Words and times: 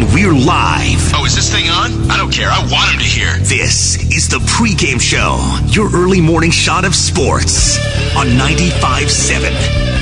and 0.00 0.14
we're 0.14 0.32
live. 0.32 1.12
Oh, 1.14 1.24
is 1.24 1.34
this 1.34 1.52
thing 1.52 1.68
on? 1.68 2.10
I 2.10 2.16
don't 2.16 2.32
care. 2.32 2.48
I 2.48 2.60
want 2.70 2.92
him 2.92 2.98
to 2.98 3.04
hear. 3.04 3.36
This 3.38 3.96
is 4.10 4.28
the 4.28 4.38
pregame 4.38 5.00
show, 5.00 5.36
your 5.68 5.90
early 5.94 6.20
morning 6.20 6.50
shot 6.50 6.84
of 6.84 6.94
sports 6.94 7.78
on 8.16 8.26
95.7 8.28 9.40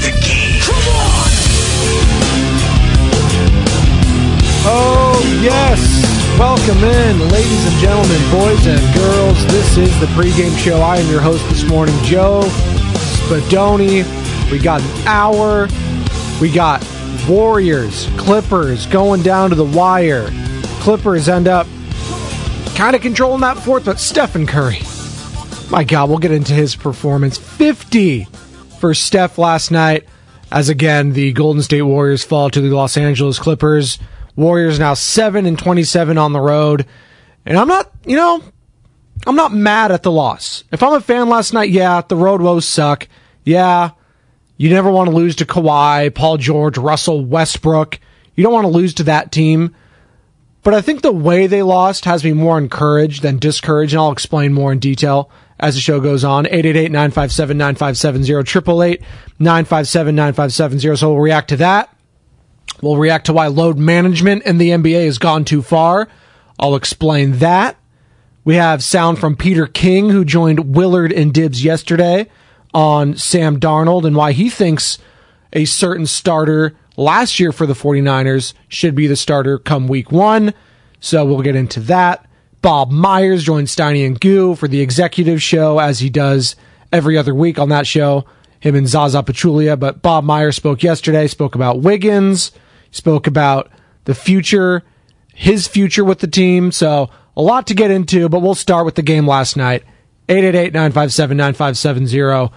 The 0.03 0.13
Game. 0.23 0.61
Come 0.63 0.85
on! 0.95 1.29
Oh, 4.71 5.41
yes. 5.43 5.81
Welcome 6.39 6.85
in, 6.85 7.29
ladies 7.31 7.67
and 7.67 7.77
gentlemen, 7.81 8.21
boys 8.31 8.67
and 8.67 8.95
girls. 8.95 9.47
This 9.47 9.79
is 9.79 10.01
the 10.01 10.07
pregame 10.07 10.57
show. 10.59 10.81
I 10.81 10.99
am 10.99 11.11
your 11.11 11.21
host 11.21 11.49
this 11.49 11.65
morning, 11.65 11.97
Joe 12.05 12.43
Spadoni. 12.45 14.05
We 14.53 14.59
got 14.59 14.81
an 14.81 15.07
hour. 15.09 15.69
We 16.41 16.53
got 16.53 16.83
Warriors, 17.29 18.09
Clippers 18.17 18.87
going 18.87 19.23
down 19.23 19.51
to 19.51 19.57
the 19.57 19.65
wire. 19.65 20.31
Clippers 20.81 21.29
end 21.29 21.49
up 21.49 21.67
kind 22.75 22.97
of 22.97 23.03
controlling 23.03 23.41
that 23.41 23.59
fourth, 23.59 23.85
but 23.85 24.01
Stephen 24.01 24.47
Curry. 24.47 24.81
My 25.71 25.85
God, 25.85 26.09
we'll 26.09 26.19
get 26.19 26.33
into 26.33 26.55
his 26.55 26.77
performance. 26.77 27.37
50 27.37 28.25
for 28.79 28.95
Steph 28.95 29.37
last 29.37 29.71
night, 29.71 30.07
as 30.51 30.69
again, 30.69 31.13
the 31.13 31.33
Golden 31.33 31.63
State 31.63 31.83
Warriors 31.83 32.25
fall 32.25 32.49
to 32.51 32.61
the 32.61 32.75
Los 32.75 32.97
Angeles 32.97 33.39
Clippers. 33.39 33.99
Warriors 34.37 34.79
now 34.79 34.95
7 34.95 35.45
and 35.45 35.59
27 35.59 36.17
on 36.17 36.33
the 36.33 36.41
road. 36.41 36.87
And 37.45 37.59
I'm 37.59 37.69
not, 37.69 37.91
you 38.07 38.17
know, 38.17 38.43
I'm 39.27 39.37
not 39.37 39.53
mad 39.53 39.91
at 39.91 40.03
the 40.03 40.13
loss. 40.13 40.65
If 40.73 40.83
I'm 40.83 40.95
a 40.95 41.01
fan 41.01 41.29
last 41.29 41.53
night, 41.53 41.71
yeah, 41.71 42.01
the 42.01 42.17
road 42.17 42.41
woes 42.41 42.67
suck. 42.67 43.09
Yeah, 43.45 43.91
you 44.59 44.69
never 44.71 44.91
want 44.91 45.09
to 45.09 45.17
lose 45.17 45.37
to 45.37 45.47
Kawhi, 45.47 46.15
Paul 46.15 46.37
George, 46.37 46.77
Russell 46.77 47.25
Westbrook. 47.25 47.99
You 48.35 48.43
don't 48.43 48.53
want 48.53 48.65
to 48.65 48.73
lose 48.73 48.93
to 48.95 49.05
that 49.05 49.33
team. 49.33 49.75
But 50.65 50.75
I 50.75 50.81
think 50.81 51.01
the 51.01 51.13
way 51.13 51.47
they 51.47 51.63
lost 51.63 52.05
has 52.05 52.25
me 52.25 52.33
more 52.33 52.59
encouraged 52.59 53.23
than 53.23 53.39
discouraged, 53.39 53.93
and 53.93 54.01
I'll 54.01 54.11
explain 54.11 54.53
more 54.53 54.73
in 54.73 54.81
detail 54.81 55.31
as 55.61 55.77
the 55.77 55.81
show 55.81 56.01
goes 56.01 56.25
on. 56.25 56.47
888-957-9570, 56.47 59.05
888-957-9570. 59.41 60.99
So 60.99 61.13
we'll 61.13 61.21
react 61.21 61.51
to 61.51 61.57
that. 61.59 61.97
We'll 62.83 62.97
react 62.97 63.27
to 63.27 63.33
why 63.33 63.47
load 63.47 63.79
management 63.79 64.43
in 64.43 64.59
the 64.59 64.71
NBA 64.71 65.07
has 65.07 65.19
gone 65.19 65.45
too 65.45 65.63
far. 65.63 66.09
I'll 66.59 66.75
explain 66.75 67.39
that. 67.39 67.77
We 68.45 68.57
have 68.57 68.83
sound 68.83 69.21
from 69.21 69.37
Peter 69.37 69.67
King, 69.67 70.11
who 70.11 70.25
joined 70.25 70.75
Willard 70.75 71.13
and 71.13 71.33
Dibbs 71.33 71.63
yesterday 71.63 72.29
on 72.75 73.17
Sam 73.17 73.59
Darnold 73.59 74.05
and 74.05 74.17
why 74.17 74.33
he 74.33 74.51
thinks 74.51 74.99
a 75.53 75.65
certain 75.65 76.07
starter 76.07 76.77
last 76.97 77.41
year 77.41 77.53
for 77.53 77.67
the 77.67 77.75
49ers 77.75 78.53
should 78.69 78.95
be 78.95 79.07
the 79.07 79.17
starter 79.17 79.59
come 79.59 79.89
week 79.89 80.13
one. 80.13 80.53
So 81.01 81.25
we'll 81.25 81.43
get 81.43 81.57
into 81.57 81.81
that. 81.81 82.27
Bob 82.61 82.91
Myers 82.91 83.45
joined 83.45 83.69
Steiny 83.69 84.05
and 84.05 84.21
Goo 84.21 84.55
for 84.55 84.69
the 84.69 84.81
executive 84.81 85.41
show 85.41 85.79
as 85.79 86.01
he 86.01 86.11
does 86.11 86.57
every 86.93 87.17
other 87.17 87.35
week 87.35 87.59
on 87.59 87.69
that 87.69 87.87
show. 87.87 88.25
Him 88.61 88.75
and 88.75 88.89
Zaza 88.89 89.23
Pachulia. 89.23 89.79
But 89.79 90.03
Bob 90.03 90.25
Myers 90.25 90.57
spoke 90.57 90.83
yesterday, 90.83 91.29
spoke 91.29 91.55
about 91.55 91.81
Wiggins, 91.81 92.51
spoke 92.91 93.29
about 93.29 93.71
the 94.05 94.15
future, 94.15 94.83
his 95.33 95.69
future 95.69 96.05
with 96.05 96.19
the 96.19 96.27
team. 96.27 96.73
So 96.73 97.11
a 97.37 97.43
lot 97.43 97.69
to 97.69 97.75
get 97.75 97.93
into, 97.93 98.29
but 98.29 98.41
we'll 98.41 98.57
start 98.57 98.85
with 98.85 98.97
the 98.97 99.03
game 99.03 99.27
last 99.27 99.57
night. 99.57 99.85
888-957-9570. 100.29 102.53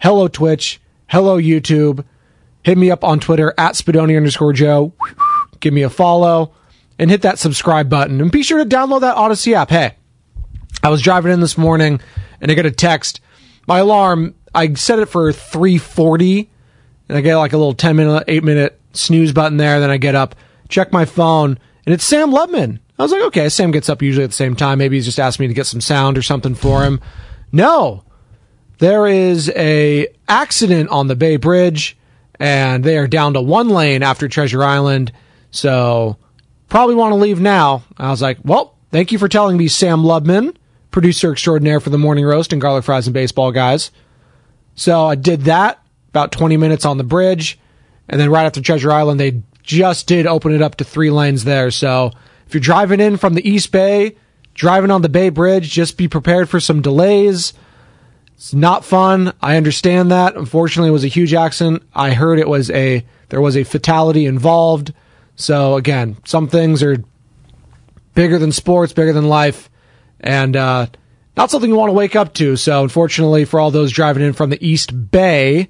Hello 0.00 0.28
Twitch. 0.28 0.80
Hello 1.08 1.38
YouTube. 1.38 2.04
Hit 2.62 2.78
me 2.78 2.90
up 2.90 3.02
on 3.02 3.18
Twitter 3.18 3.52
at 3.58 3.74
Spadoni 3.74 4.16
underscore 4.16 4.52
Joe. 4.52 4.92
Give 5.60 5.74
me 5.74 5.82
a 5.82 5.90
follow 5.90 6.52
and 6.98 7.10
hit 7.10 7.22
that 7.22 7.38
subscribe 7.38 7.88
button. 7.88 8.20
And 8.20 8.30
be 8.30 8.42
sure 8.42 8.62
to 8.62 8.68
download 8.68 9.00
that 9.00 9.16
Audacy 9.16 9.54
app. 9.54 9.70
Hey, 9.70 9.94
I 10.82 10.90
was 10.90 11.02
driving 11.02 11.32
in 11.32 11.40
this 11.40 11.58
morning 11.58 12.00
and 12.40 12.50
I 12.50 12.54
get 12.54 12.66
a 12.66 12.70
text. 12.70 13.20
My 13.66 13.78
alarm, 13.78 14.34
I 14.54 14.72
set 14.74 14.98
it 14.98 15.06
for 15.06 15.32
340 15.32 16.50
and 17.08 17.18
I 17.18 17.20
get 17.20 17.36
like 17.36 17.52
a 17.52 17.58
little 17.58 17.74
10 17.74 17.96
minute, 17.96 18.24
8 18.28 18.44
minute 18.44 18.80
snooze 18.92 19.32
button 19.32 19.56
there. 19.56 19.80
Then 19.80 19.90
I 19.90 19.96
get 19.96 20.14
up, 20.14 20.34
check 20.68 20.92
my 20.92 21.04
phone, 21.04 21.58
and 21.84 21.94
it's 21.94 22.04
Sam 22.04 22.30
Lubman. 22.30 22.78
I 22.98 23.02
was 23.02 23.12
like, 23.12 23.22
okay, 23.22 23.48
Sam 23.48 23.70
gets 23.70 23.88
up 23.88 24.02
usually 24.02 24.24
at 24.24 24.30
the 24.30 24.36
same 24.36 24.56
time. 24.56 24.78
Maybe 24.78 24.96
he's 24.96 25.04
just 25.04 25.20
asked 25.20 25.38
me 25.38 25.46
to 25.46 25.54
get 25.54 25.66
some 25.66 25.80
sound 25.80 26.18
or 26.18 26.22
something 26.22 26.54
for 26.54 26.82
him. 26.82 27.00
No, 27.52 28.02
there 28.78 29.06
is 29.06 29.50
a 29.50 30.08
accident 30.28 30.90
on 30.90 31.06
the 31.06 31.14
Bay 31.14 31.36
Bridge, 31.36 31.96
and 32.40 32.82
they 32.82 32.98
are 32.98 33.06
down 33.06 33.34
to 33.34 33.40
one 33.40 33.68
lane 33.68 34.02
after 34.02 34.28
Treasure 34.28 34.64
Island. 34.64 35.12
So 35.50 36.16
probably 36.68 36.96
want 36.96 37.12
to 37.12 37.16
leave 37.16 37.40
now. 37.40 37.84
I 37.96 38.10
was 38.10 38.20
like, 38.20 38.38
well, 38.42 38.76
thank 38.90 39.12
you 39.12 39.18
for 39.18 39.28
telling 39.28 39.56
me, 39.56 39.68
Sam 39.68 40.02
Lubman, 40.02 40.56
producer 40.90 41.32
extraordinaire 41.32 41.80
for 41.80 41.90
the 41.90 41.98
morning 41.98 42.24
roast 42.24 42.52
and 42.52 42.60
garlic 42.60 42.84
fries 42.84 43.06
and 43.06 43.14
baseball 43.14 43.52
guys. 43.52 43.92
So 44.74 45.06
I 45.06 45.14
did 45.14 45.42
that 45.42 45.80
about 46.10 46.32
20 46.32 46.56
minutes 46.56 46.84
on 46.84 46.98
the 46.98 47.04
bridge. 47.04 47.58
And 48.08 48.20
then 48.20 48.30
right 48.30 48.46
after 48.46 48.60
Treasure 48.60 48.90
Island, 48.90 49.20
they 49.20 49.42
just 49.62 50.06
did 50.06 50.26
open 50.26 50.52
it 50.52 50.62
up 50.62 50.76
to 50.76 50.84
three 50.84 51.10
lanes 51.10 51.44
there. 51.44 51.70
So 51.70 52.12
if 52.48 52.54
you're 52.54 52.62
driving 52.62 52.98
in 52.98 53.18
from 53.18 53.34
the 53.34 53.46
East 53.46 53.70
Bay, 53.72 54.16
driving 54.54 54.90
on 54.90 55.02
the 55.02 55.10
Bay 55.10 55.28
Bridge, 55.28 55.70
just 55.70 55.98
be 55.98 56.08
prepared 56.08 56.48
for 56.48 56.60
some 56.60 56.80
delays. 56.80 57.52
It's 58.36 58.54
not 58.54 58.86
fun. 58.86 59.34
I 59.42 59.58
understand 59.58 60.10
that. 60.12 60.34
Unfortunately, 60.34 60.88
it 60.88 60.92
was 60.92 61.04
a 61.04 61.08
huge 61.08 61.34
accident. 61.34 61.82
I 61.94 62.12
heard 62.12 62.38
it 62.38 62.48
was 62.48 62.70
a 62.70 63.04
there 63.28 63.42
was 63.42 63.54
a 63.54 63.64
fatality 63.64 64.24
involved. 64.24 64.94
So 65.36 65.76
again, 65.76 66.16
some 66.24 66.48
things 66.48 66.82
are 66.82 67.04
bigger 68.14 68.38
than 68.38 68.50
sports, 68.50 68.94
bigger 68.94 69.12
than 69.12 69.28
life, 69.28 69.68
and 70.18 70.56
uh, 70.56 70.86
not 71.36 71.50
something 71.50 71.68
you 71.68 71.76
want 71.76 71.90
to 71.90 71.94
wake 71.94 72.16
up 72.16 72.32
to. 72.34 72.56
So 72.56 72.82
unfortunately, 72.82 73.44
for 73.44 73.60
all 73.60 73.70
those 73.70 73.92
driving 73.92 74.22
in 74.22 74.32
from 74.32 74.48
the 74.48 74.66
East 74.66 75.10
Bay, 75.10 75.68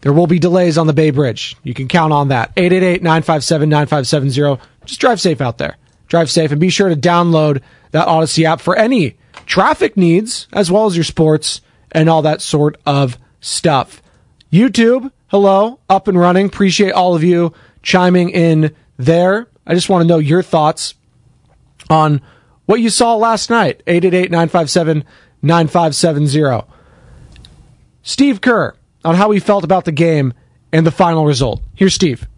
there 0.00 0.12
will 0.12 0.26
be 0.26 0.38
delays 0.38 0.78
on 0.78 0.86
the 0.86 0.92
Bay 0.92 1.10
Bridge. 1.10 1.56
You 1.62 1.74
can 1.74 1.88
count 1.88 2.12
on 2.12 2.28
that. 2.28 2.54
888-957-9570. 2.56 4.60
Just 4.84 5.00
drive 5.00 5.20
safe 5.20 5.40
out 5.40 5.58
there. 5.58 5.76
Drive 6.08 6.30
safe 6.30 6.50
and 6.50 6.60
be 6.60 6.70
sure 6.70 6.88
to 6.88 6.96
download 6.96 7.62
that 7.92 8.08
Audacy 8.08 8.44
app 8.44 8.60
for 8.60 8.76
any 8.76 9.16
traffic 9.46 9.96
needs 9.96 10.48
as 10.52 10.70
well 10.70 10.86
as 10.86 10.96
your 10.96 11.04
sports 11.04 11.60
and 11.92 12.08
all 12.08 12.22
that 12.22 12.40
sort 12.40 12.80
of 12.86 13.18
stuff. 13.40 14.02
YouTube, 14.52 15.10
hello, 15.28 15.78
up 15.88 16.08
and 16.08 16.18
running. 16.18 16.46
Appreciate 16.46 16.92
all 16.92 17.14
of 17.14 17.22
you 17.22 17.52
chiming 17.82 18.30
in 18.30 18.74
there. 18.96 19.46
I 19.66 19.74
just 19.74 19.88
want 19.88 20.02
to 20.02 20.08
know 20.08 20.18
your 20.18 20.42
thoughts 20.42 20.94
on 21.88 22.20
what 22.66 22.80
you 22.80 22.90
saw 22.90 23.16
last 23.16 23.50
night. 23.50 23.82
888-957-9570. 23.86 26.66
Steve 28.02 28.40
Kerr 28.40 28.74
on 29.04 29.14
how 29.14 29.30
he 29.30 29.40
felt 29.40 29.64
about 29.64 29.84
the 29.84 29.92
game 29.92 30.32
and 30.72 30.86
the 30.86 30.90
final 30.90 31.26
result. 31.26 31.62
Here's 31.74 31.94
Steve. 31.94 32.28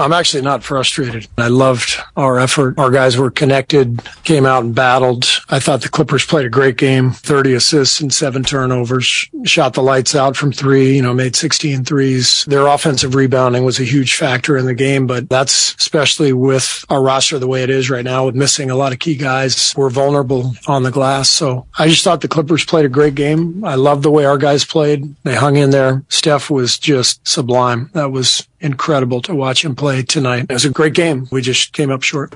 I'm 0.00 0.12
actually 0.12 0.42
not 0.42 0.64
frustrated. 0.64 1.28
I 1.36 1.48
loved 1.48 1.96
our 2.16 2.38
effort. 2.38 2.78
Our 2.78 2.90
guys 2.90 3.16
were 3.16 3.30
connected, 3.30 4.00
came 4.24 4.46
out 4.46 4.64
and 4.64 4.74
battled. 4.74 5.26
I 5.48 5.60
thought 5.60 5.82
the 5.82 5.88
Clippers 5.88 6.24
played 6.24 6.46
a 6.46 6.50
great 6.50 6.76
game, 6.76 7.10
30 7.10 7.54
assists 7.54 8.00
and 8.00 8.12
seven 8.12 8.42
turnovers, 8.42 9.28
shot 9.44 9.74
the 9.74 9.82
lights 9.82 10.14
out 10.14 10.36
from 10.36 10.52
three, 10.52 10.96
you 10.96 11.02
know, 11.02 11.12
made 11.12 11.36
16 11.36 11.84
threes. 11.84 12.44
Their 12.46 12.66
offensive 12.66 13.14
rebounding 13.14 13.64
was 13.64 13.78
a 13.78 13.84
huge 13.84 14.14
factor 14.14 14.56
in 14.56 14.66
the 14.66 14.74
game, 14.74 15.06
but 15.06 15.28
that's 15.28 15.74
especially 15.76 16.32
with 16.32 16.84
our 16.88 17.02
roster 17.02 17.38
the 17.38 17.46
way 17.46 17.62
it 17.62 17.70
is 17.70 17.90
right 17.90 18.04
now 18.04 18.26
with 18.26 18.34
missing 18.34 18.70
a 18.70 18.76
lot 18.76 18.92
of 18.92 18.98
key 18.98 19.16
guys. 19.16 19.74
We're 19.76 19.90
vulnerable 19.90 20.54
on 20.66 20.82
the 20.82 20.90
glass. 20.90 21.28
So 21.28 21.66
I 21.78 21.88
just 21.88 22.04
thought 22.04 22.20
the 22.20 22.28
Clippers 22.28 22.64
played 22.64 22.84
a 22.84 22.88
great 22.88 23.14
game. 23.14 23.64
I 23.64 23.74
love 23.74 24.02
the 24.02 24.10
way 24.10 24.24
our 24.24 24.38
guys 24.38 24.64
played. 24.64 25.14
They 25.24 25.34
hung 25.34 25.56
in 25.56 25.70
there. 25.70 26.04
Steph 26.08 26.50
was 26.50 26.78
just 26.78 27.26
sublime. 27.26 27.90
That 27.92 28.12
was 28.12 28.46
incredible 28.60 29.22
to 29.22 29.34
watch 29.34 29.64
him 29.64 29.74
play 29.74 30.02
tonight. 30.02 30.46
It 30.48 30.52
was 30.52 30.64
a 30.64 30.70
great 30.70 30.94
game. 30.94 31.26
We 31.30 31.42
just 31.42 31.72
came 31.72 31.90
up 31.90 32.02
short. 32.02 32.34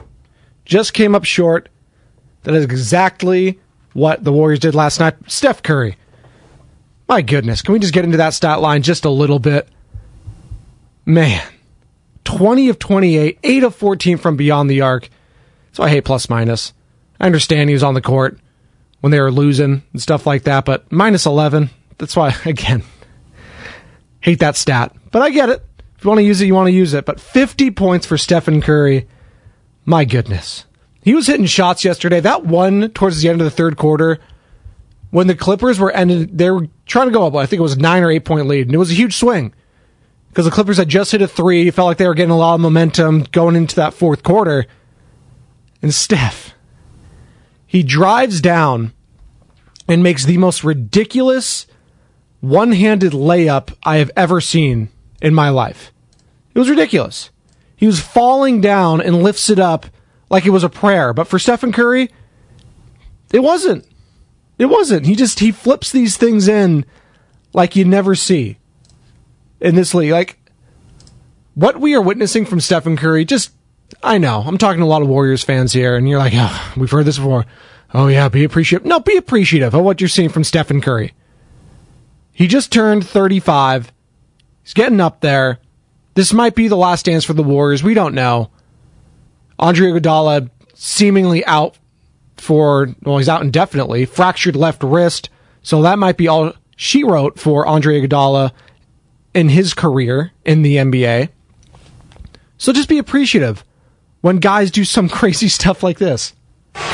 Just 0.64 0.94
came 0.94 1.14
up 1.14 1.24
short. 1.24 1.68
That 2.44 2.54
is 2.54 2.64
exactly 2.64 3.58
what 3.92 4.24
the 4.24 4.32
Warriors 4.32 4.60
did 4.60 4.74
last 4.74 5.00
night. 5.00 5.14
Steph 5.26 5.62
Curry. 5.62 5.96
My 7.08 7.22
goodness. 7.22 7.62
Can 7.62 7.72
we 7.74 7.78
just 7.78 7.94
get 7.94 8.04
into 8.04 8.16
that 8.16 8.34
stat 8.34 8.60
line 8.60 8.82
just 8.82 9.04
a 9.04 9.10
little 9.10 9.38
bit? 9.38 9.68
Man. 11.04 11.42
20 12.24 12.70
of 12.70 12.78
28, 12.78 13.38
8 13.42 13.62
of 13.64 13.74
14 13.74 14.16
from 14.16 14.36
beyond 14.36 14.70
the 14.70 14.80
arc. 14.80 15.10
So 15.72 15.82
I 15.82 15.90
hate 15.90 16.04
plus 16.04 16.30
minus. 16.30 16.72
I 17.20 17.26
understand 17.26 17.68
he 17.68 17.74
was 17.74 17.82
on 17.82 17.94
the 17.94 18.00
court 18.00 18.38
when 19.00 19.10
they 19.10 19.20
were 19.20 19.30
losing 19.30 19.82
and 19.92 20.02
stuff 20.02 20.26
like 20.26 20.44
that, 20.44 20.64
but 20.64 20.90
minus 20.90 21.26
11. 21.26 21.68
That's 21.98 22.16
why, 22.16 22.34
again, 22.44 22.82
hate 24.20 24.40
that 24.40 24.56
stat. 24.56 24.96
But 25.10 25.22
I 25.22 25.30
get 25.30 25.50
it. 25.50 25.64
You 26.04 26.10
want 26.10 26.18
to 26.18 26.24
use 26.24 26.40
it, 26.40 26.46
you 26.46 26.54
want 26.54 26.68
to 26.68 26.72
use 26.72 26.94
it. 26.94 27.06
But 27.06 27.18
50 27.18 27.70
points 27.72 28.06
for 28.06 28.18
Stephen 28.18 28.60
Curry. 28.60 29.08
My 29.84 30.04
goodness. 30.04 30.66
He 31.02 31.14
was 31.14 31.26
hitting 31.26 31.46
shots 31.46 31.84
yesterday. 31.84 32.20
That 32.20 32.44
one 32.44 32.90
towards 32.90 33.20
the 33.20 33.28
end 33.28 33.40
of 33.40 33.44
the 33.44 33.50
third 33.50 33.76
quarter 33.76 34.20
when 35.14 35.28
the 35.28 35.36
Clippers 35.36 35.78
were 35.78 35.92
ended, 35.92 36.36
they 36.36 36.50
were 36.50 36.66
trying 36.86 37.06
to 37.06 37.12
go 37.12 37.24
up. 37.24 37.36
I 37.36 37.46
think 37.46 37.60
it 37.60 37.62
was 37.62 37.74
a 37.74 37.78
nine 37.78 38.02
or 38.02 38.10
eight 38.10 38.24
point 38.24 38.48
lead, 38.48 38.66
and 38.66 38.74
it 38.74 38.78
was 38.78 38.90
a 38.90 38.94
huge 38.94 39.14
swing 39.14 39.54
because 40.26 40.44
the 40.44 40.50
Clippers 40.50 40.76
had 40.78 40.88
just 40.88 41.12
hit 41.12 41.22
a 41.22 41.28
three. 41.28 41.70
Felt 41.70 41.86
like 41.86 41.98
they 41.98 42.08
were 42.08 42.14
getting 42.14 42.32
a 42.32 42.36
lot 42.36 42.56
of 42.56 42.60
momentum 42.60 43.22
going 43.30 43.54
into 43.54 43.76
that 43.76 43.94
fourth 43.94 44.24
quarter. 44.24 44.66
And 45.80 45.94
Steph, 45.94 46.54
he 47.64 47.84
drives 47.84 48.40
down 48.40 48.92
and 49.86 50.02
makes 50.02 50.24
the 50.24 50.36
most 50.36 50.64
ridiculous 50.64 51.68
one 52.40 52.72
handed 52.72 53.12
layup 53.12 53.72
I 53.84 53.98
have 53.98 54.10
ever 54.16 54.40
seen 54.40 54.88
in 55.22 55.32
my 55.32 55.48
life. 55.48 55.92
It 56.54 56.58
was 56.58 56.70
ridiculous. 56.70 57.30
He 57.76 57.86
was 57.86 58.00
falling 58.00 58.60
down 58.60 59.00
and 59.00 59.22
lifts 59.22 59.50
it 59.50 59.58
up 59.58 59.86
like 60.30 60.46
it 60.46 60.50
was 60.50 60.64
a 60.64 60.68
prayer. 60.68 61.12
But 61.12 61.26
for 61.26 61.38
Stephen 61.38 61.72
Curry, 61.72 62.10
it 63.32 63.40
wasn't. 63.40 63.86
It 64.58 64.66
wasn't. 64.66 65.06
He 65.06 65.16
just 65.16 65.40
he 65.40 65.50
flips 65.50 65.90
these 65.90 66.16
things 66.16 66.48
in 66.48 66.86
like 67.52 67.76
you 67.76 67.84
never 67.84 68.14
see 68.14 68.58
in 69.60 69.74
this 69.74 69.94
league. 69.94 70.12
Like 70.12 70.38
what 71.54 71.80
we 71.80 71.94
are 71.94 72.02
witnessing 72.02 72.46
from 72.46 72.60
Stephen 72.60 72.96
Curry, 72.96 73.24
just 73.24 73.50
I 74.02 74.18
know. 74.18 74.42
I'm 74.46 74.58
talking 74.58 74.80
to 74.80 74.84
a 74.84 74.86
lot 74.86 75.02
of 75.02 75.08
Warriors 75.08 75.42
fans 75.42 75.72
here, 75.72 75.96
and 75.96 76.08
you're 76.08 76.18
like, 76.18 76.32
oh, 76.34 76.72
we've 76.76 76.90
heard 76.90 77.06
this 77.06 77.18
before. 77.18 77.44
Oh 77.92 78.08
yeah, 78.08 78.28
be 78.28 78.44
appreciative. 78.44 78.86
No, 78.86 79.00
be 79.00 79.16
appreciative 79.16 79.74
of 79.74 79.84
what 79.84 80.00
you're 80.00 80.08
seeing 80.08 80.28
from 80.28 80.44
Stephen 80.44 80.80
Curry. 80.80 81.12
He 82.32 82.48
just 82.48 82.72
turned 82.72 83.06
35. 83.06 83.92
He's 84.62 84.74
getting 84.74 85.00
up 85.00 85.20
there. 85.20 85.58
This 86.14 86.32
might 86.32 86.54
be 86.54 86.68
the 86.68 86.76
last 86.76 87.06
dance 87.06 87.24
for 87.24 87.32
the 87.32 87.42
Warriors. 87.42 87.82
We 87.82 87.94
don't 87.94 88.14
know. 88.14 88.50
Andre 89.58 89.90
Iguodala 89.90 90.50
seemingly 90.74 91.44
out 91.44 91.76
for 92.36 92.94
well, 93.02 93.18
he's 93.18 93.28
out 93.28 93.42
indefinitely. 93.42 94.04
Fractured 94.04 94.56
left 94.56 94.82
wrist, 94.82 95.30
so 95.62 95.82
that 95.82 95.98
might 95.98 96.16
be 96.16 96.28
all 96.28 96.52
she 96.76 97.04
wrote 97.04 97.38
for 97.38 97.66
Andre 97.66 98.00
Iguodala 98.00 98.52
in 99.32 99.48
his 99.48 99.74
career 99.74 100.32
in 100.44 100.62
the 100.62 100.76
NBA. 100.76 101.30
So 102.58 102.72
just 102.72 102.88
be 102.88 102.98
appreciative 102.98 103.64
when 104.20 104.38
guys 104.38 104.70
do 104.70 104.84
some 104.84 105.08
crazy 105.20 105.48
stuff 105.48 105.82
like 105.82 105.98
this. 105.98 106.32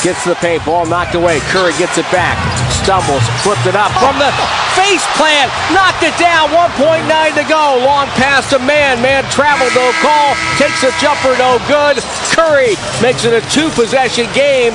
Gets 0.02 0.24
the 0.24 0.34
paint, 0.36 0.64
ball 0.64 0.86
knocked 0.86 1.14
away. 1.14 1.40
Curry 1.52 1.72
gets 1.76 1.98
it 1.98 2.08
back, 2.08 2.36
stumbles, 2.72 3.24
flipped 3.44 3.66
it 3.66 3.76
up 3.76 3.92
from 4.00 4.16
the 4.18 4.32
face 4.72 5.04
plant, 5.16 5.52
knocked 5.72 6.02
it 6.02 6.16
down. 6.18 6.48
1.9 6.50 7.04
to 7.36 7.48
go. 7.48 7.84
Long 7.84 8.06
pass 8.16 8.48
to 8.50 8.58
man. 8.58 9.02
Man 9.02 9.24
traveled, 9.30 9.74
no 9.74 9.92
call. 10.00 10.34
Takes 10.56 10.82
a 10.82 10.92
jumper, 11.00 11.36
no 11.36 11.58
good. 11.68 11.98
Curry 12.32 12.74
makes 13.02 13.24
it 13.24 13.32
a 13.32 13.46
two 13.50 13.68
possession 13.70 14.26
game. 14.32 14.72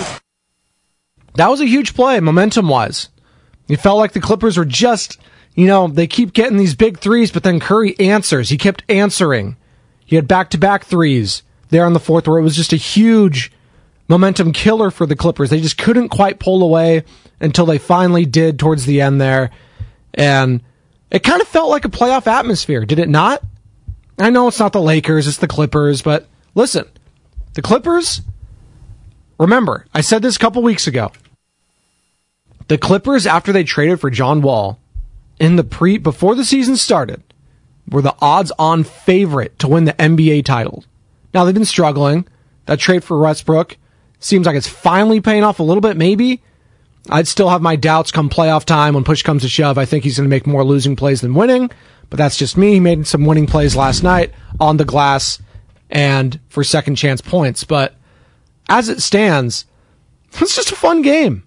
That 1.36 1.50
was 1.50 1.60
a 1.60 1.66
huge 1.66 1.94
play, 1.96 2.20
momentum 2.20 2.70
wise. 2.70 3.10
It 3.68 3.78
felt 3.78 3.98
like 3.98 4.14
the 4.14 4.22
Clippers 4.22 4.58
were 4.58 4.66
just, 4.66 5.18
you 5.56 5.68
know, 5.68 5.88
they 5.88 6.08
keep 6.08 6.34
getting 6.34 6.58
these 6.58 6.76
big 6.76 7.00
threes, 7.00 7.32
but 7.32 7.44
then 7.44 7.60
Curry 7.60 8.00
answers. 8.00 8.50
He 8.50 8.58
kept 8.58 8.84
answering. 8.88 9.58
He 10.06 10.16
had 10.16 10.28
back 10.28 10.52
to 10.52 10.58
back 10.58 10.86
threes 10.86 11.42
there 11.70 11.86
on 11.86 11.94
the 11.94 12.00
fourth 12.00 12.28
where 12.28 12.38
it 12.38 12.44
was 12.44 12.56
just 12.56 12.74
a 12.74 12.78
huge 12.78 13.52
momentum 14.08 14.52
killer 14.52 14.92
for 14.92 15.06
the 15.06 15.16
Clippers. 15.16 15.50
They 15.50 15.62
just 15.62 15.78
couldn't 15.78 16.10
quite 16.10 16.40
pull 16.40 16.64
away 16.64 17.04
until 17.40 17.66
they 17.66 17.78
finally 17.78 18.26
did 18.26 18.60
towards 18.60 18.86
the 18.86 19.02
end 19.02 19.20
there. 19.20 19.52
And 20.14 20.62
it 21.12 21.24
kind 21.24 21.42
of 21.42 21.48
felt 21.48 21.70
like 21.70 21.86
a 21.86 21.90
playoff 21.90 22.28
atmosphere, 22.28 22.86
did 22.86 23.00
it 23.00 23.10
not? 23.10 23.44
I 24.18 24.30
know 24.30 24.48
it's 24.48 24.60
not 24.60 24.74
the 24.74 24.82
Lakers, 24.82 25.28
it's 25.28 25.38
the 25.38 25.48
Clippers, 25.48 26.02
but 26.02 26.28
listen, 26.54 26.86
the 27.54 27.62
Clippers, 27.62 28.22
remember, 29.38 29.86
I 29.94 30.02
said 30.02 30.22
this 30.22 30.38
a 30.38 30.40
couple 30.40 30.62
weeks 30.62 30.88
ago. 30.88 31.12
The 32.68 32.78
Clippers, 32.78 33.28
after 33.28 33.52
they 33.52 33.64
traded 33.64 34.00
for 34.00 34.10
John 34.10 34.42
Wall 34.42 34.80
in 35.40 35.56
the 35.56 35.64
pre, 35.64 35.98
before 35.98 36.34
the 36.34 36.46
season 36.46 36.78
started, 36.78 37.22
were 37.90 38.02
the 38.02 38.16
odds 38.20 38.52
on 38.58 38.84
favorite 38.84 39.60
to 39.60 39.68
win 39.68 39.86
the 39.86 39.94
NBA 39.94 40.46
title. 40.46 40.84
Now 41.34 41.44
they've 41.44 41.54
been 41.54 41.66
struggling. 41.66 42.26
That 42.66 42.80
trade 42.80 43.04
for 43.04 43.20
Westbrook 43.20 43.78
seems 44.20 44.46
like 44.46 44.56
it's 44.56 44.68
finally 44.68 45.22
paying 45.22 45.44
off 45.44 45.60
a 45.60 45.64
little 45.64 45.82
bit, 45.82 45.98
maybe. 45.98 46.42
I'd 47.10 47.28
still 47.28 47.50
have 47.50 47.62
my 47.62 47.76
doubts 47.76 48.12
come 48.12 48.30
playoff 48.30 48.66
time 48.66 48.96
when 48.96 49.04
push 49.04 49.22
comes 49.22 49.44
to 49.44 49.50
shove. 49.50 49.78
I 49.78 49.86
think 49.86 50.04
he's 50.04 50.18
going 50.18 50.28
to 50.28 50.34
make 50.34 50.48
more 50.48 50.64
losing 50.64 50.96
plays 50.96 51.22
than 51.22 51.36
winning, 51.36 51.70
but 52.10 52.18
that's 52.18 52.38
just 52.38 52.58
me. 52.58 52.74
He 52.74 52.80
made 52.80 53.06
some 53.06 53.26
winning 53.26 53.46
plays 53.46 53.76
last 53.76 54.02
night 54.02 54.32
on 54.60 54.78
the 54.78 54.86
glass 54.86 55.40
and 55.90 56.40
for 56.50 56.64
second 56.64 56.96
chance 56.96 57.22
points. 57.22 57.64
But 57.64 57.96
as 58.70 58.90
it 58.90 59.02
stands, 59.02 59.66
it's 60.34 60.56
just 60.56 60.72
a 60.72 60.76
fun 60.76 61.02
game. 61.02 61.44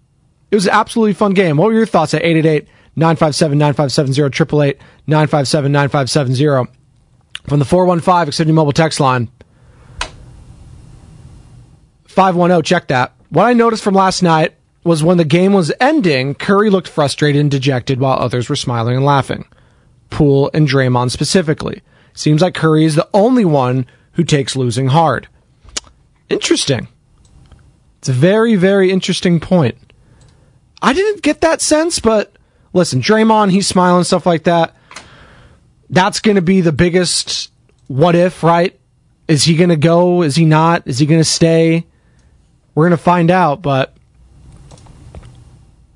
It 0.51 0.55
was 0.55 0.67
an 0.67 0.73
absolutely 0.73 1.15
fun 1.15 1.35
game. 1.35 1.57
What 1.57 1.67
were 1.67 1.75
your 1.75 1.87
thoughts 1.87 2.15
at 2.15 2.23
888 2.23 2.69
957 2.97 3.59
9570 3.59 4.23
888 4.23 4.81
957 5.07 5.73
9570 5.73 6.73
from 7.47 7.59
the 7.59 7.65
415 7.65 8.33
Xfinity 8.33 8.55
Mobile 8.55 8.73
text 8.73 9.01
line? 9.01 9.31
510, 12.09 12.63
check 12.63 12.89
that. 12.89 13.15
What 13.31 13.47
I 13.47 13.53
noticed 13.53 13.85
from 13.85 13.95
last 13.95 14.23
night 14.23 14.55
was 14.83 15.05
when 15.05 15.19
the 15.19 15.25
game 15.25 15.53
was 15.53 15.73
ending, 15.81 16.35
Curry 16.35 16.71
looked 16.71 16.89
frustrated 16.89 17.41
and 17.41 17.51
dejected 17.51 18.01
while 18.01 18.19
others 18.19 18.49
were 18.49 18.57
smiling 18.57 18.97
and 18.97 19.05
laughing. 19.05 19.47
Poole 20.11 20.51
and 20.55 20.67
Draymond 20.67 21.11
specifically. 21.11 21.83
Seems 22.15 22.43
like 22.43 22.55
Curry 22.55 22.85
is 22.85 22.95
the 22.95 23.09
only 23.13 23.45
one 23.45 23.87
who 24.13 24.25
takes 24.25 24.57
losing 24.57 24.89
hard. 24.89 25.29
Interesting. 26.29 26.89
It's 27.99 28.09
a 28.09 28.13
very, 28.13 28.57
very 28.57 28.91
interesting 28.91 29.39
point. 29.39 29.77
I 30.81 30.93
didn't 30.93 31.23
get 31.23 31.43
that 31.43 31.61
sense, 31.61 31.99
but 32.01 32.33
listen, 32.73 33.01
Draymond, 33.01 33.51
he's 33.51 33.67
smiling, 33.67 34.05
stuff 34.05 34.27
like 34.27 34.45
that. 34.45 34.75
That's 35.91 36.21
going 36.21 36.37
to 36.37 36.43
be 36.43 36.61
the 36.61 36.73
biggest 36.73 37.51
what 37.87 38.15
if, 38.15 38.43
right? 38.43 38.79
Is 39.27 39.45
he 39.45 39.57
going 39.57 39.71
to 39.71 39.77
go? 39.77 40.23
Is 40.23 40.37
he 40.37 40.45
not? 40.45 40.87
Is 40.87 40.99
he 40.99 41.07
going 41.07 41.21
to 41.21 41.25
stay? 41.25 41.87
We're 42.79 42.85
going 42.85 42.97
to 42.97 43.03
find 43.03 43.33
out, 43.33 43.61
but 43.61 43.93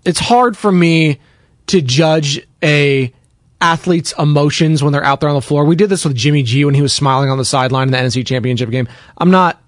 it's 0.04 0.18
hard 0.18 0.56
for 0.56 0.72
me 0.72 1.20
to 1.68 1.80
judge 1.80 2.44
a 2.60 3.12
athlete's 3.60 4.12
emotions 4.18 4.82
when 4.82 4.92
they're 4.92 5.04
out 5.04 5.20
there 5.20 5.28
on 5.28 5.36
the 5.36 5.42
floor. 5.42 5.64
We 5.64 5.76
did 5.76 5.90
this 5.90 6.04
with 6.04 6.16
Jimmy 6.16 6.42
G 6.42 6.64
when 6.64 6.74
he 6.74 6.82
was 6.82 6.92
smiling 6.92 7.30
on 7.30 7.38
the 7.38 7.44
sideline 7.44 7.86
in 7.86 7.92
the 7.92 7.98
NFC 7.98 8.26
Championship 8.26 8.68
game. 8.70 8.88
I'm 9.16 9.30
not 9.30 9.62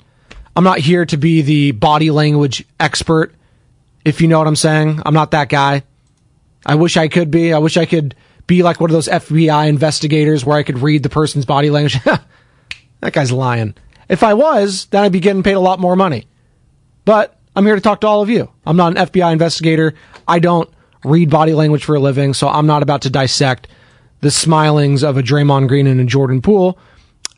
I'm 0.56 0.64
not 0.64 0.80
here 0.80 1.06
to 1.06 1.16
be 1.16 1.42
the 1.42 1.70
body 1.70 2.10
language 2.10 2.64
expert 2.80 3.32
if 4.04 4.20
you 4.20 4.26
know 4.26 4.40
what 4.40 4.48
I'm 4.48 4.56
saying. 4.56 5.00
I'm 5.06 5.14
not 5.14 5.30
that 5.30 5.48
guy. 5.48 5.84
I 6.66 6.74
wish 6.74 6.96
I 6.96 7.06
could 7.06 7.30
be. 7.30 7.52
I 7.52 7.58
wish 7.58 7.76
I 7.76 7.86
could 7.86 8.16
be 8.48 8.64
like 8.64 8.80
one 8.80 8.90
of 8.90 8.92
those 8.92 9.06
FBI 9.06 9.68
investigators 9.68 10.44
where 10.44 10.58
I 10.58 10.64
could 10.64 10.80
read 10.80 11.04
the 11.04 11.10
person's 11.10 11.44
body 11.44 11.70
language. 11.70 12.02
that 13.00 13.12
guy's 13.12 13.30
lying. 13.30 13.76
If 14.08 14.24
I 14.24 14.34
was, 14.34 14.86
then 14.86 15.04
I'd 15.04 15.12
be 15.12 15.20
getting 15.20 15.44
paid 15.44 15.52
a 15.52 15.60
lot 15.60 15.78
more 15.78 15.94
money. 15.94 16.26
But 17.04 17.38
I'm 17.54 17.66
here 17.66 17.74
to 17.74 17.80
talk 17.80 18.00
to 18.00 18.06
all 18.06 18.22
of 18.22 18.30
you. 18.30 18.50
I'm 18.66 18.76
not 18.76 18.96
an 18.96 19.06
FBI 19.06 19.32
investigator. 19.32 19.94
I 20.26 20.38
don't 20.38 20.68
read 21.04 21.30
body 21.30 21.52
language 21.52 21.84
for 21.84 21.94
a 21.94 22.00
living, 22.00 22.34
so 22.34 22.48
I'm 22.48 22.66
not 22.66 22.82
about 22.82 23.02
to 23.02 23.10
dissect 23.10 23.68
the 24.20 24.30
smilings 24.30 25.02
of 25.02 25.16
a 25.16 25.22
Draymond 25.22 25.68
Green 25.68 25.86
and 25.86 26.00
a 26.00 26.04
Jordan 26.04 26.40
Poole 26.40 26.78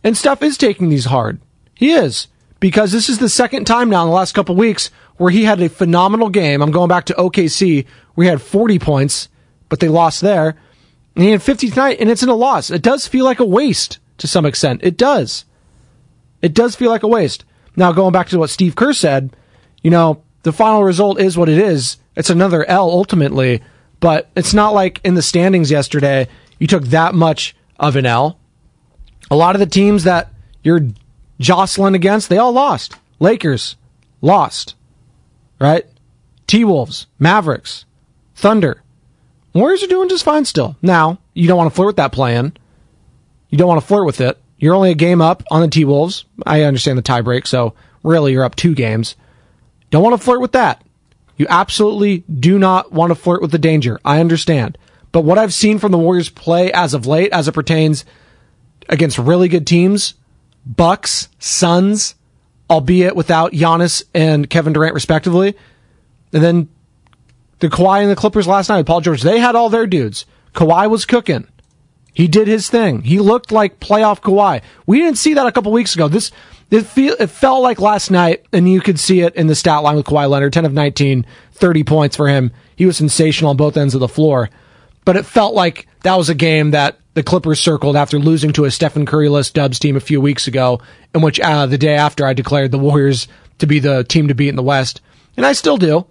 And 0.05 0.17
Steph 0.17 0.43
is 0.43 0.57
taking 0.57 0.89
these 0.89 1.07
hard. 1.07 1.41
He 1.75 1.93
is. 1.93 2.29
Because 2.61 2.93
this 2.93 3.09
is 3.09 3.19
the 3.19 3.29
second 3.29 3.67
time 3.67 3.91
now 3.91 4.03
in 4.03 4.09
the 4.09 4.15
last 4.15 4.33
couple 4.33 4.55
weeks 4.55 4.91
where 5.17 5.31
he 5.31 5.45
had 5.45 5.61
a 5.61 5.69
phenomenal 5.69 6.31
game. 6.31 6.63
I'm 6.63 6.71
going 6.71 6.89
back 6.89 7.07
to 7.07 7.15
OKC 7.15 7.85
he 8.23 8.27
had 8.27 8.41
40 8.41 8.79
points, 8.79 9.29
but 9.69 9.81
they 9.81 9.89
lost 9.89 10.21
there. 10.21 10.57
And 11.15 11.25
he 11.25 11.31
had 11.31 11.43
50 11.43 11.71
tonight, 11.71 11.99
and 12.01 12.11
it's 12.11 12.23
in 12.23 12.29
a 12.29 12.35
loss. 12.35 12.71
It 12.71 12.83
does 12.83 13.07
feel 13.07 13.25
like 13.25 13.41
a 13.41 13.45
waste 13.45 13.99
to 14.19 14.27
some 14.27 14.47
extent. 14.47 14.81
It 14.83 14.97
does. 14.97 15.45
It 16.43 16.55
does 16.55 16.77
feel 16.77 16.91
like 16.91 17.03
a 17.03 17.09
waste. 17.09 17.45
Now, 17.75 17.93
going 17.93 18.13
back 18.13 18.29
to 18.29 18.39
what 18.39 18.51
Steve 18.51 18.75
Kerr 18.75 18.93
said, 18.93 19.37
you 19.87 19.91
know, 19.91 20.21
the 20.43 20.53
final 20.53 20.83
result 20.83 21.21
is 21.21 21.39
what 21.39 21.49
it 21.49 21.59
is. 21.59 21.99
It's 22.17 22.29
another 22.29 22.65
L 22.65 22.91
ultimately, 22.91 23.63
but 24.01 24.29
it's 24.35 24.53
not 24.53 24.75
like 24.75 25.01
in 25.05 25.15
the 25.15 25.23
standings 25.23 25.71
yesterday, 25.71 26.27
you 26.59 26.67
took 26.67 26.83
that 26.87 27.15
much 27.15 27.55
of 27.79 27.95
an 27.95 28.05
L. 28.05 28.37
A 29.31 29.37
lot 29.37 29.55
of 29.55 29.61
the 29.61 29.67
teams 29.67 30.03
that 30.03 30.33
you're 30.65 30.89
jostling 31.39 31.95
against, 31.95 32.29
they 32.29 32.37
all 32.37 32.51
lost. 32.51 32.97
Lakers 33.21 33.77
lost, 34.21 34.75
right? 35.61 35.87
T 36.49 36.65
Wolves, 36.65 37.07
Mavericks, 37.21 37.85
Thunder. 38.35 38.83
Warriors 39.55 39.85
are 39.85 39.87
doing 39.87 40.09
just 40.09 40.25
fine 40.25 40.47
still. 40.47 40.75
Now, 40.83 41.21
you 41.33 41.47
don't 41.47 41.59
want 41.59 41.71
to 41.71 41.77
flirt 41.77 41.87
with 41.87 41.97
that 41.99 42.11
plan. 42.11 42.57
You 43.51 43.59
don't 43.59 43.69
want 43.69 43.81
to 43.81 43.87
flirt 43.87 44.05
with 44.05 44.21
it. 44.21 44.37
You're 44.59 44.75
only 44.75 44.91
a 44.91 44.97
game 44.97 45.23
up 45.23 45.45
on 45.49 45.61
the 45.61 45.69
T 45.69 45.85
Wolves. 45.85 46.25
I 46.45 46.63
understand 46.63 46.99
the 46.99 47.03
tiebreak, 47.05 47.47
so 47.47 47.75
really 48.03 48.33
you're 48.33 48.43
up 48.43 48.57
two 48.57 48.75
games. 48.75 49.15
Don't 49.97 50.03
want 50.03 50.21
to 50.21 50.23
flirt 50.23 50.43
with 50.43 50.53
that. 50.53 50.85
You 51.39 51.47
absolutely 51.49 52.19
do 52.29 52.59
not 52.59 52.93
want 52.93 53.13
to 53.13 53.15
flirt 53.15 53.41
with 53.41 53.51
the 53.51 53.57
danger. 53.57 53.99
I 54.05 54.21
understand. 54.21 54.77
But 55.11 55.23
what 55.23 55.39
I've 55.39 55.55
seen 55.55 55.79
from 55.79 55.91
the 55.91 55.97
Warriors 55.97 56.29
play 56.29 56.71
as 56.71 56.93
of 56.93 57.07
late, 57.07 57.33
as 57.33 57.49
it 57.49 57.53
pertains 57.53 58.05
against 58.91 59.17
really 59.17 59.49
good 59.49 59.67
teams, 59.67 60.13
Bucks, 60.67 61.31
Suns, 61.39 62.15
albeit 62.69 63.17
without 63.17 63.53
Giannis 63.53 64.05
and 64.13 64.51
Kevin 64.51 64.75
Durant 64.75 64.93
respectively, 64.93 65.57
and 66.31 66.43
then 66.43 66.69
the 67.61 67.69
Kawhi 67.69 68.03
and 68.03 68.11
the 68.11 68.17
Clippers 68.17 68.47
last 68.47 68.69
night 68.69 68.85
Paul 68.85 69.01
George, 69.01 69.23
they 69.23 69.39
had 69.39 69.55
all 69.55 69.71
their 69.71 69.87
dudes. 69.87 70.27
Kawhi 70.53 70.91
was 70.91 71.07
cooking. 71.07 71.49
He 72.13 72.29
did 72.29 72.49
his 72.49 72.69
thing. 72.69 73.01
He 73.01 73.19
looked 73.19 73.51
like 73.51 73.81
playoff 73.81 74.21
Kawhi. 74.21 74.61
We 74.85 74.99
didn't 74.99 75.17
see 75.17 75.33
that 75.33 75.47
a 75.47 75.53
couple 75.53 75.73
weeks 75.73 75.95
ago. 75.95 76.07
This 76.07 76.33
it, 76.71 76.83
feel, 76.83 77.15
it 77.19 77.29
felt 77.29 77.63
like 77.63 77.81
last 77.81 78.11
night, 78.11 78.45
and 78.53 78.69
you 78.69 78.81
could 78.81 78.99
see 78.99 79.21
it 79.21 79.35
in 79.37 79.47
the 79.47 79.55
stat 79.55 79.83
line 79.83 79.97
with 79.97 80.07
Kawhi 80.07 80.29
Leonard, 80.29 80.53
10 80.53 80.65
of 80.65 80.73
19, 80.73 81.25
30 81.53 81.85
points 81.85 82.17
for 82.17 82.29
him. 82.29 82.51
He 82.75 82.87
was 82.87 82.97
sensational 82.97 83.51
on 83.51 83.57
both 83.57 83.77
ends 83.77 83.95
of 83.95 84.01
the 84.01 84.09
floor. 84.09 84.51
But 85.05 85.17
it 85.17 85.25
felt 85.25 85.55
like 85.55 85.87
that 86.03 86.17
was 86.17 86.29
a 86.29 86.35
game 86.35 86.73
that 86.73 86.99
the 87.15 87.23
Clippers 87.23 87.61
circled 87.61 87.97
after 87.97 88.19
losing 88.19 88.53
to 88.55 88.65
a 88.65 88.71
Stephen 88.71 89.07
Curry-less 89.07 89.51
Dubs 89.51 89.79
team 89.79 89.97
a 89.97 90.01
few 90.01 90.21
weeks 90.21 90.49
ago, 90.49 90.81
in 91.15 91.21
which 91.21 91.39
uh, 91.39 91.67
the 91.67 91.79
day 91.79 91.95
after 91.95 92.27
I 92.27 92.33
declared 92.33 92.73
the 92.73 92.79
Warriors 92.79 93.29
to 93.59 93.67
be 93.67 93.79
the 93.79 94.05
team 94.05 94.29
to 94.29 94.35
beat 94.35 94.49
in 94.49 94.57
the 94.57 94.63
West. 94.63 95.01
And 95.37 95.47
I 95.47 95.53
still 95.53 95.77
do. 95.77 96.07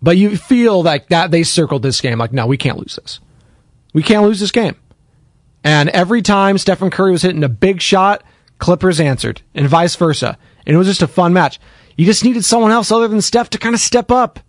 But 0.00 0.16
you 0.16 0.36
feel 0.36 0.82
like 0.82 1.08
that 1.08 1.30
they 1.30 1.42
circled 1.42 1.82
this 1.82 2.00
game 2.00 2.18
like, 2.18 2.32
no, 2.32 2.46
we 2.46 2.56
can't 2.56 2.78
lose 2.78 2.96
this. 2.96 3.20
We 3.92 4.02
can't 4.02 4.24
lose 4.24 4.38
this 4.38 4.52
game. 4.52 4.76
And 5.64 5.88
every 5.88 6.22
time 6.22 6.58
Stephen 6.58 6.90
Curry 6.90 7.12
was 7.12 7.22
hitting 7.22 7.42
a 7.42 7.48
big 7.48 7.80
shot, 7.80 8.22
Clippers 8.58 9.00
answered, 9.00 9.42
and 9.54 9.68
vice 9.68 9.94
versa. 9.96 10.38
And 10.66 10.74
it 10.74 10.78
was 10.78 10.86
just 10.86 11.02
a 11.02 11.08
fun 11.08 11.32
match. 11.32 11.60
You 11.96 12.04
just 12.04 12.24
needed 12.24 12.44
someone 12.44 12.70
else 12.70 12.92
other 12.92 13.08
than 13.08 13.20
Steph 13.20 13.50
to 13.50 13.58
kind 13.58 13.74
of 13.74 13.80
step 13.80 14.10
up, 14.10 14.40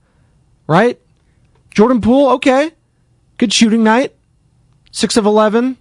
right? 0.68 1.00
Jordan 1.72 2.02
Poole, 2.02 2.32
okay. 2.32 2.72
Good 3.38 3.54
shooting 3.54 3.84
night. 3.84 4.16
Six 4.92 5.18
of 5.18 5.26
11, 5.26 5.78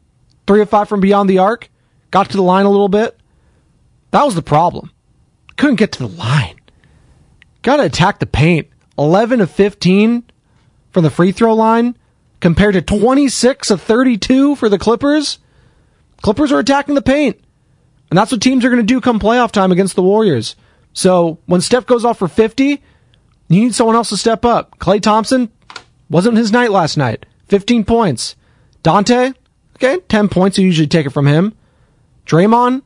three 0.47 0.61
of 0.61 0.69
five 0.69 0.89
from 0.89 1.01
beyond 1.01 1.29
the 1.29 1.39
arc. 1.39 1.71
Got 2.11 2.31
to 2.31 2.37
the 2.37 2.43
line 2.43 2.67
a 2.67 2.71
little 2.71 2.89
bit. 2.89 3.19
That 4.11 4.25
was 4.25 4.35
the 4.35 4.43
problem. 4.43 4.91
Couldn't 5.57 5.77
get 5.77 5.93
to 5.93 6.07
the 6.07 6.17
line. 6.17 6.59
Got 7.63 7.77
to 7.77 7.85
attack 7.85 8.19
the 8.19 8.27
paint. 8.27 8.69
11 8.99 9.41
of 9.41 9.51
15 9.51 10.25
from 10.91 11.05
the 11.05 11.11
free 11.11 11.33
throw 11.33 11.55
line 11.55 11.97
compared 12.41 12.75
to 12.75 12.83
26 12.83 13.71
of 13.71 13.83
32 13.83 14.57
for 14.57 14.69
the 14.69 14.79
Clippers. 14.79 15.39
Clippers 16.23 16.53
are 16.53 16.59
attacking 16.59 16.95
the 16.95 17.03
paint. 17.03 17.41
And 18.11 18.19
that's 18.19 18.33
what 18.33 18.41
teams 18.41 18.65
are 18.65 18.71
going 18.71 18.81
to 18.81 18.87
do 18.87 19.01
come 19.01 19.21
playoff 19.21 19.53
time 19.53 19.73
against 19.73 19.97
the 19.97 20.03
Warriors. 20.03 20.57
So 20.93 21.39
when 21.47 21.61
Steph 21.61 21.87
goes 21.87 22.05
off 22.05 22.19
for 22.19 22.29
50, 22.29 22.83
you 23.49 23.61
need 23.61 23.75
someone 23.75 23.97
else 23.97 24.09
to 24.11 24.17
step 24.17 24.45
up. 24.45 24.79
Klay 24.79 25.01
Thompson 25.01 25.51
wasn't 26.09 26.39
his 26.39 26.53
night 26.53 26.71
last 26.71 26.97
night. 26.97 27.27
15 27.49 27.85
points. 27.85 28.37
Donte, 28.83 29.35
okay, 29.77 29.99
10 30.09 30.29
points. 30.29 30.59
You 30.59 30.67
usually 30.67 30.87
take 30.87 31.07
it 31.07 31.11
from 31.11 31.27
him. 31.27 31.55
Draymond, 32.27 32.83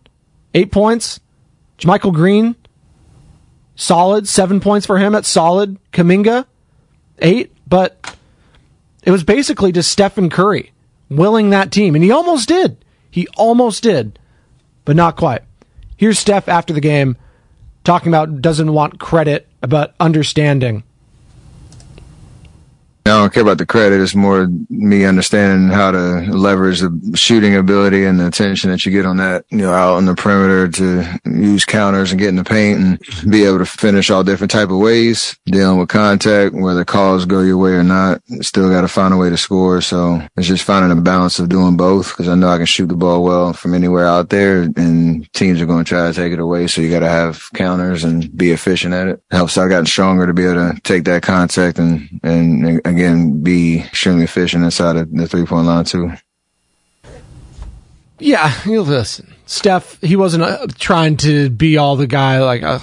8 0.55 0.73
points. 0.73 1.21
JaMychal 1.79 2.15
Green, 2.15 2.55
solid. 3.75 4.29
7 4.29 4.61
points 4.61 4.87
for 4.87 4.99
him 4.99 5.15
at 5.15 5.25
solid. 5.25 5.79
Kuminga, 5.93 6.47
8. 7.19 7.53
But 7.67 8.17
it 9.03 9.11
was 9.11 9.25
basically 9.25 9.73
just 9.73 9.91
Stephen 9.91 10.31
Curry 10.31 10.73
willing 11.09 11.51
that 11.51 11.73
team. 11.73 11.95
And 11.95 12.05
he 12.05 12.11
almost 12.11 12.49
did. 12.49 12.85
He 13.11 13.27
almost 13.37 13.83
did 13.83 14.19
but 14.85 14.97
not 14.97 15.17
quite. 15.17 15.43
Here's 15.97 16.19
Steph 16.19 16.49
after 16.49 16.73
the 16.73 16.81
game 16.81 17.17
talking 17.85 18.09
about 18.09 18.41
doesn't 18.41 18.73
want 18.73 18.99
credit, 18.99 19.49
but 19.61 19.95
understanding. 20.01 20.85
I 23.05 23.11
don't 23.11 23.33
care 23.33 23.43
about 23.43 23.59
the 23.59 23.67
credit. 23.67 24.01
It's 24.01 24.15
more 24.15 24.49
me 24.71 25.05
understanding 25.05 25.71
how 25.71 25.91
to 25.91 26.21
leverage 26.31 26.81
the 26.81 27.13
shooting 27.17 27.57
ability 27.57 28.05
and 28.05 28.21
the 28.21 28.29
attention 28.29 28.71
that 28.71 28.87
you 28.87 28.93
get 28.93 29.07
on 29.07 29.17
that, 29.17 29.45
you 29.51 29.59
know, 29.59 29.73
out 29.73 29.97
on 29.97 30.07
the 30.07 30.15
perimeter 30.15 30.69
to 30.69 31.21
use 31.25 31.65
counters 31.65 32.13
and 32.13 32.21
get 32.21 32.29
in 32.29 32.37
the 32.37 32.45
paint 32.45 32.81
and 32.81 33.31
be 33.31 33.45
able 33.45 33.59
to 33.59 33.67
finish 33.67 34.09
all 34.09 34.23
different 34.23 34.53
type 34.53 34.71
of 34.71 34.79
ways, 34.79 35.37
dealing 35.47 35.79
with 35.79 35.89
contact, 35.89 36.55
whether 36.55 36.85
calls 36.85 37.25
go 37.25 37.41
your 37.41 37.59
way 37.59 37.73
or 37.73 37.83
not. 37.83 38.23
Still 38.41 38.71
got 38.71 38.83
to 38.83 38.89
find 38.89 39.13
a 39.13 39.17
way 39.17 39.31
to 39.31 39.37
score. 39.37 39.81
So 39.81 40.23
it's 40.37 40.47
just 40.47 40.65
finding 40.65 40.97
a 40.97 41.01
balance 41.01 41.41
of 41.41 41.49
doing 41.49 41.77
both 41.77 42.11
because 42.11 42.29
I 42.29 42.37
know 42.37 42.49
I 42.49 42.59
can 42.59 42.67
shoot 42.67 42.87
the 42.87 42.95
ball 42.95 43.25
well 43.25 43.53
from 43.53 43.75
anywhere 43.75 44.07
out 44.07 44.29
there 44.29 44.63
and 44.63 45.31
teams 45.33 45.61
are 45.61 45.67
going 45.67 45.85
to 45.85 45.89
try 45.89 46.07
to 46.07 46.15
take 46.15 46.33
it 46.33 46.39
away. 46.39 46.69
So 46.69 46.81
you 46.81 46.91
got 46.91 47.01
to 47.01 47.09
have 47.09 47.49
counters 47.55 48.05
and 48.05 48.35
be 48.37 48.53
efficient 48.53 48.95
at 48.95 49.09
it. 49.09 49.23
Helps 49.33 49.59
I've 49.59 49.71
gotten 49.71 49.87
stronger 49.87 50.27
to 50.27 50.33
be 50.33 50.45
able 50.45 50.73
to 50.73 50.81
take 50.83 51.05
that 51.05 51.23
contact 51.23 51.79
and, 51.79 52.09
and, 52.23 52.81
and 52.85 52.92
again, 52.93 53.43
be 53.43 53.81
extremely 53.81 54.25
efficient 54.25 54.65
inside 54.65 54.97
of 54.97 55.11
the 55.11 55.27
three 55.27 55.45
point 55.45 55.67
line 55.67 55.85
too. 55.85 56.13
Yeah, 58.19 58.53
you 58.65 58.83
listen. 58.83 59.35
Steph, 59.47 60.01
he 60.01 60.15
wasn't 60.15 60.45
uh, 60.45 60.67
trying 60.79 61.17
to 61.19 61.51
be 61.51 61.77
all 61.77 61.97
the 61.97 62.07
guy 62.07 62.41
like, 62.41 62.63
uh, 62.63 62.79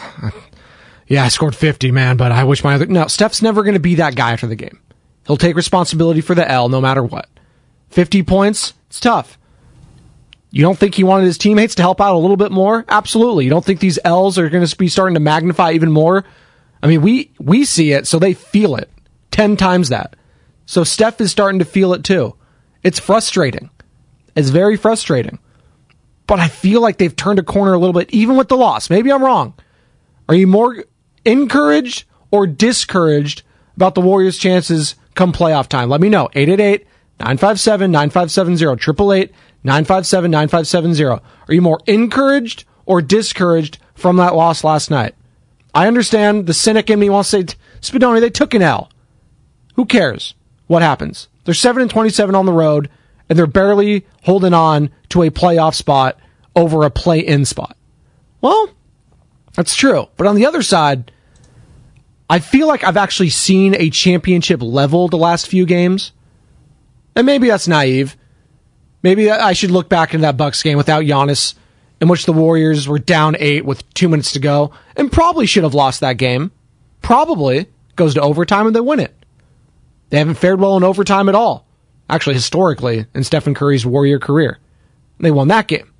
yeah, 1.08 1.24
I 1.24 1.30
scored 1.30 1.56
50, 1.56 1.92
man, 1.92 2.18
but 2.18 2.32
I 2.32 2.44
wish 2.44 2.64
my 2.64 2.76
other. 2.76 2.86
No, 2.86 3.08
Steph's 3.08 3.42
never 3.42 3.64
going 3.64 3.76
to 3.76 3.80
be 3.80 3.96
that 3.96 4.16
guy 4.16 4.34
after 4.34 4.48
the 4.48 4.56
game. 4.56 4.80
He'll 5.26 5.38
take 5.38 5.56
responsibility 5.56 6.22
for 6.22 6.36
the 6.36 6.50
L 6.50 6.70
no 6.70 6.82
matter 6.82 7.04
what. 7.04 7.30
50 7.90 8.24
points, 8.24 8.74
it's 8.88 9.00
tough. 9.00 9.38
You 10.52 10.62
don't 10.62 10.78
think 10.78 10.96
he 10.96 11.04
wanted 11.04 11.26
his 11.26 11.38
teammates 11.38 11.76
to 11.76 11.84
help 11.84 12.02
out 12.02 12.16
a 12.16 12.20
little 12.20 12.38
bit 12.38 12.52
more? 12.52 12.84
Absolutely. 12.90 13.46
You 13.46 13.50
don't 13.50 13.64
think 13.64 13.80
these 13.80 14.00
L's 14.04 14.38
are 14.38 14.50
going 14.50 14.66
to 14.66 14.76
be 14.78 14.88
starting 14.88 15.14
to 15.14 15.20
magnify 15.20 15.72
even 15.72 15.92
more? 15.92 16.26
I 16.82 16.88
mean, 16.88 17.02
we, 17.02 17.32
we 17.40 17.66
see 17.66 17.92
it, 17.92 18.08
so 18.08 18.20
they 18.20 18.34
feel 18.34 18.76
it. 18.76 18.90
10 19.40 19.56
times 19.56 19.88
that. 19.88 20.18
So 20.66 20.84
Steph 20.84 21.22
is 21.22 21.32
starting 21.32 21.60
to 21.60 21.66
feel 21.66 21.94
it 21.94 22.04
too. 22.04 22.36
It's 22.84 23.00
frustrating. 23.00 23.70
It's 24.36 24.50
very 24.50 24.76
frustrating. 24.76 25.40
But 26.28 26.42
I 26.42 26.50
feel 26.50 26.82
like 26.82 26.98
they've 26.98 27.16
turned 27.16 27.40
a 27.40 27.44
corner 27.44 27.74
a 27.74 27.78
little 27.78 27.94
bit, 27.94 28.12
even 28.12 28.36
with 28.36 28.50
the 28.50 28.58
loss. 28.58 28.90
Maybe 28.90 29.14
I'm 29.14 29.24
wrong. 29.24 29.54
Are 30.28 30.36
you 30.36 30.46
more 30.46 30.84
encouraged 31.24 32.04
or 32.32 32.48
discouraged 32.48 33.44
about 33.78 33.96
the 33.96 34.02
Warriors' 34.02 34.38
chances 34.38 34.96
come 35.16 35.32
playoff 35.32 35.70
time? 35.70 35.88
Let 35.88 36.02
me 36.02 36.10
know. 36.10 36.28
888 36.34 36.86
957 37.22 37.92
9570. 37.92 38.66
888 38.66 39.32
957 39.64 40.32
9570. 40.32 41.06
Are 41.48 41.54
you 41.54 41.62
more 41.62 41.80
encouraged 41.88 42.66
or 42.86 43.02
discouraged 43.02 43.78
from 43.94 44.18
that 44.18 44.36
loss 44.36 44.66
last 44.66 44.92
night? 44.92 45.16
I 45.74 45.88
understand 45.88 46.46
the 46.46 46.54
cynic 46.54 46.90
in 46.90 47.00
me 47.00 47.10
wants 47.10 47.32
to 47.32 47.48
say, 47.48 47.56
Spadoni, 47.80 48.20
they 48.20 48.30
took 48.30 48.54
an 48.54 48.64
L. 48.64 48.92
Who 49.80 49.86
cares 49.86 50.34
what 50.68 50.82
happens? 50.82 51.30
They're 51.46 51.54
7 51.54 51.82
and 51.82 51.90
27 51.90 52.36
on 52.36 52.46
the 52.46 52.52
road, 52.52 52.90
and 53.30 53.40
they're 53.40 53.48
barely 53.48 54.06
holding 54.24 54.54
on 54.54 54.90
to 55.08 55.24
a 55.24 55.30
playoff 55.32 55.74
spot 55.74 56.20
over 56.54 56.84
a 56.84 56.90
play 56.90 57.20
in 57.22 57.46
spot. 57.46 57.78
Well, 58.42 58.72
that's 59.54 59.78
true. 59.78 60.10
But 60.18 60.28
on 60.28 60.36
the 60.36 60.46
other 60.46 60.64
side, 60.64 61.14
I 62.30 62.40
feel 62.40 62.68
like 62.68 62.84
I've 62.84 62.98
actually 62.98 63.30
seen 63.30 63.74
a 63.74 63.90
championship 63.90 64.62
level 64.62 65.08
the 65.08 65.18
last 65.18 65.48
few 65.48 65.66
games. 65.66 66.12
And 67.16 67.26
maybe 67.26 67.48
that's 67.48 67.70
naive. 67.70 68.18
Maybe 69.02 69.32
I 69.32 69.54
should 69.54 69.72
look 69.72 69.88
back 69.88 70.14
into 70.14 70.24
that 70.24 70.36
Bucks 70.36 70.62
game 70.62 70.76
without 70.76 71.06
Giannis, 71.06 71.54
in 72.02 72.10
which 72.10 72.26
the 72.26 72.34
Warriors 72.34 72.86
were 72.86 73.00
down 73.00 73.38
eight 73.40 73.64
with 73.64 73.90
two 73.94 74.10
minutes 74.10 74.34
to 74.34 74.40
go, 74.40 74.74
and 74.98 75.10
probably 75.10 75.46
should 75.46 75.64
have 75.64 75.74
lost 75.74 76.02
that 76.02 76.18
game. 76.18 76.52
Probably 77.02 77.68
goes 77.96 78.16
to 78.16 78.22
overtime 78.22 78.68
and 78.68 78.76
they 78.76 78.82
win 78.82 79.00
it. 79.00 79.16
They 80.10 80.18
haven't 80.18 80.36
fared 80.36 80.60
well 80.60 80.78
in 80.78 80.84
overtime 80.84 81.30
at 81.30 81.36
all. 81.36 81.68
Actually, 82.10 82.36
historically, 82.36 83.06
in 83.14 83.24
Stephen 83.24 83.54
Curry's 83.54 83.86
Warrior 83.86 84.20
career. 84.20 84.60
They 85.20 85.32
won 85.32 85.48
that 85.50 85.68
game. 85.68 85.94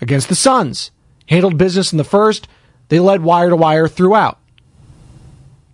against 0.00 0.30
the 0.30 0.34
Suns. 0.34 0.90
Handled 1.26 1.58
business 1.58 1.92
in 1.92 1.98
the 1.98 2.04
first. 2.04 2.48
They 2.88 2.98
led 3.00 3.22
wire 3.22 3.50
to 3.50 3.56
wire 3.56 3.86
throughout. 3.86 4.38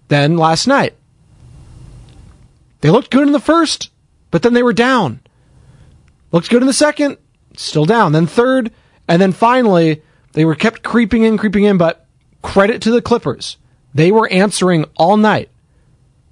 Then 0.08 0.36
last 0.36 0.66
night, 0.66 0.94
they 2.80 2.90
looked 2.90 3.10
good 3.10 3.26
in 3.26 3.32
the 3.32 3.40
first, 3.40 3.90
but 4.30 4.42
then 4.42 4.52
they 4.52 4.62
were 4.62 4.72
down. 4.72 5.20
Looked 6.32 6.50
good 6.50 6.62
in 6.62 6.66
the 6.66 6.72
second, 6.72 7.18
still 7.56 7.84
down. 7.84 8.12
Then 8.12 8.26
third, 8.26 8.72
and 9.08 9.20
then 9.20 9.32
finally, 9.32 10.02
they 10.32 10.44
were 10.44 10.54
kept 10.54 10.82
creeping 10.82 11.22
in, 11.22 11.38
creeping 11.38 11.64
in, 11.64 11.78
but 11.78 12.06
credit 12.42 12.82
to 12.82 12.90
the 12.90 13.02
Clippers. 13.02 13.56
They 13.94 14.12
were 14.12 14.28
answering 14.28 14.84
all 14.96 15.16
night. 15.16 15.48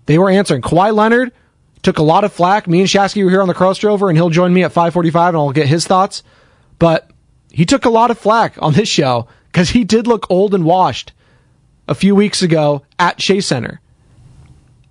They 0.06 0.18
were 0.18 0.30
answering. 0.30 0.62
Kawhi 0.62 0.94
Leonard 0.94 1.32
took 1.82 1.99
a 1.99 2.02
lot 2.02 2.25
of 2.25 2.32
flack. 2.32 2.66
Me 2.66 2.80
and 2.80 2.88
Shasky 2.88 3.25
were 3.25 3.30
here 3.30 3.42
on 3.42 3.49
the 3.49 3.54
Cross 3.54 3.78
Drover, 3.78 4.08
and 4.08 4.16
he'll 4.16 4.30
join 4.30 4.52
me 4.52 4.64
at 4.64 4.73
545 4.73 5.28
and 5.28 5.37
I'll 5.37 5.52
get 5.52 5.66
his 5.66 5.87
thoughts. 5.87 6.23
But 6.78 7.11
he 7.50 7.64
took 7.64 7.84
a 7.84 7.90
lot 7.90 8.11
of 8.11 8.18
flack 8.18 8.61
on 8.61 8.73
this 8.73 8.88
show 8.88 9.28
because 9.46 9.70
he 9.70 9.84
did 9.84 10.06
look 10.06 10.30
old 10.30 10.54
and 10.54 10.64
washed 10.64 11.12
a 11.87 11.94
few 11.94 12.14
weeks 12.14 12.42
ago 12.42 12.84
at 12.99 13.18
Chase 13.18 13.46
Center. 13.46 13.80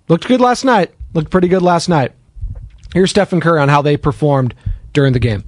Looked 0.08 0.26
good 0.26 0.40
last 0.40 0.64
night. 0.64 0.92
Looked 1.12 1.30
pretty 1.30 1.48
good 1.48 1.62
last 1.62 1.88
night. 1.88 2.12
Here's 2.92 3.10
Stephen 3.10 3.40
Curry 3.40 3.60
on 3.60 3.68
how 3.68 3.82
they 3.82 3.96
performed 3.96 4.54
during 4.92 5.12
the 5.12 5.18
game. 5.18 5.44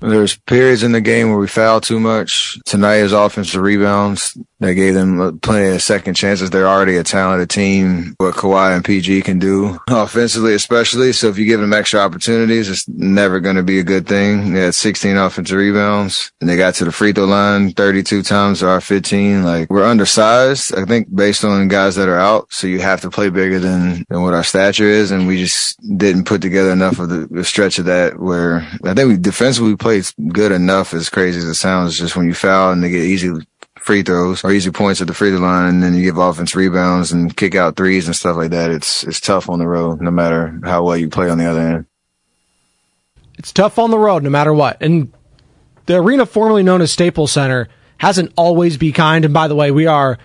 There's 0.00 0.36
periods 0.36 0.84
in 0.84 0.92
the 0.92 1.00
game 1.00 1.30
where 1.30 1.38
we 1.38 1.48
foul 1.48 1.80
too 1.80 1.98
much. 1.98 2.56
Tonight 2.66 2.98
is 2.98 3.12
offensive 3.12 3.60
rebounds. 3.60 4.38
They 4.60 4.74
gave 4.74 4.94
them 4.94 5.38
plenty 5.38 5.74
of 5.74 5.82
second 5.82 6.14
chances. 6.14 6.50
They're 6.50 6.68
already 6.68 6.96
a 6.96 7.04
talented 7.04 7.48
team. 7.50 8.14
What 8.18 8.34
Kawhi 8.34 8.74
and 8.74 8.84
PG 8.84 9.22
can 9.22 9.38
do 9.38 9.78
offensively, 9.88 10.54
especially. 10.54 11.12
So 11.12 11.28
if 11.28 11.38
you 11.38 11.46
give 11.46 11.60
them 11.60 11.72
extra 11.72 12.00
opportunities, 12.00 12.68
it's 12.68 12.88
never 12.88 13.38
going 13.38 13.56
to 13.56 13.62
be 13.62 13.78
a 13.78 13.84
good 13.84 14.06
thing. 14.06 14.52
They 14.52 14.60
had 14.60 14.74
16 14.74 15.16
offensive 15.16 15.56
rebounds 15.56 16.32
and 16.40 16.50
they 16.50 16.56
got 16.56 16.74
to 16.76 16.84
the 16.84 16.92
free 16.92 17.12
throw 17.12 17.26
line 17.26 17.72
32 17.72 18.22
times 18.22 18.62
our 18.62 18.80
15. 18.80 19.44
Like 19.44 19.70
we're 19.70 19.84
undersized, 19.84 20.74
I 20.74 20.84
think 20.84 21.14
based 21.14 21.44
on 21.44 21.68
guys 21.68 21.94
that 21.94 22.08
are 22.08 22.18
out. 22.18 22.52
So 22.52 22.66
you 22.66 22.80
have 22.80 23.00
to 23.02 23.10
play 23.10 23.30
bigger 23.30 23.60
than, 23.60 24.04
than 24.08 24.22
what 24.22 24.34
our 24.34 24.44
stature 24.44 24.84
is. 24.84 25.12
And 25.12 25.28
we 25.28 25.38
just 25.38 25.78
didn't 25.96 26.24
put 26.24 26.42
together 26.42 26.72
enough 26.72 26.98
of 26.98 27.08
the, 27.08 27.28
the 27.30 27.44
stretch 27.44 27.78
of 27.78 27.84
that 27.84 28.18
where 28.18 28.66
I 28.84 28.94
think 28.94 29.08
we 29.08 29.16
defensively 29.16 29.76
played 29.76 30.04
good 30.32 30.50
enough 30.50 30.94
as 30.94 31.08
crazy 31.08 31.38
as 31.38 31.44
it 31.44 31.54
sounds. 31.54 31.96
Just 31.96 32.16
when 32.16 32.26
you 32.26 32.34
foul 32.34 32.72
and 32.72 32.82
they 32.82 32.90
get 32.90 33.02
easy 33.02 33.30
free 33.88 34.02
throws 34.02 34.44
or 34.44 34.52
easy 34.52 34.70
points 34.70 35.00
at 35.00 35.06
the 35.06 35.14
free 35.14 35.30
throw 35.30 35.38
line, 35.38 35.70
and 35.70 35.82
then 35.82 35.94
you 35.94 36.02
give 36.02 36.18
offense 36.18 36.54
rebounds 36.54 37.10
and 37.10 37.34
kick 37.34 37.54
out 37.54 37.74
threes 37.74 38.06
and 38.06 38.14
stuff 38.14 38.36
like 38.36 38.50
that. 38.50 38.70
It's 38.70 39.02
it's 39.04 39.18
tough 39.18 39.48
on 39.48 39.58
the 39.58 39.66
road, 39.66 40.02
no 40.02 40.10
matter 40.10 40.60
how 40.62 40.84
well 40.84 40.94
you 40.94 41.08
play 41.08 41.30
on 41.30 41.38
the 41.38 41.46
other 41.46 41.60
end. 41.60 41.86
It's 43.38 43.50
tough 43.50 43.78
on 43.78 43.90
the 43.90 43.98
road, 43.98 44.22
no 44.22 44.28
matter 44.28 44.52
what. 44.52 44.82
And 44.82 45.10
the 45.86 45.96
arena 45.96 46.26
formerly 46.26 46.62
known 46.62 46.82
as 46.82 46.92
Staples 46.92 47.32
Center 47.32 47.70
hasn't 47.96 48.30
always 48.36 48.76
be 48.76 48.92
kind. 48.92 49.24
And 49.24 49.32
by 49.32 49.48
the 49.48 49.54
way, 49.54 49.70
we 49.70 49.86
are 49.86 50.18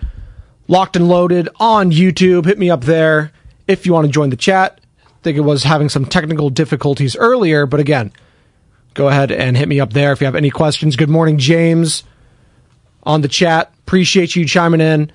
locked 0.68 0.94
and 0.94 1.08
loaded 1.08 1.48
on 1.58 1.90
YouTube. 1.90 2.44
Hit 2.44 2.58
me 2.58 2.68
up 2.68 2.84
there 2.84 3.32
if 3.66 3.86
you 3.86 3.94
want 3.94 4.04
to 4.04 4.12
join 4.12 4.28
the 4.28 4.36
chat. 4.36 4.78
I 5.06 5.08
think 5.22 5.38
it 5.38 5.40
was 5.40 5.62
having 5.62 5.88
some 5.88 6.04
technical 6.04 6.50
difficulties 6.50 7.16
earlier, 7.16 7.64
but 7.64 7.80
again, 7.80 8.12
go 8.92 9.08
ahead 9.08 9.32
and 9.32 9.56
hit 9.56 9.68
me 9.68 9.80
up 9.80 9.94
there 9.94 10.12
if 10.12 10.20
you 10.20 10.26
have 10.26 10.34
any 10.34 10.50
questions. 10.50 10.96
Good 10.96 11.08
morning, 11.08 11.38
James 11.38 12.04
on 13.06 13.20
the 13.20 13.28
chat. 13.28 13.72
Appreciate 13.80 14.36
you 14.36 14.44
chiming 14.44 14.80
in. 14.80 15.10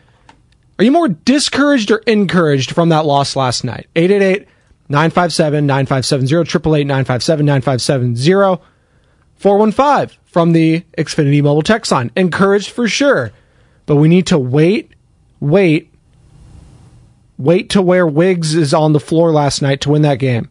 Are 0.78 0.86
you 0.86 0.92
more 0.92 1.10
discouraged 1.10 1.92
or 1.92 1.98
encouraged 2.08 2.72
from 2.72 2.90
that 2.90 3.06
loss 3.06 3.36
last 3.36 3.64
night? 3.64 3.88
888 3.96 4.48
957 4.88 5.66
9570, 5.66 6.36
888 6.36 6.88
957 6.88 7.46
9570, 7.46 8.64
415 9.36 10.18
from 10.26 10.54
the 10.54 10.82
Xfinity 10.98 11.44
mobile 11.44 11.62
text 11.62 11.92
line. 11.92 12.12
Encouraged 12.16 12.70
for 12.70 12.88
sure, 12.88 13.32
but 13.86 13.98
we 13.98 14.08
need 14.08 14.28
to 14.28 14.40
wait, 14.40 14.94
wait, 15.40 15.94
wait 17.38 17.70
to 17.72 17.82
where 17.82 18.08
Wiggs 18.08 18.56
is 18.56 18.74
on 18.74 18.94
the 18.94 19.00
floor 19.00 19.32
last 19.32 19.62
night 19.62 19.82
to 19.82 19.90
win 19.90 20.04
that 20.04 20.20
game. 20.20 20.50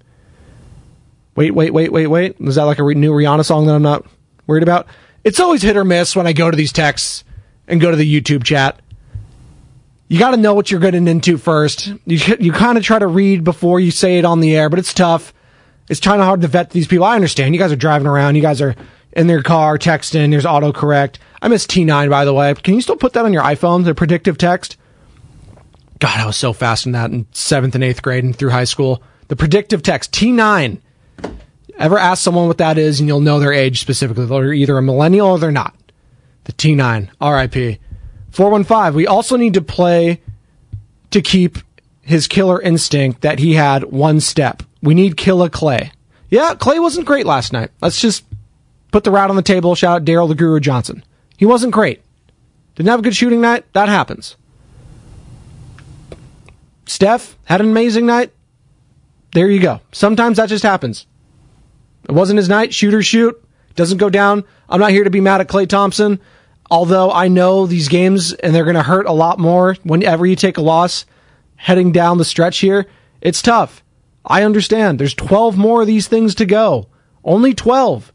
Wait, 1.37 1.53
wait, 1.53 1.73
wait, 1.73 1.93
wait, 1.93 2.09
wait. 2.09 2.37
Is 2.41 2.57
that 2.57 2.65
like 2.65 2.81
a 2.81 2.83
new 2.83 3.13
Rihanna 3.13 3.45
song 3.45 3.67
that 3.67 3.75
I'm 3.75 3.83
not 3.83 4.05
worried 4.47 4.63
about? 4.63 4.89
It's 5.25 5.41
always 5.41 5.63
hit 5.63 5.77
or 5.77 5.85
miss 5.85 6.17
when 6.17 6.27
I 6.27 6.33
go 6.33 6.51
to 6.51 6.57
these 6.57 6.73
texts 6.73 7.25
and 7.69 7.81
go 7.81 7.91
to 7.91 7.97
the 7.97 8.21
YouTube 8.21 8.43
chat. 8.43 8.81
You 10.09 10.19
got 10.19 10.31
to 10.31 10.37
know 10.39 10.55
what 10.55 10.71
you're 10.71 10.81
getting 10.81 11.07
into 11.07 11.37
first. 11.37 11.87
You 12.07 12.19
you 12.41 12.51
kind 12.51 12.79
of 12.79 12.85
try 12.85 12.99
to 12.99 13.07
read 13.07 13.45
before 13.45 13.79
you 13.79 13.91
say 13.91 14.19
it 14.19 14.25
on 14.25 14.41
the 14.41 14.57
air, 14.57 14.71
but 14.71 14.79
it's 14.79 14.95
tough. 14.95 15.35
It's 15.89 16.01
kind 16.01 16.21
of 16.21 16.27
hard 16.27 16.41
to 16.41 16.49
vet 16.49 16.71
these 16.71 16.87
people. 16.87 17.05
I 17.05 17.15
understand. 17.15 17.55
You 17.55 17.61
guys 17.61 17.73
are 17.73 17.77
driving 17.77 18.07
around. 18.07 18.35
You 18.35 18.43
guys 18.43 18.61
are 18.61 18.75
in 19.13 19.27
their 19.27 19.43
car 19.43 19.79
texting. 19.79 20.31
There's 20.31 20.45
autocorrect. 20.45 21.17
I 21.41 21.49
miss 21.49 21.67
T9 21.67 22.11
by 22.11 22.25
the 22.25 22.35
way. 22.35 22.55
Can 22.55 22.75
you 22.75 22.81
still 22.81 22.97
put 22.97 23.13
that 23.13 23.25
on 23.25 23.33
your 23.33 23.43
iPhone? 23.43 23.85
The 23.85 23.95
predictive 23.95 24.39
text. 24.39 24.77
God, 25.99 26.19
I 26.19 26.27
was 26.27 26.37
so 26.37 26.53
fast 26.53 26.87
in 26.87 26.93
that 26.93 27.11
in 27.11 27.27
seventh 27.33 27.75
and 27.75 27.85
eighth 27.85 28.03
grade 28.03 28.25
and 28.25 28.35
through 28.35 28.51
high 28.51 28.65
school. 28.65 29.03
The 29.29 29.37
predictive 29.37 29.83
text 29.83 30.13
T9. 30.13 30.81
Ever 31.77 31.99
ask 31.99 32.23
someone 32.23 32.49
what 32.49 32.59
that 32.59 32.77
is, 32.77 32.99
and 32.99 33.09
you'll 33.09 33.21
know 33.21 33.39
their 33.39 33.53
age 33.53 33.81
specifically. 33.81 34.27
They're 34.27 34.53
either 34.53 34.79
a 34.79 34.83
millennial 34.83 35.29
or 35.29 35.39
they're 35.39 35.53
not. 35.53 35.78
The 36.49 36.55
T9, 36.55 37.09
RIP. 37.21 37.79
415. 38.31 38.95
We 38.95 39.07
also 39.07 39.37
need 39.37 39.55
to 39.55 39.61
play 39.61 40.21
to 41.11 41.21
keep 41.21 41.59
his 42.01 42.27
killer 42.27 42.61
instinct 42.61 43.21
that 43.21 43.39
he 43.39 43.55
had 43.55 43.85
one 43.85 44.19
step. 44.21 44.63
We 44.83 44.95
need 44.95 45.19
Killer 45.19 45.51
Klay. 45.51 45.91
Yeah, 46.31 46.55
Klay 46.55 46.81
wasn't 46.81 47.07
great 47.07 47.27
last 47.27 47.53
night. 47.53 47.71
Let's 47.83 48.01
just 48.01 48.25
put 48.93 49.05
the 49.05 49.11
rat 49.11 49.29
on 49.29 49.37
the 49.37 49.43
table. 49.43 49.75
Shout 49.75 50.01
out 50.01 50.05
Daryl 50.07 50.27
the 50.27 50.35
Guru 50.35 50.59
Johnson. 50.59 51.05
He 51.37 51.45
wasn't 51.45 51.75
great. 51.75 52.03
Didn't 52.77 52.89
have 52.89 53.01
a 53.01 53.03
good 53.03 53.15
shooting 53.17 53.43
night. 53.43 53.71
That 53.75 53.91
happens. 53.91 54.37
Steph 56.87 57.37
had 57.45 57.61
an 57.61 57.69
amazing 57.69 58.07
night. 58.07 58.33
There 59.35 59.51
you 59.51 59.61
go. 59.61 59.81
Sometimes 59.93 60.39
that 60.39 60.49
just 60.49 60.65
happens. 60.65 61.07
It 62.09 62.13
wasn't 62.13 62.39
his 62.39 62.49
night. 62.49 62.73
Shooter 62.73 63.03
shoot. 63.03 63.39
Doesn't 63.75 63.99
go 63.99 64.09
down. 64.09 64.45
I'm 64.69 64.81
not 64.81 64.93
here 64.93 65.05
to 65.05 65.11
be 65.11 65.21
mad 65.21 65.43
at 65.43 65.49
Klay 65.49 65.69
Thompson. 65.69 66.21
Although 66.71 67.11
I 67.11 67.29
know 67.29 67.67
these 67.67 67.89
games 67.89 68.33
and 68.35 68.55
they're 68.55 68.65
going 68.65 68.77
to 68.77 68.83
hurt 68.83 69.07
a 69.07 69.13
lot 69.13 69.39
more 69.39 69.75
whenever 69.83 70.27
you 70.27 70.37
take 70.37 70.59
a 70.59 70.63
loss 70.63 71.07
heading 71.57 71.93
down 71.93 72.19
the 72.19 72.25
stretch 72.25 72.59
here. 72.59 72.87
It's 73.21 73.43
tough. 73.43 73.83
I 74.25 74.43
understand. 74.43 74.99
There's 74.99 75.15
12 75.15 75.57
more 75.57 75.81
of 75.81 75.87
these 75.87 76.09
things 76.09 76.35
to 76.37 76.47
go. 76.47 76.89
Only 77.25 77.55
12. 77.55 78.13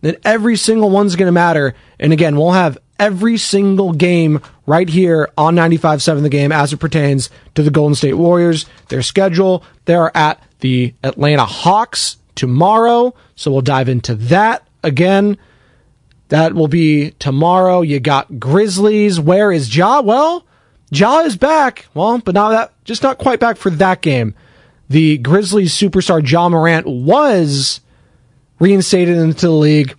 Then 0.00 0.16
every 0.24 0.56
single 0.56 0.90
one's 0.90 1.16
going 1.16 1.28
to 1.28 1.32
matter. 1.32 1.74
And 1.98 2.12
again, 2.12 2.36
we'll 2.36 2.52
have 2.52 2.78
every 2.98 3.36
single 3.36 3.92
game 3.92 4.40
right 4.66 4.88
here 4.88 5.30
on 5.36 5.54
95.7 5.54 6.22
The 6.22 6.28
Game 6.28 6.52
as 6.52 6.72
it 6.72 6.78
pertains 6.78 7.30
to 7.54 7.62
the 7.62 7.70
Golden 7.70 7.94
State 7.94 8.14
Warriors, 8.14 8.66
their 8.88 9.02
schedule. 9.02 9.64
They 9.84 9.94
are 9.94 10.12
at 10.14 10.42
the 10.60 10.94
Atlanta 11.02 11.44
Hawks 11.44 12.16
tomorrow. 12.34 13.14
So 13.36 13.50
we'll 13.50 13.62
dive 13.62 13.88
into 13.88 14.14
that 14.14 14.66
again. 14.82 15.38
That 16.28 16.54
will 16.54 16.68
be 16.68 17.10
tomorrow. 17.12 17.82
You 17.82 18.00
got 18.00 18.38
Grizzlies. 18.40 19.20
Where 19.20 19.52
is 19.52 19.74
Ja? 19.76 20.00
Well, 20.00 20.46
Ja 20.90 21.20
is 21.20 21.36
back. 21.36 21.86
Well, 21.94 22.18
but 22.18 22.34
not 22.34 22.50
that, 22.50 22.72
just 22.84 23.02
not 23.02 23.18
quite 23.18 23.40
back 23.40 23.56
for 23.56 23.70
that 23.70 24.00
game. 24.00 24.34
The 24.88 25.18
Grizzlies 25.18 25.74
superstar 25.74 26.26
Ja 26.28 26.48
Morant 26.48 26.86
was 26.86 27.80
reinstated 28.58 29.16
into 29.18 29.46
the 29.46 29.52
league. 29.52 29.94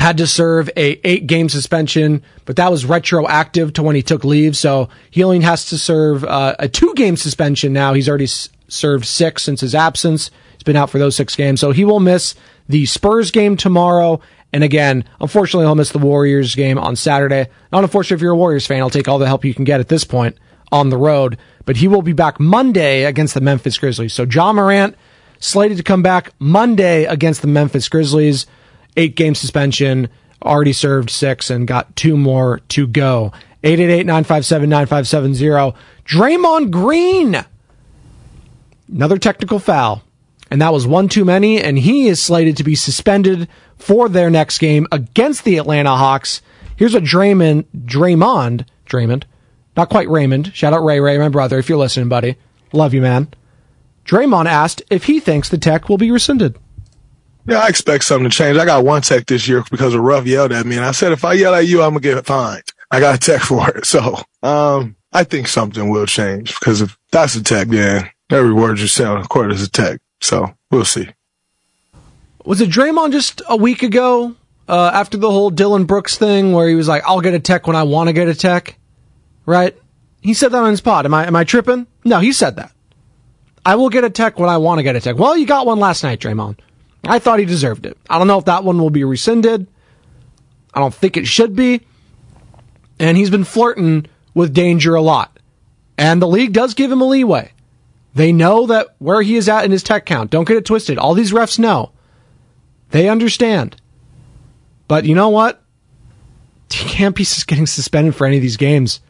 Had 0.00 0.18
to 0.18 0.26
serve 0.26 0.68
a 0.76 1.00
eight 1.06 1.26
game 1.28 1.48
suspension, 1.48 2.22
but 2.46 2.56
that 2.56 2.70
was 2.70 2.84
retroactive 2.84 3.72
to 3.74 3.82
when 3.82 3.94
he 3.94 4.02
took 4.02 4.24
leave. 4.24 4.56
So 4.56 4.88
he 5.08 5.22
only 5.22 5.40
has 5.40 5.66
to 5.66 5.78
serve 5.78 6.24
uh, 6.24 6.56
a 6.58 6.68
two 6.68 6.92
game 6.96 7.16
suspension 7.16 7.72
now. 7.72 7.94
He's 7.94 8.08
already 8.08 8.24
s- 8.24 8.48
served 8.66 9.04
six 9.06 9.44
since 9.44 9.60
his 9.60 9.74
absence. 9.74 10.30
He's 10.54 10.64
been 10.64 10.74
out 10.76 10.90
for 10.90 10.98
those 10.98 11.14
six 11.14 11.36
games. 11.36 11.60
So 11.60 11.70
he 11.70 11.84
will 11.84 12.00
miss 12.00 12.34
the 12.68 12.86
Spurs 12.86 13.30
game 13.30 13.56
tomorrow 13.56 14.20
and 14.54 14.62
again, 14.62 15.04
unfortunately, 15.20 15.66
he'll 15.66 15.74
miss 15.74 15.90
the 15.90 15.98
Warriors 15.98 16.54
game 16.54 16.78
on 16.78 16.94
Saturday. 16.94 17.48
Not 17.72 17.82
unfortunately 17.82 18.14
if 18.14 18.22
you're 18.22 18.34
a 18.34 18.36
Warriors 18.36 18.68
fan, 18.68 18.82
I'll 18.82 18.88
take 18.88 19.08
all 19.08 19.18
the 19.18 19.26
help 19.26 19.44
you 19.44 19.52
can 19.52 19.64
get 19.64 19.80
at 19.80 19.88
this 19.88 20.04
point 20.04 20.38
on 20.70 20.90
the 20.90 20.96
road. 20.96 21.38
But 21.64 21.78
he 21.78 21.88
will 21.88 22.02
be 22.02 22.12
back 22.12 22.38
Monday 22.38 23.02
against 23.02 23.34
the 23.34 23.40
Memphis 23.40 23.76
Grizzlies. 23.76 24.14
So 24.14 24.24
John 24.24 24.54
Morant 24.54 24.94
slated 25.40 25.78
to 25.78 25.82
come 25.82 26.04
back 26.04 26.30
Monday 26.38 27.02
against 27.02 27.42
the 27.42 27.48
Memphis 27.48 27.88
Grizzlies. 27.88 28.46
Eight 28.96 29.16
game 29.16 29.34
suspension, 29.34 30.08
already 30.40 30.72
served 30.72 31.10
six 31.10 31.50
and 31.50 31.66
got 31.66 31.96
two 31.96 32.16
more 32.16 32.60
to 32.68 32.86
go. 32.86 33.32
888-957-9570. 33.64 35.74
Draymond 36.04 36.70
Green. 36.70 37.44
Another 38.88 39.18
technical 39.18 39.58
foul. 39.58 40.04
And 40.48 40.62
that 40.62 40.72
was 40.72 40.86
one 40.86 41.08
too 41.08 41.24
many, 41.24 41.60
and 41.60 41.76
he 41.76 42.06
is 42.06 42.22
slated 42.22 42.56
to 42.58 42.62
be 42.62 42.76
suspended 42.76 43.48
for 43.78 44.08
their 44.08 44.30
next 44.30 44.58
game 44.58 44.86
against 44.92 45.44
the 45.44 45.58
Atlanta 45.58 45.96
Hawks. 45.96 46.42
Here's 46.76 46.94
what 46.94 47.04
Draymond, 47.04 47.66
Draymond, 47.76 48.66
Draymond, 48.86 49.24
not 49.76 49.88
quite 49.88 50.08
Raymond. 50.08 50.54
Shout 50.54 50.72
out 50.72 50.84
Ray 50.84 51.00
Ray, 51.00 51.18
my 51.18 51.28
brother, 51.28 51.58
if 51.58 51.68
you're 51.68 51.78
listening, 51.78 52.08
buddy. 52.08 52.36
Love 52.72 52.94
you, 52.94 53.00
man. 53.00 53.28
Draymond 54.04 54.46
asked 54.46 54.82
if 54.90 55.04
he 55.04 55.20
thinks 55.20 55.48
the 55.48 55.58
tech 55.58 55.88
will 55.88 55.98
be 55.98 56.10
rescinded. 56.10 56.58
Yeah, 57.46 57.58
I 57.58 57.68
expect 57.68 58.04
something 58.04 58.28
to 58.28 58.34
change. 58.34 58.56
I 58.56 58.64
got 58.64 58.84
one 58.84 59.02
tech 59.02 59.26
this 59.26 59.46
year 59.46 59.62
because 59.70 59.92
a 59.94 60.00
Ruff 60.00 60.26
yelled 60.26 60.52
at 60.52 60.66
me, 60.66 60.76
and 60.76 60.84
I 60.84 60.92
said, 60.92 61.12
if 61.12 61.24
I 61.24 61.34
yell 61.34 61.54
at 61.54 61.66
you, 61.66 61.82
I'm 61.82 61.90
gonna 61.90 62.00
get 62.00 62.24
fined. 62.24 62.64
I 62.90 63.00
got 63.00 63.14
a 63.14 63.18
tech 63.18 63.42
for 63.42 63.68
it. 63.70 63.86
So, 63.86 64.16
um, 64.42 64.96
I 65.12 65.24
think 65.24 65.48
something 65.48 65.90
will 65.90 66.06
change 66.06 66.58
because 66.58 66.80
if 66.80 66.98
that's 67.12 67.36
a 67.36 67.42
tech, 67.42 67.68
then 67.68 68.10
every 68.30 68.52
word 68.52 68.80
you 68.80 68.88
say 68.88 69.04
on 69.04 69.20
the 69.20 69.28
court 69.28 69.52
is 69.52 69.62
a 69.62 69.70
tech. 69.70 70.00
So 70.20 70.54
we'll 70.70 70.84
see. 70.84 71.08
Was 72.44 72.60
it 72.60 72.70
Draymond 72.70 73.12
just 73.12 73.40
a 73.48 73.56
week 73.56 73.82
ago 73.82 74.36
uh, 74.68 74.90
after 74.92 75.16
the 75.16 75.30
whole 75.30 75.50
Dillon 75.50 75.84
Brooks 75.84 76.16
thing 76.16 76.52
where 76.52 76.68
he 76.68 76.74
was 76.74 76.88
like, 76.88 77.02
"I'll 77.06 77.20
get 77.20 77.34
a 77.34 77.40
tech 77.40 77.66
when 77.66 77.76
I 77.76 77.84
want 77.84 78.08
to 78.08 78.12
get 78.12 78.28
a 78.28 78.34
tech," 78.34 78.78
right? 79.46 79.76
He 80.20 80.34
said 80.34 80.52
that 80.52 80.62
on 80.62 80.70
his 80.70 80.80
pod. 80.80 81.06
Am 81.06 81.14
I 81.14 81.26
am 81.26 81.36
I 81.36 81.44
tripping? 81.44 81.86
No, 82.04 82.18
he 82.20 82.32
said 82.32 82.56
that. 82.56 82.72
I 83.64 83.76
will 83.76 83.88
get 83.88 84.04
a 84.04 84.10
tech 84.10 84.38
when 84.38 84.50
I 84.50 84.58
want 84.58 84.78
to 84.78 84.82
get 84.82 84.94
a 84.94 85.00
tech. 85.00 85.16
Well, 85.16 85.36
you 85.36 85.46
got 85.46 85.66
one 85.66 85.78
last 85.78 86.02
night, 86.02 86.20
Draymond. 86.20 86.58
I 87.06 87.18
thought 87.18 87.38
he 87.38 87.46
deserved 87.46 87.86
it. 87.86 87.96
I 88.08 88.18
don't 88.18 88.26
know 88.26 88.38
if 88.38 88.44
that 88.44 88.64
one 88.64 88.78
will 88.78 88.90
be 88.90 89.04
rescinded. 89.04 89.66
I 90.72 90.80
don't 90.80 90.94
think 90.94 91.16
it 91.16 91.26
should 91.26 91.56
be. 91.56 91.80
And 92.98 93.16
he's 93.16 93.30
been 93.30 93.44
flirting 93.44 94.06
with 94.34 94.52
danger 94.52 94.94
a 94.94 95.00
lot. 95.00 95.38
And 95.96 96.20
the 96.20 96.28
league 96.28 96.52
does 96.52 96.74
give 96.74 96.90
him 96.92 97.00
a 97.00 97.06
leeway. 97.06 97.52
They 98.14 98.32
know 98.32 98.66
that 98.66 98.94
where 98.98 99.22
he 99.22 99.36
is 99.36 99.48
at 99.48 99.64
in 99.64 99.70
his 99.70 99.82
tech 99.82 100.06
count. 100.06 100.30
Don't 100.30 100.46
get 100.46 100.56
it 100.56 100.64
twisted. 100.64 100.98
All 100.98 101.14
these 101.14 101.32
refs 101.32 101.58
know. 101.58 101.90
They 102.90 103.08
understand. 103.08 103.76
But 104.88 105.04
you 105.04 105.14
know 105.14 105.30
what? 105.30 105.62
You 106.72 106.86
can't 106.86 107.14
be 107.14 107.24
getting 107.46 107.66
suspended 107.66 108.14
for 108.14 108.26
any 108.26 108.36
of 108.36 108.42
these 108.42 108.56
games. 108.56 109.00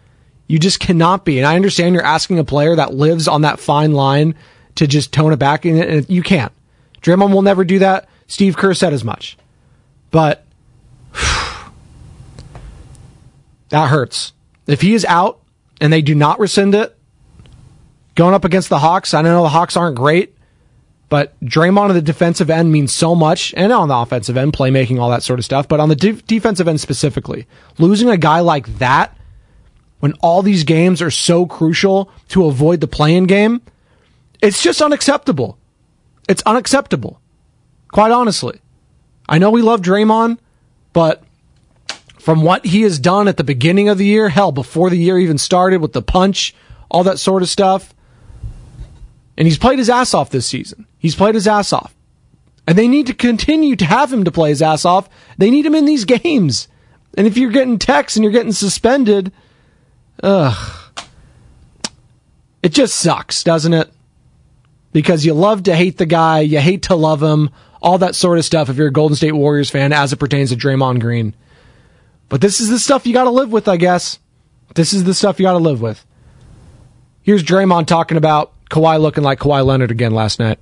You 0.46 0.58
just 0.58 0.80
cannot 0.80 1.24
be. 1.24 1.38
And 1.38 1.46
I 1.46 1.56
understand 1.56 1.94
you're 1.94 2.04
asking 2.04 2.38
a 2.38 2.44
player 2.44 2.76
that 2.76 2.94
lives 2.94 3.26
on 3.28 3.42
that 3.42 3.58
fine 3.58 3.92
line 3.92 4.34
to 4.76 4.86
just 4.86 5.12
tone 5.12 5.32
it 5.32 5.38
back, 5.38 5.64
and 5.64 6.08
you 6.10 6.22
can't. 6.22 6.52
Draymond 7.00 7.32
will 7.32 7.42
never 7.42 7.64
do 7.64 7.78
that. 7.78 8.08
Steve 8.26 8.56
Kerr 8.56 8.74
said 8.74 8.92
as 8.92 9.04
much. 9.04 9.36
But 10.10 10.44
that 13.68 13.88
hurts. 13.88 14.32
If 14.66 14.80
he 14.80 14.94
is 14.94 15.04
out 15.04 15.40
and 15.80 15.92
they 15.92 16.02
do 16.02 16.14
not 16.14 16.38
rescind 16.38 16.74
it, 16.74 16.96
going 18.14 18.34
up 18.34 18.44
against 18.44 18.68
the 18.68 18.78
Hawks, 18.78 19.14
I 19.14 19.22
know 19.22 19.42
the 19.42 19.48
Hawks 19.48 19.76
aren't 19.76 19.96
great, 19.96 20.33
but 21.08 21.38
Draymond 21.40 21.90
on 21.90 21.94
the 21.94 22.02
defensive 22.02 22.50
end 22.50 22.72
means 22.72 22.92
so 22.92 23.14
much, 23.14 23.52
and 23.56 23.72
on 23.72 23.88
the 23.88 23.96
offensive 23.96 24.36
end, 24.36 24.52
playmaking, 24.52 24.98
all 24.98 25.10
that 25.10 25.22
sort 25.22 25.38
of 25.38 25.44
stuff. 25.44 25.68
But 25.68 25.80
on 25.80 25.88
the 25.88 25.96
de- 25.96 26.12
defensive 26.22 26.66
end 26.66 26.80
specifically, 26.80 27.46
losing 27.78 28.08
a 28.08 28.16
guy 28.16 28.40
like 28.40 28.78
that 28.78 29.16
when 30.00 30.12
all 30.20 30.42
these 30.42 30.64
games 30.64 31.00
are 31.00 31.10
so 31.10 31.46
crucial 31.46 32.10
to 32.28 32.46
avoid 32.46 32.80
the 32.80 32.86
playing 32.86 33.24
game, 33.24 33.62
it's 34.42 34.62
just 34.62 34.82
unacceptable. 34.82 35.58
It's 36.28 36.42
unacceptable. 36.42 37.20
Quite 37.88 38.12
honestly. 38.12 38.60
I 39.28 39.38
know 39.38 39.50
we 39.50 39.62
love 39.62 39.80
Draymond, 39.80 40.38
but 40.92 41.22
from 42.18 42.42
what 42.42 42.66
he 42.66 42.82
has 42.82 42.98
done 42.98 43.28
at 43.28 43.36
the 43.36 43.44
beginning 43.44 43.88
of 43.88 43.98
the 43.98 44.04
year, 44.04 44.28
hell, 44.28 44.52
before 44.52 44.90
the 44.90 44.98
year 44.98 45.18
even 45.18 45.38
started 45.38 45.80
with 45.80 45.92
the 45.92 46.02
punch, 46.02 46.54
all 46.90 47.04
that 47.04 47.18
sort 47.18 47.42
of 47.42 47.48
stuff, 47.48 47.94
and 49.36 49.46
he's 49.46 49.58
played 49.58 49.78
his 49.78 49.90
ass 49.90 50.14
off 50.14 50.30
this 50.30 50.46
season. 50.46 50.86
He's 50.98 51.16
played 51.16 51.34
his 51.34 51.48
ass 51.48 51.72
off. 51.72 51.94
And 52.66 52.78
they 52.78 52.88
need 52.88 53.08
to 53.08 53.14
continue 53.14 53.76
to 53.76 53.84
have 53.84 54.12
him 54.12 54.24
to 54.24 54.32
play 54.32 54.48
his 54.48 54.62
ass 54.62 54.84
off. 54.84 55.08
They 55.36 55.50
need 55.50 55.66
him 55.66 55.74
in 55.74 55.84
these 55.84 56.04
games. 56.04 56.68
And 57.16 57.26
if 57.26 57.36
you're 57.36 57.50
getting 57.50 57.78
texts 57.78 58.16
and 58.16 58.24
you're 58.24 58.32
getting 58.32 58.52
suspended, 58.52 59.32
Ugh. 60.22 60.80
It 62.62 62.72
just 62.72 62.96
sucks, 62.96 63.44
doesn't 63.44 63.74
it? 63.74 63.92
Because 64.92 65.26
you 65.26 65.34
love 65.34 65.64
to 65.64 65.76
hate 65.76 65.98
the 65.98 66.06
guy, 66.06 66.40
you 66.40 66.60
hate 66.60 66.84
to 66.84 66.94
love 66.94 67.22
him, 67.22 67.50
all 67.82 67.98
that 67.98 68.14
sort 68.14 68.38
of 68.38 68.44
stuff 68.44 68.70
if 68.70 68.76
you're 68.76 68.86
a 68.88 68.92
Golden 68.92 69.16
State 69.16 69.32
Warriors 69.32 69.68
fan 69.68 69.92
as 69.92 70.12
it 70.12 70.16
pertains 70.16 70.50
to 70.50 70.56
Draymond 70.56 71.00
Green. 71.00 71.34
But 72.30 72.40
this 72.40 72.60
is 72.60 72.70
the 72.70 72.78
stuff 72.78 73.06
you 73.06 73.12
got 73.12 73.24
to 73.24 73.30
live 73.30 73.52
with, 73.52 73.68
I 73.68 73.76
guess. 73.76 74.18
This 74.74 74.94
is 74.94 75.04
the 75.04 75.12
stuff 75.12 75.38
you 75.38 75.44
got 75.44 75.52
to 75.52 75.58
live 75.58 75.82
with. 75.82 76.04
Here's 77.20 77.44
Draymond 77.44 77.86
talking 77.86 78.16
about 78.16 78.53
Kawhi 78.70 79.00
looking 79.00 79.24
like 79.24 79.38
Kawhi 79.38 79.64
Leonard 79.64 79.90
again 79.90 80.12
last 80.12 80.38
night. 80.38 80.58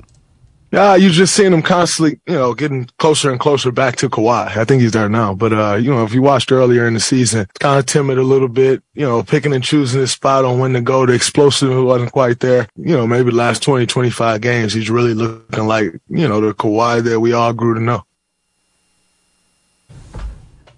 Yeah, 0.73 0.97
you're 0.97 1.11
just 1.11 1.37
seeing 1.37 1.53
him 1.53 1.61
constantly, 1.61 2.19
you 2.27 2.33
know, 2.33 2.55
getting 2.55 2.89
closer 2.99 3.31
and 3.31 3.39
closer 3.39 3.71
back 3.71 3.97
to 3.97 4.09
Kawhi. 4.09 4.57
I 4.57 4.65
think 4.65 4.81
he's 4.81 4.93
there 4.93 5.11
now. 5.11 5.35
But, 5.35 5.53
uh, 5.53 5.75
you 5.75 5.93
know, 5.93 6.03
if 6.03 6.15
you 6.15 6.23
watched 6.23 6.51
earlier 6.51 6.87
in 6.87 6.95
the 6.95 7.01
season, 7.01 7.47
kind 7.59 7.79
of 7.79 7.85
timid 7.85 8.17
a 8.17 8.23
little 8.23 8.49
bit, 8.49 8.83
you 8.95 9.05
know, 9.05 9.23
picking 9.23 9.53
and 9.53 9.63
choosing 9.63 10.01
his 10.01 10.13
spot 10.13 10.47
on 10.47 10.59
when 10.59 10.73
to 10.73 10.81
go. 10.81 11.05
The 11.05 11.13
explosive 11.13 11.85
wasn't 11.85 12.13
quite 12.13 12.41
there. 12.41 12.69
You 12.75 12.97
know, 12.97 13.07
maybe 13.07 13.31
last 13.31 13.63
20, 13.63 13.85
25 13.85 14.41
games, 14.41 14.73
he's 14.73 14.89
really 14.89 15.13
looking 15.13 15.67
like, 15.67 15.93
you 16.09 16.27
know, 16.27 16.41
the 16.41 16.55
Kawhi 16.55 17.05
that 17.05 17.21
we 17.21 17.35
all 17.35 17.53
grew 17.53 17.75
to 17.75 17.81
know. 17.81 18.05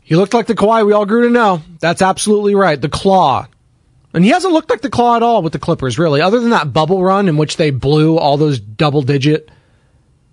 He 0.00 0.16
looked 0.16 0.34
like 0.34 0.46
the 0.46 0.56
Kawhi 0.56 0.84
we 0.84 0.92
all 0.92 1.06
grew 1.06 1.22
to 1.22 1.30
know. 1.30 1.62
That's 1.78 2.02
absolutely 2.02 2.56
right. 2.56 2.80
The 2.80 2.88
claw. 2.88 3.46
And 4.14 4.24
he 4.24 4.31
hasn't 4.31 4.55
looked 4.55 4.70
like 4.70 4.81
the 4.81 4.88
claw 4.88 5.16
at 5.16 5.22
all 5.22 5.42
with 5.42 5.53
the 5.53 5.59
Clippers, 5.59 5.98
really, 5.98 6.20
other 6.20 6.38
than 6.38 6.50
that 6.50 6.72
bubble 6.72 7.03
run 7.03 7.29
in 7.29 7.37
which 7.37 7.57
they 7.57 7.70
blew 7.70 8.16
all 8.16 8.37
those 8.37 8.61
double 8.61 9.03
digit 9.03 9.50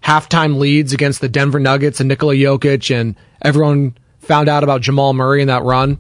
halftime 0.03 0.57
leads 0.57 0.93
against 0.93 1.21
the 1.21 1.29
Denver 1.29 1.59
Nuggets 1.59 1.99
and 1.99 2.07
Nikola 2.07 2.35
Jokic, 2.35 2.93
and 2.93 3.15
everyone 3.41 3.97
found 4.19 4.49
out 4.49 4.63
about 4.63 4.81
Jamal 4.81 5.13
Murray 5.13 5.41
in 5.41 5.47
that 5.47 5.63
run. 5.63 5.97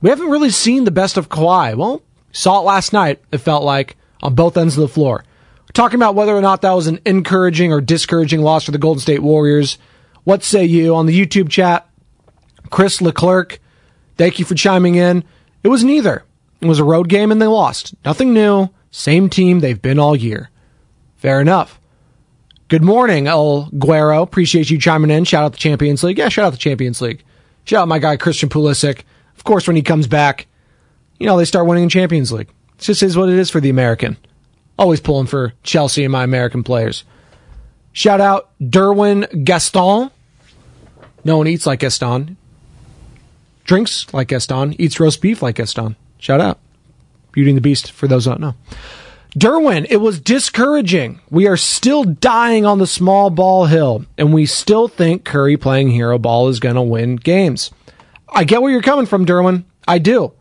We 0.00 0.10
haven't 0.10 0.30
really 0.30 0.50
seen 0.50 0.84
the 0.84 0.90
best 0.90 1.16
of 1.16 1.28
Kawhi. 1.28 1.76
Well, 1.76 2.02
saw 2.32 2.60
it 2.60 2.64
last 2.64 2.92
night, 2.92 3.22
it 3.30 3.38
felt 3.38 3.64
like, 3.64 3.96
on 4.22 4.34
both 4.34 4.56
ends 4.56 4.76
of 4.76 4.82
the 4.82 4.88
floor. 4.88 5.24
We're 5.62 5.72
talking 5.72 5.98
about 5.98 6.14
whether 6.14 6.34
or 6.34 6.40
not 6.40 6.62
that 6.62 6.72
was 6.72 6.86
an 6.86 7.00
encouraging 7.04 7.72
or 7.72 7.80
discouraging 7.80 8.40
loss 8.40 8.64
for 8.64 8.72
the 8.72 8.78
Golden 8.78 9.00
State 9.00 9.22
Warriors. 9.22 9.78
What 10.24 10.42
say 10.42 10.64
you 10.64 10.94
on 10.94 11.06
the 11.06 11.18
YouTube 11.18 11.48
chat? 11.48 11.88
Chris 12.70 13.00
Leclerc, 13.00 13.60
thank 14.16 14.38
you 14.38 14.44
for 14.44 14.54
chiming 14.54 14.94
in. 14.96 15.24
It 15.62 15.68
was 15.68 15.84
neither. 15.84 16.24
It 16.60 16.66
was 16.66 16.78
a 16.78 16.84
road 16.84 17.08
game 17.08 17.32
and 17.32 17.40
they 17.40 17.46
lost. 17.46 17.94
Nothing 18.04 18.32
new. 18.32 18.68
Same 18.90 19.28
team 19.30 19.60
they've 19.60 19.80
been 19.80 19.98
all 19.98 20.16
year. 20.16 20.50
Fair 21.16 21.40
enough. 21.40 21.80
Good 22.68 22.82
morning, 22.82 23.26
El 23.26 23.66
Guero. 23.78 24.22
Appreciate 24.22 24.70
you 24.70 24.78
chiming 24.78 25.10
in. 25.10 25.24
Shout 25.24 25.44
out 25.44 25.52
the 25.52 25.58
Champions 25.58 26.02
League. 26.02 26.18
Yeah, 26.18 26.28
shout 26.28 26.44
out 26.44 26.52
the 26.52 26.58
Champions 26.58 27.00
League. 27.00 27.24
Shout 27.64 27.82
out 27.82 27.88
my 27.88 27.98
guy 27.98 28.16
Christian 28.16 28.48
Pulisic. 28.48 29.02
Of 29.36 29.44
course, 29.44 29.66
when 29.66 29.76
he 29.76 29.82
comes 29.82 30.06
back, 30.06 30.46
you 31.18 31.26
know 31.26 31.36
they 31.36 31.44
start 31.44 31.66
winning 31.66 31.84
the 31.84 31.90
Champions 31.90 32.30
League. 32.32 32.48
It 32.78 32.82
just 32.82 33.02
is 33.02 33.16
what 33.16 33.28
it 33.28 33.38
is 33.38 33.50
for 33.50 33.60
the 33.60 33.70
American. 33.70 34.16
Always 34.78 35.00
pulling 35.00 35.26
for 35.26 35.52
Chelsea 35.62 36.04
and 36.04 36.12
my 36.12 36.24
American 36.24 36.62
players. 36.62 37.04
Shout 37.92 38.20
out 38.20 38.50
Derwin 38.60 39.44
Gaston. 39.44 40.10
No 41.24 41.38
one 41.38 41.48
eats 41.48 41.66
like 41.66 41.80
Gaston. 41.80 42.36
Drinks 43.64 44.12
like 44.14 44.28
Gaston. 44.28 44.80
Eats 44.80 44.98
roast 45.00 45.20
beef 45.20 45.42
like 45.42 45.56
Gaston. 45.56 45.96
Shout 46.20 46.40
out. 46.40 46.58
Beauty 47.32 47.50
and 47.50 47.56
the 47.56 47.62
Beast, 47.62 47.90
for 47.90 48.06
those 48.06 48.26
don't 48.26 48.40
know. 48.40 48.54
Derwin, 49.36 49.86
it 49.88 49.98
was 49.98 50.20
discouraging. 50.20 51.20
We 51.30 51.46
are 51.46 51.56
still 51.56 52.04
dying 52.04 52.66
on 52.66 52.78
the 52.78 52.86
small 52.86 53.30
ball 53.30 53.66
hill, 53.66 54.04
and 54.18 54.32
we 54.32 54.46
still 54.46 54.88
think 54.88 55.24
Curry 55.24 55.56
playing 55.56 55.90
hero 55.90 56.18
ball 56.18 56.48
is 56.48 56.60
going 56.60 56.74
to 56.74 56.82
win 56.82 57.16
games. 57.16 57.70
I 58.28 58.44
get 58.44 58.60
where 58.60 58.72
you're 58.72 58.82
coming 58.82 59.06
from, 59.06 59.26
Derwin. 59.26 59.64
I 59.86 59.98
do. 59.98 60.32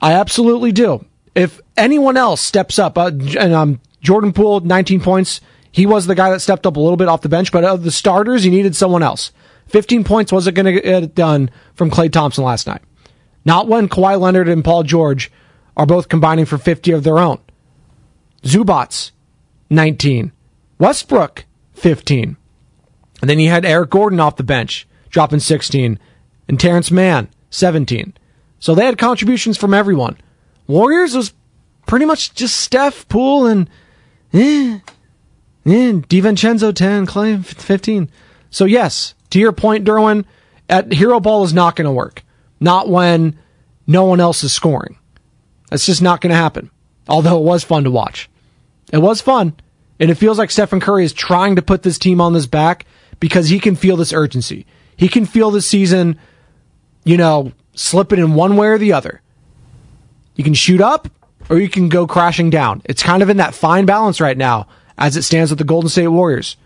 I 0.00 0.14
absolutely 0.14 0.72
do. 0.72 1.04
If 1.34 1.60
anyone 1.76 2.16
else 2.16 2.40
steps 2.40 2.78
up, 2.78 2.98
uh, 2.98 3.12
and 3.38 3.52
um, 3.52 3.80
Jordan 4.00 4.32
Poole, 4.32 4.60
19 4.60 5.00
points, 5.00 5.40
he 5.70 5.86
was 5.86 6.06
the 6.06 6.16
guy 6.16 6.30
that 6.30 6.40
stepped 6.40 6.66
up 6.66 6.76
a 6.76 6.80
little 6.80 6.96
bit 6.96 7.08
off 7.08 7.22
the 7.22 7.28
bench, 7.28 7.52
but 7.52 7.64
of 7.64 7.84
the 7.84 7.92
starters, 7.92 8.42
he 8.42 8.50
needed 8.50 8.74
someone 8.74 9.02
else. 9.02 9.32
15 9.68 10.02
points 10.04 10.32
wasn't 10.32 10.56
going 10.56 10.66
to 10.66 10.80
get 10.80 11.14
done 11.14 11.48
from 11.74 11.90
Klay 11.90 12.12
Thompson 12.12 12.44
last 12.44 12.66
night. 12.66 12.82
Not 13.44 13.68
when 13.68 13.88
Kawhi 13.88 14.18
Leonard 14.20 14.48
and 14.48 14.64
Paul 14.64 14.82
George 14.82 15.30
are 15.76 15.86
both 15.86 16.08
combining 16.08 16.44
for 16.44 16.58
50 16.58 16.92
of 16.92 17.04
their 17.04 17.18
own. 17.18 17.38
Zubac, 18.42 19.10
19. 19.70 20.32
Westbrook, 20.78 21.44
15. 21.74 22.36
And 23.20 23.30
then 23.30 23.38
you 23.38 23.48
had 23.48 23.64
Eric 23.64 23.90
Gordon 23.90 24.20
off 24.20 24.36
the 24.36 24.42
bench, 24.42 24.86
dropping 25.10 25.40
16. 25.40 25.98
And 26.48 26.60
Terrence 26.60 26.90
Mann, 26.90 27.28
17. 27.50 28.14
So 28.58 28.74
they 28.74 28.84
had 28.84 28.98
contributions 28.98 29.56
from 29.56 29.74
everyone. 29.74 30.16
Warriors 30.66 31.16
was 31.16 31.32
pretty 31.86 32.04
much 32.04 32.34
just 32.34 32.56
Steph, 32.56 33.08
Poole, 33.08 33.46
and 33.46 33.68
eh, 34.32 34.78
eh, 35.66 35.92
DiVincenzo, 35.92 36.74
10, 36.74 37.06
Klay, 37.06 37.44
15. 37.44 38.10
So 38.50 38.64
yes, 38.64 39.14
to 39.30 39.38
your 39.38 39.52
point, 39.52 39.84
Derwin, 39.84 40.24
at 40.68 40.92
hero 40.92 41.20
ball 41.20 41.44
is 41.44 41.52
not 41.52 41.76
going 41.76 41.86
to 41.86 41.92
work. 41.92 42.22
Not 42.62 42.88
when 42.88 43.36
no 43.88 44.04
one 44.04 44.20
else 44.20 44.44
is 44.44 44.52
scoring. 44.52 44.96
That's 45.68 45.84
just 45.84 46.00
not 46.00 46.20
going 46.20 46.30
to 46.30 46.36
happen. 46.36 46.70
Although 47.08 47.38
it 47.38 47.44
was 47.44 47.64
fun 47.64 47.82
to 47.84 47.90
watch. 47.90 48.30
It 48.92 48.98
was 48.98 49.20
fun. 49.20 49.56
And 49.98 50.12
it 50.12 50.14
feels 50.14 50.38
like 50.38 50.52
Stephen 50.52 50.78
Curry 50.78 51.04
is 51.04 51.12
trying 51.12 51.56
to 51.56 51.62
put 51.62 51.82
this 51.82 51.98
team 51.98 52.20
on 52.20 52.34
his 52.34 52.46
back 52.46 52.86
because 53.18 53.48
he 53.48 53.58
can 53.58 53.74
feel 53.74 53.96
this 53.96 54.12
urgency. 54.12 54.64
He 54.96 55.08
can 55.08 55.26
feel 55.26 55.50
this 55.50 55.66
season, 55.66 56.20
you 57.04 57.16
know, 57.16 57.50
slipping 57.74 58.20
in 58.20 58.34
one 58.34 58.56
way 58.56 58.68
or 58.68 58.78
the 58.78 58.92
other. 58.92 59.22
You 60.36 60.44
can 60.44 60.54
shoot 60.54 60.80
up 60.80 61.08
or 61.50 61.58
you 61.58 61.68
can 61.68 61.88
go 61.88 62.06
crashing 62.06 62.48
down. 62.48 62.82
It's 62.84 63.02
kind 63.02 63.24
of 63.24 63.28
in 63.28 63.38
that 63.38 63.54
fine 63.56 63.86
balance 63.86 64.20
right 64.20 64.38
now 64.38 64.68
as 64.96 65.16
it 65.16 65.22
stands 65.22 65.50
with 65.50 65.58
the 65.58 65.64
Golden 65.64 65.90
State 65.90 66.06
Warriors. 66.06 66.56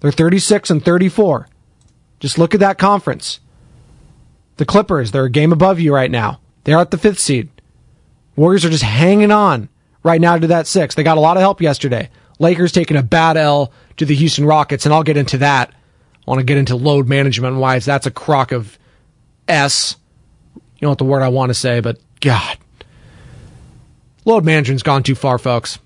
They're 0.00 0.10
36 0.10 0.70
and 0.70 0.82
34. 0.82 1.48
Just 2.18 2.38
look 2.38 2.54
at 2.54 2.60
that 2.60 2.78
conference. 2.78 3.40
The 4.58 4.66
Clippers, 4.66 5.10
they're 5.12 5.24
a 5.24 5.30
game 5.30 5.52
above 5.52 5.80
you 5.80 5.94
right 5.94 6.10
now. 6.10 6.40
They're 6.64 6.78
at 6.78 6.90
the 6.90 6.98
fifth 6.98 7.20
seed. 7.20 7.48
Warriors 8.36 8.64
are 8.64 8.70
just 8.70 8.82
hanging 8.82 9.30
on 9.30 9.68
right 10.02 10.20
now 10.20 10.36
to 10.36 10.46
that 10.48 10.66
six. 10.66 10.94
They 10.94 11.02
got 11.02 11.16
a 11.16 11.20
lot 11.20 11.36
of 11.36 11.40
help 11.40 11.62
yesterday. 11.62 12.10
Lakers 12.38 12.72
taking 12.72 12.96
a 12.96 13.02
bad 13.02 13.36
L 13.36 13.72
to 13.96 14.04
the 14.04 14.14
Houston 14.14 14.44
Rockets, 14.44 14.84
and 14.84 14.92
I'll 14.94 15.02
get 15.02 15.16
into 15.16 15.38
that. 15.38 15.70
I 15.70 16.30
want 16.30 16.40
to 16.40 16.44
get 16.44 16.58
into 16.58 16.76
load 16.76 17.08
management 17.08 17.52
and 17.52 17.60
why 17.60 17.78
that's 17.78 18.06
a 18.06 18.10
crock 18.10 18.52
of 18.52 18.78
S. 19.46 19.96
You 20.54 20.60
know 20.82 20.90
what 20.90 20.98
the 20.98 21.04
word 21.04 21.22
I 21.22 21.28
want 21.28 21.50
to 21.50 21.54
say, 21.54 21.80
but 21.80 21.98
God. 22.20 22.58
Load 24.24 24.44
management's 24.44 24.82
gone 24.82 25.02
too 25.02 25.14
far, 25.14 25.38
folks. 25.38 25.78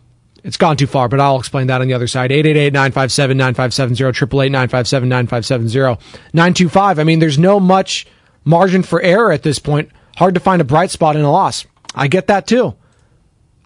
It's 0.45 0.57
gone 0.57 0.77
too 0.77 0.89
far, 0.89 1.09
but 1.09 1.21
I'll 1.21 1.39
explain 1.39 1.69
that 1.69 1.81
on 1.81 1.87
the 1.87 1.95
other 1.95 2.09
side. 2.09 2.31
888-957-9570, 2.31 4.13
888-957-9570, 4.51 5.99
925. 6.33 6.99
I 6.99 7.05
mean, 7.05 7.21
there's 7.21 7.39
no 7.39 7.61
much 7.61 8.07
margin 8.45 8.83
for 8.83 9.01
error 9.01 9.33
at 9.33 9.43
this 9.43 9.59
point. 9.59 9.91
Hard 10.17 10.35
to 10.35 10.41
find 10.41 10.61
a 10.61 10.65
bright 10.65 10.91
spot 10.91 11.17
in 11.17 11.23
a 11.23 11.31
loss. 11.31 11.67
I 11.95 12.09
get 12.09 12.27
that 12.27 12.47
too. 12.47 12.75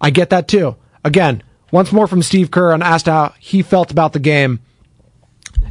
I 0.00 0.10
get 0.10 0.30
that 0.30 0.48
too. 0.48 0.76
Again, 1.04 1.42
once 1.72 1.92
more 1.92 2.06
from 2.06 2.22
Steve 2.22 2.50
Kerr 2.50 2.72
and 2.72 2.82
asked 2.82 3.06
how 3.06 3.34
he 3.38 3.62
felt 3.62 3.90
about 3.90 4.12
the 4.12 4.18
game 4.18 4.60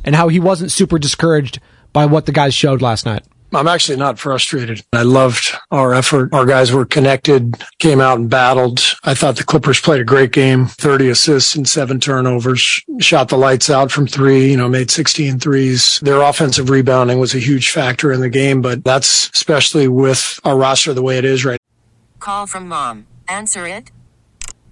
and 0.04 0.16
how 0.16 0.28
he 0.28 0.40
wasn't 0.40 0.72
super 0.72 1.00
discouraged 1.00 1.60
by 1.94 2.06
what 2.06 2.26
the 2.26 2.32
guys 2.32 2.54
showed 2.54 2.82
last 2.82 3.06
night. 3.06 3.24
I'm 3.54 3.68
actually 3.68 3.98
not 3.98 4.20
frustrated. 4.20 4.84
I 4.92 5.04
loved 5.04 5.54
our 5.72 5.94
effort. 5.94 6.34
Our 6.34 6.46
guys 6.46 6.72
were 6.72 6.86
connected, 6.86 7.56
came 7.80 8.02
out 8.02 8.18
and 8.18 8.30
battled. 8.30 8.82
I 9.04 9.14
thought 9.14 9.38
the 9.38 9.44
Clippers 9.44 9.80
played 9.80 10.02
a 10.02 10.06
great 10.06 10.32
game, 10.32 10.66
30 10.66 11.10
assists 11.10 11.56
and 11.56 11.68
seven 11.68 12.00
turnovers, 12.00 12.82
shot 13.00 13.30
the 13.30 13.38
lights 13.38 13.70
out 13.70 13.92
from 13.92 14.08
three, 14.08 14.50
you 14.52 14.58
know, 14.58 14.68
made 14.68 14.92
16 14.92 15.40
threes. 15.40 16.00
Their 16.02 16.22
offensive 16.22 16.70
rebounding 16.70 17.20
was 17.20 17.34
a 17.34 17.40
huge 17.40 17.70
factor 17.70 18.12
in 18.12 18.20
the 18.20 18.30
game, 18.30 18.62
but 18.62 18.84
that's 18.84 19.30
especially 19.34 19.88
with 19.88 20.40
our 20.44 20.58
roster 20.58 20.94
the 20.94 21.02
way 21.04 21.18
it 21.18 21.26
is 21.26 21.46
right. 21.46 21.60
now. 21.62 22.20
Call 22.20 22.48
from 22.48 22.68
mom. 22.68 23.08
Answer 23.28 23.68
it. 23.68 23.92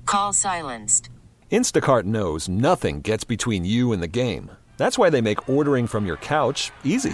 Call 0.06 0.34
silenced. 0.34 1.10
Instacart 1.52 2.04
knows 2.04 2.50
nothing 2.50 3.02
gets 3.02 3.24
between 3.24 3.64
you 3.64 3.94
and 3.94 4.02
the 4.02 4.08
game. 4.08 4.52
That's 4.78 4.98
why 4.98 5.10
they 5.10 5.22
make 5.22 5.48
ordering 5.48 5.88
from 5.88 6.06
your 6.06 6.18
couch 6.18 6.72
easy. 6.84 7.14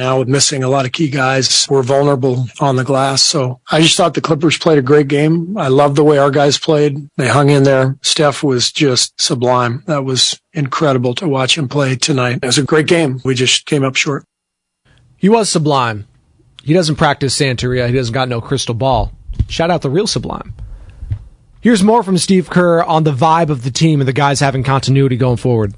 Now 0.00 0.18
with 0.18 0.28
missing 0.28 0.64
a 0.64 0.68
lot 0.70 0.86
of 0.86 0.92
key 0.92 1.10
guys, 1.10 1.66
we're 1.68 1.82
vulnerable 1.82 2.46
on 2.58 2.76
the 2.76 2.84
glass. 2.84 3.20
So 3.20 3.60
I 3.70 3.82
just 3.82 3.98
thought 3.98 4.14
the 4.14 4.22
Clippers 4.22 4.56
played 4.56 4.78
a 4.78 4.82
great 4.82 5.08
game. 5.08 5.58
I 5.58 5.68
love 5.68 5.94
the 5.94 6.02
way 6.02 6.16
our 6.16 6.30
guys 6.30 6.56
played. 6.56 7.06
They 7.18 7.28
hung 7.28 7.50
in 7.50 7.64
there. 7.64 7.98
Steph 8.00 8.42
was 8.42 8.72
just 8.72 9.12
sublime. 9.20 9.84
That 9.88 10.06
was 10.06 10.40
incredible 10.54 11.14
to 11.16 11.28
watch 11.28 11.58
him 11.58 11.68
play 11.68 11.96
tonight. 11.96 12.38
It 12.42 12.46
was 12.46 12.56
a 12.56 12.62
great 12.62 12.86
game. 12.86 13.20
We 13.26 13.34
just 13.34 13.66
came 13.66 13.84
up 13.84 13.94
short. 13.94 14.24
He 15.18 15.28
was 15.28 15.50
sublime. 15.50 16.06
He 16.62 16.72
doesn't 16.72 16.96
practice 16.96 17.38
Santeria. 17.38 17.86
He 17.86 17.92
doesn't 17.92 18.14
got 18.14 18.30
no 18.30 18.40
crystal 18.40 18.74
ball. 18.74 19.12
Shout 19.48 19.70
out 19.70 19.82
the 19.82 19.90
real 19.90 20.06
sublime. 20.06 20.54
Here's 21.60 21.82
more 21.82 22.02
from 22.02 22.16
Steve 22.16 22.48
Kerr 22.48 22.82
on 22.82 23.04
the 23.04 23.12
vibe 23.12 23.50
of 23.50 23.64
the 23.64 23.70
team 23.70 24.00
and 24.00 24.08
the 24.08 24.14
guys 24.14 24.40
having 24.40 24.62
continuity 24.62 25.18
going 25.18 25.36
forward. 25.36 25.74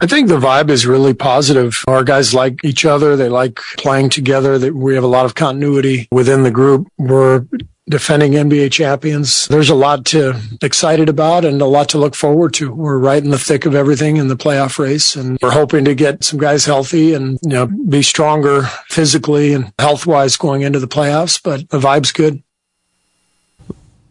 I 0.00 0.06
think 0.06 0.28
the 0.28 0.38
vibe 0.38 0.68
is 0.68 0.86
really 0.86 1.14
positive. 1.14 1.82
Our 1.88 2.04
guys 2.04 2.34
like 2.34 2.60
each 2.62 2.84
other. 2.84 3.16
They 3.16 3.28
like 3.28 3.58
playing 3.78 4.10
together. 4.10 4.72
We 4.72 4.94
have 4.94 5.04
a 5.04 5.08
lot 5.08 5.24
of 5.24 5.34
continuity 5.34 6.06
within 6.10 6.42
the 6.42 6.50
group. 6.50 6.88
We're 6.98 7.46
defending 7.88 8.32
NBA 8.32 8.72
champions. 8.72 9.46
There's 9.46 9.70
a 9.70 9.74
lot 9.74 10.04
to 10.06 10.38
excited 10.60 11.08
about 11.08 11.44
and 11.44 11.62
a 11.62 11.66
lot 11.66 11.88
to 11.90 11.98
look 11.98 12.14
forward 12.14 12.52
to. 12.54 12.72
We're 12.72 12.98
right 12.98 13.22
in 13.22 13.30
the 13.30 13.38
thick 13.38 13.64
of 13.64 13.74
everything 13.74 14.16
in 14.16 14.28
the 14.28 14.36
playoff 14.36 14.78
race 14.78 15.16
and 15.16 15.38
we're 15.40 15.52
hoping 15.52 15.84
to 15.86 15.94
get 15.94 16.24
some 16.24 16.38
guys 16.38 16.66
healthy 16.66 17.14
and, 17.14 17.38
you 17.42 17.50
know, 17.50 17.66
be 17.66 18.02
stronger 18.02 18.62
physically 18.88 19.54
and 19.54 19.72
health 19.78 20.04
wise 20.04 20.36
going 20.36 20.62
into 20.62 20.80
the 20.80 20.88
playoffs, 20.88 21.40
but 21.42 21.68
the 21.70 21.78
vibe's 21.78 22.12
good. 22.12 22.42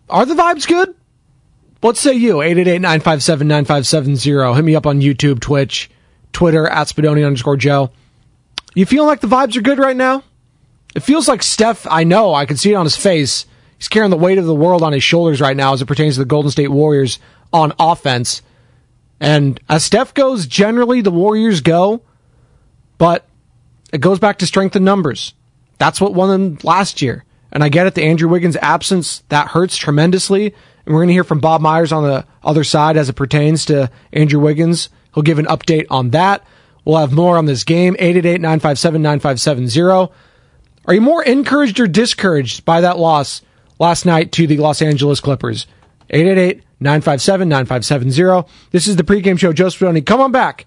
Are 0.09 0.25
the 0.25 0.35
vibes 0.35 0.67
good? 0.67 0.95
What 1.85 1.97
say 1.97 2.15
you? 2.15 2.37
888-957-9570. 2.37 4.55
Hit 4.55 4.65
me 4.65 4.75
up 4.75 4.87
on 4.87 5.01
YouTube, 5.01 5.39
Twitch, 5.39 5.91
Twitter, 6.33 6.67
at 6.67 6.87
Spadoni 6.87 7.23
underscore 7.23 7.57
Joe. 7.57 7.91
You 8.73 8.87
feel 8.87 9.05
like 9.05 9.21
the 9.21 9.27
vibes 9.27 9.55
are 9.55 9.61
good 9.61 9.77
right 9.77 9.95
now? 9.95 10.23
It 10.95 11.01
feels 11.01 11.27
like 11.27 11.43
Steph, 11.43 11.85
I 11.85 12.03
know, 12.03 12.33
I 12.33 12.47
can 12.47 12.57
see 12.57 12.71
it 12.71 12.75
on 12.75 12.87
his 12.87 12.97
face. 12.97 13.45
He's 13.77 13.87
carrying 13.87 14.09
the 14.09 14.17
weight 14.17 14.39
of 14.39 14.45
the 14.45 14.55
world 14.55 14.81
on 14.81 14.93
his 14.93 15.03
shoulders 15.03 15.39
right 15.39 15.55
now 15.55 15.73
as 15.73 15.81
it 15.83 15.85
pertains 15.85 16.15
to 16.15 16.21
the 16.21 16.25
Golden 16.25 16.49
State 16.49 16.71
Warriors 16.71 17.19
on 17.53 17.71
offense. 17.77 18.41
And 19.19 19.59
as 19.69 19.83
Steph 19.83 20.15
goes, 20.15 20.47
generally 20.47 21.01
the 21.01 21.11
Warriors 21.11 21.61
go, 21.61 22.01
but 22.97 23.27
it 23.93 24.01
goes 24.01 24.17
back 24.17 24.39
to 24.39 24.47
strength 24.47 24.75
in 24.75 24.83
numbers. 24.83 25.35
That's 25.77 26.01
what 26.01 26.15
won 26.15 26.29
them 26.29 26.57
last 26.63 27.03
year. 27.03 27.25
And 27.55 27.63
I 27.63 27.69
get 27.69 27.87
it, 27.87 27.95
the 27.95 28.03
Andrew 28.03 28.27
Wiggins 28.27 28.57
absence, 28.57 29.23
that 29.29 29.47
hurts 29.47 29.77
tremendously. 29.77 30.53
And 30.85 30.93
we're 30.93 30.99
going 30.99 31.07
to 31.07 31.13
hear 31.13 31.23
from 31.23 31.39
Bob 31.39 31.61
Myers 31.61 31.93
on 31.93 32.03
the 32.03 32.25
other 32.43 32.65
side 32.65 32.97
as 32.97 33.07
it 33.07 33.13
pertains 33.13 33.63
to 33.65 33.89
Andrew 34.11 34.41
Wiggins. 34.41 34.89
He'll 35.13 35.23
give 35.23 35.39
an 35.39 35.45
update 35.45 35.85
on 35.89 36.09
that. 36.09 36.45
We'll 36.83 36.97
have 36.97 37.13
more 37.13 37.37
on 37.37 37.45
this 37.45 37.63
game. 37.63 37.95
888-957-9570. 37.95 40.11
Are 40.85 40.93
you 40.93 40.99
more 40.99 41.23
encouraged 41.23 41.79
or 41.79 41.87
discouraged 41.87 42.65
by 42.65 42.81
that 42.81 42.99
loss 42.99 43.41
last 43.79 44.05
night 44.05 44.33
to 44.33 44.47
the 44.47 44.57
Los 44.57 44.81
Angeles 44.81 45.21
Clippers? 45.21 45.65
888-957-9570. 46.09 48.49
This 48.71 48.89
is 48.89 48.97
the 48.97 49.03
pregame 49.03 49.39
show. 49.39 49.53
Joe 49.53 49.67
Spadoni, 49.67 50.05
come 50.05 50.19
on 50.19 50.33
back. 50.33 50.65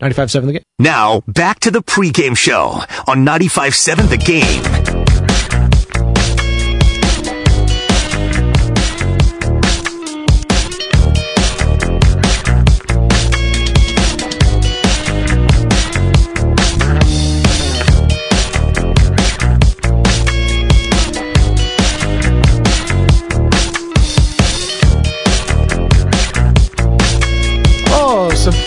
95.7 0.00 0.46
The 0.46 0.52
Game. 0.54 0.62
Now, 0.78 1.20
back 1.28 1.60
to 1.60 1.70
the 1.70 1.82
pregame 1.82 2.38
show 2.38 2.80
on 3.06 3.26
95.7 3.26 4.08
The 4.08 4.16
Game. 4.16 5.01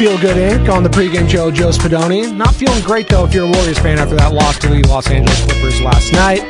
Feel 0.06 0.20
good 0.20 0.38
ink 0.38 0.70
on 0.70 0.84
the 0.84 0.90
pregame 0.90 1.28
show, 1.28 1.50
Joe 1.50 1.70
Spadoni. 1.70 2.32
Not 2.32 2.54
feeling 2.54 2.84
great 2.84 3.10
though 3.10 3.26
if 3.26 3.34
you're 3.34 3.48
a 3.48 3.50
Warriors 3.50 3.80
fan 3.80 3.98
after 3.98 4.16
that 4.18 4.34
loss 4.34 4.60
to 4.60 4.68
the 4.68 4.84
Los 4.88 5.10
Angeles 5.10 5.44
Clippers 5.46 5.82
last 5.82 6.14
night. 6.14 6.42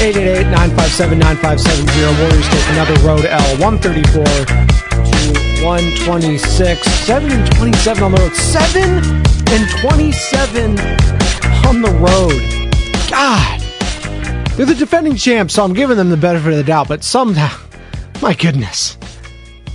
888 0.00 0.44
957 0.48 1.18
9570. 1.18 1.92
Warriors 2.24 2.48
take 2.48 2.64
another 2.72 2.96
road 3.04 3.26
L 3.26 3.52
134 3.60 4.24
to 4.24 5.28
126. 5.60 6.80
7 7.04 7.30
and 7.30 7.56
27 7.56 8.02
on 8.02 8.12
the 8.12 8.18
road. 8.18 8.32
7 8.32 8.80
and 9.52 9.64
27 9.84 10.80
on 11.68 11.82
the 11.82 11.92
road. 12.00 12.40
God. 13.10 13.60
They're 14.56 14.64
the 14.64 14.74
defending 14.74 15.16
champs, 15.16 15.52
so 15.52 15.64
I'm 15.64 15.74
giving 15.74 15.98
them 15.98 16.08
the 16.08 16.16
benefit 16.16 16.48
of 16.50 16.56
the 16.56 16.64
doubt, 16.64 16.88
but 16.88 17.04
somehow, 17.04 17.54
my 18.22 18.32
goodness. 18.32 18.96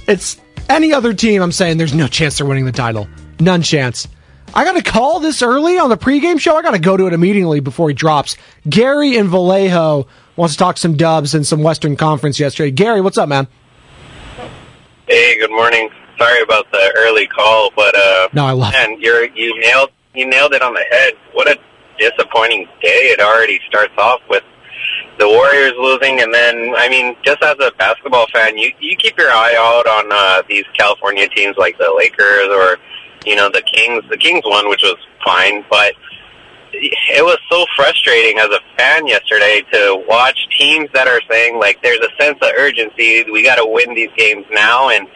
It's 0.08 0.42
any 0.72 0.94
other 0.94 1.14
team, 1.14 1.42
I'm 1.42 1.52
saying 1.52 1.78
there's 1.78 1.94
no 1.94 2.08
chance 2.08 2.38
they're 2.38 2.48
winning 2.48 2.66
the 2.66 2.72
title. 2.72 3.08
None 3.40 3.62
chance. 3.62 4.08
I 4.54 4.66
got 4.66 4.74
to 4.74 4.84
call 4.84 5.20
this 5.20 5.42
early 5.42 5.78
on 5.78 5.90
the 5.90 5.98
pregame 5.98 6.40
show. 6.40 6.56
I 6.56 6.62
got 6.62 6.72
to 6.72 6.80
go 6.80 6.98
to 6.98 7.08
it 7.08 7.14
immediately 7.14 7.60
before 7.62 7.90
he 7.90 7.94
drops. 7.94 8.36
Gary 8.70 9.16
in 9.16 9.30
Vallejo 9.30 10.08
wants 10.36 10.56
to 10.56 10.60
talk 10.60 10.78
some 10.78 10.98
dubs 10.98 11.34
and 11.34 11.46
some 11.48 11.64
Western 11.64 11.96
Conference 11.96 12.40
yesterday. 12.40 12.72
Gary, 12.72 13.02
what's 13.02 13.18
up, 13.18 13.30
man? 13.30 13.48
Hey, 15.08 15.40
good 15.40 15.52
morning. 15.52 15.90
Sorry 16.18 16.42
about 16.42 16.72
the 16.72 16.94
early 16.98 17.28
call, 17.28 17.72
but 17.76 17.96
uh, 17.96 18.30
no, 18.34 18.46
I 18.46 18.52
love. 18.52 18.74
And 18.76 19.02
you're 19.02 19.26
you 19.36 19.60
nailed 19.60 19.90
you 20.14 20.26
nailed 20.26 20.54
it 20.54 20.62
on 20.62 20.74
the 20.74 20.86
head. 20.92 21.14
What 21.34 21.50
a 21.50 21.58
disappointing 21.98 22.66
day 22.82 23.10
it 23.12 23.20
already 23.20 23.60
starts 23.68 23.94
off 23.98 24.22
with 24.30 24.44
the 25.22 25.28
Warriors 25.28 25.74
losing, 25.78 26.20
and 26.20 26.34
then 26.34 26.74
I 26.76 26.90
mean, 26.90 27.16
just 27.24 27.44
as 27.44 27.56
a 27.62 27.72
basketball 27.78 28.26
fan, 28.34 28.58
you 28.58 28.72
you 28.80 28.98
keep 28.98 29.16
your 29.20 29.30
eye 29.30 29.54
out 29.56 29.86
on 29.86 30.12
uh, 30.12 30.42
these 30.50 30.66
California 30.76 31.30
teams 31.30 31.56
like 31.58 31.78
the 31.78 31.94
Lakers 31.96 32.50
or 32.50 32.78
you 33.24 33.36
know 33.36 33.48
the 33.48 33.62
Kings. 33.62 34.04
The 34.10 34.18
Kings 34.18 34.42
won, 34.46 34.68
which 34.68 34.82
was 34.82 34.98
fine, 35.24 35.64
but 35.70 35.94
it 36.74 37.24
was 37.24 37.38
so 37.52 37.66
frustrating 37.76 38.40
as 38.40 38.48
a 38.48 38.60
fan 38.78 39.06
yesterday 39.06 39.62
to 39.72 40.04
watch 40.10 40.40
teams 40.58 40.90
that 40.96 41.08
are 41.08 41.22
saying 41.30 41.60
like 41.60 41.84
there's 41.84 42.00
a 42.00 42.10
sense 42.20 42.40
of 42.42 42.50
urgency. 42.58 43.24
We 43.32 43.44
got 43.44 43.58
to 43.58 43.66
win 43.68 43.94
these 43.94 44.10
games 44.18 44.48
now, 44.50 44.90
and 44.90 45.08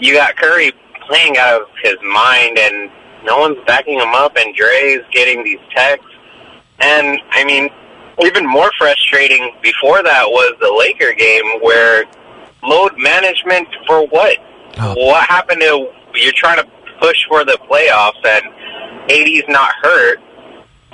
you 0.00 0.14
got 0.14 0.34
Curry 0.34 0.72
playing 1.06 1.38
out 1.38 1.62
of 1.62 1.68
his 1.84 1.94
mind, 2.02 2.58
and 2.58 2.90
no 3.22 3.38
one's 3.38 3.58
backing 3.64 4.00
him 4.00 4.12
up, 4.12 4.36
and 4.36 4.56
Dre's 4.56 5.02
getting 5.12 5.44
these 5.44 5.60
texts, 5.72 6.10
and 6.80 7.20
I 7.30 7.44
mean, 7.44 7.70
even 8.22 8.46
more 8.46 8.70
frustrating 8.78 9.54
before 9.62 10.02
that 10.02 10.28
was 10.28 10.56
the 10.60 10.72
Laker 10.72 11.12
game 11.12 11.60
where 11.60 12.04
load 12.62 12.92
management 12.96 13.68
for 13.86 14.06
what? 14.08 14.38
Oh. 14.78 14.94
What 14.94 15.26
happened 15.28 15.60
to 15.60 15.90
you're 16.14 16.32
trying 16.34 16.56
to 16.56 16.70
push 16.98 17.18
for 17.28 17.44
the 17.44 17.58
playoffs 17.70 18.24
and 18.24 18.44
AD's 19.10 19.48
not 19.48 19.72
hurt 19.82 20.18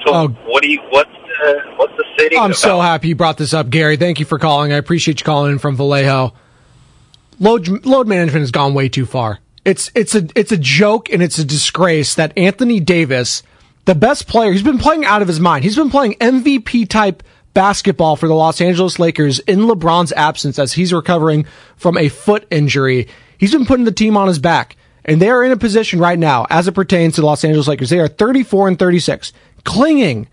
so 0.05 0.15
oh. 0.15 0.29
what 0.47 0.63
do 0.63 0.69
you? 0.69 0.81
What's 0.91 1.11
the 1.11 1.63
what's 1.77 1.93
the 1.97 2.05
city? 2.19 2.37
I'm 2.37 2.47
about? 2.47 2.57
so 2.57 2.81
happy 2.81 3.09
you 3.09 3.17
brought 3.17 3.39
this 3.39 3.55
up, 3.55 3.71
Gary. 3.71 3.97
Thank 3.97 4.19
you 4.19 4.27
for 4.27 4.39
calling. 4.39 4.73
I 4.73 4.77
appreciate 4.77 5.21
you 5.21 5.25
calling 5.25 5.53
in 5.53 5.59
from 5.59 5.77
Vallejo. 5.77 6.33
Load 7.39 7.85
load 7.85 8.09
management 8.09 8.43
has 8.43 8.51
gone 8.51 8.75
way 8.75 8.89
too 8.89 9.07
far. 9.07 9.39
It's 9.65 9.91
it's 9.95 10.15
a 10.15 10.27
it's 10.35 10.51
a 10.51 10.57
joke 10.57 11.11
and 11.11 11.23
it's 11.23 11.39
a 11.39 11.45
disgrace 11.45 12.15
that 12.17 12.37
Anthony 12.37 12.81
Davis, 12.81 13.43
the 13.85 13.95
best 13.95 14.27
player, 14.29 14.53
he's 14.53 14.63
been 14.63 14.79
playing 14.79 15.05
out 15.05 15.23
of 15.23 15.29
his 15.29 15.41
mind. 15.41 15.65
He's 15.65 15.77
been 15.77 15.91
playing 15.91 16.15
MVP 16.15 16.89
type 16.89 17.23
basketball 17.55 18.17
for 18.17 18.29
the 18.29 18.35
Los 18.35 18.61
Angeles 18.61 18.99
Lakers 18.99 19.39
in 19.41 19.61
LeBron's 19.61 20.13
absence 20.13 20.59
as 20.59 20.73
he's 20.73 20.93
recovering 20.93 21.45
from 21.77 21.99
a 21.99 22.09
foot 22.09 22.47
injury. 22.51 23.09
He's 23.39 23.53
been 23.53 23.67
putting 23.67 23.85
the 23.85 23.93
team 23.93 24.17
on 24.17 24.29
his 24.29 24.39
back. 24.39 24.77
And 25.05 25.21
they 25.21 25.31
are 25.31 25.43
in 25.43 25.51
a 25.51 25.57
position 25.57 25.99
right 25.99 26.19
now, 26.19 26.47
as 26.49 26.69
it 26.69 26.73
pertains 26.73 27.17
to 27.17 27.23
the 27.23 27.27
Los 27.27 27.45
Angeles 27.45 27.67
Lakers. 27.67 27.91
They 27.91 27.99
are 27.99 28.07
34 28.07 28.69
and 28.69 28.79
36 28.79 29.33
clinging 29.65 30.29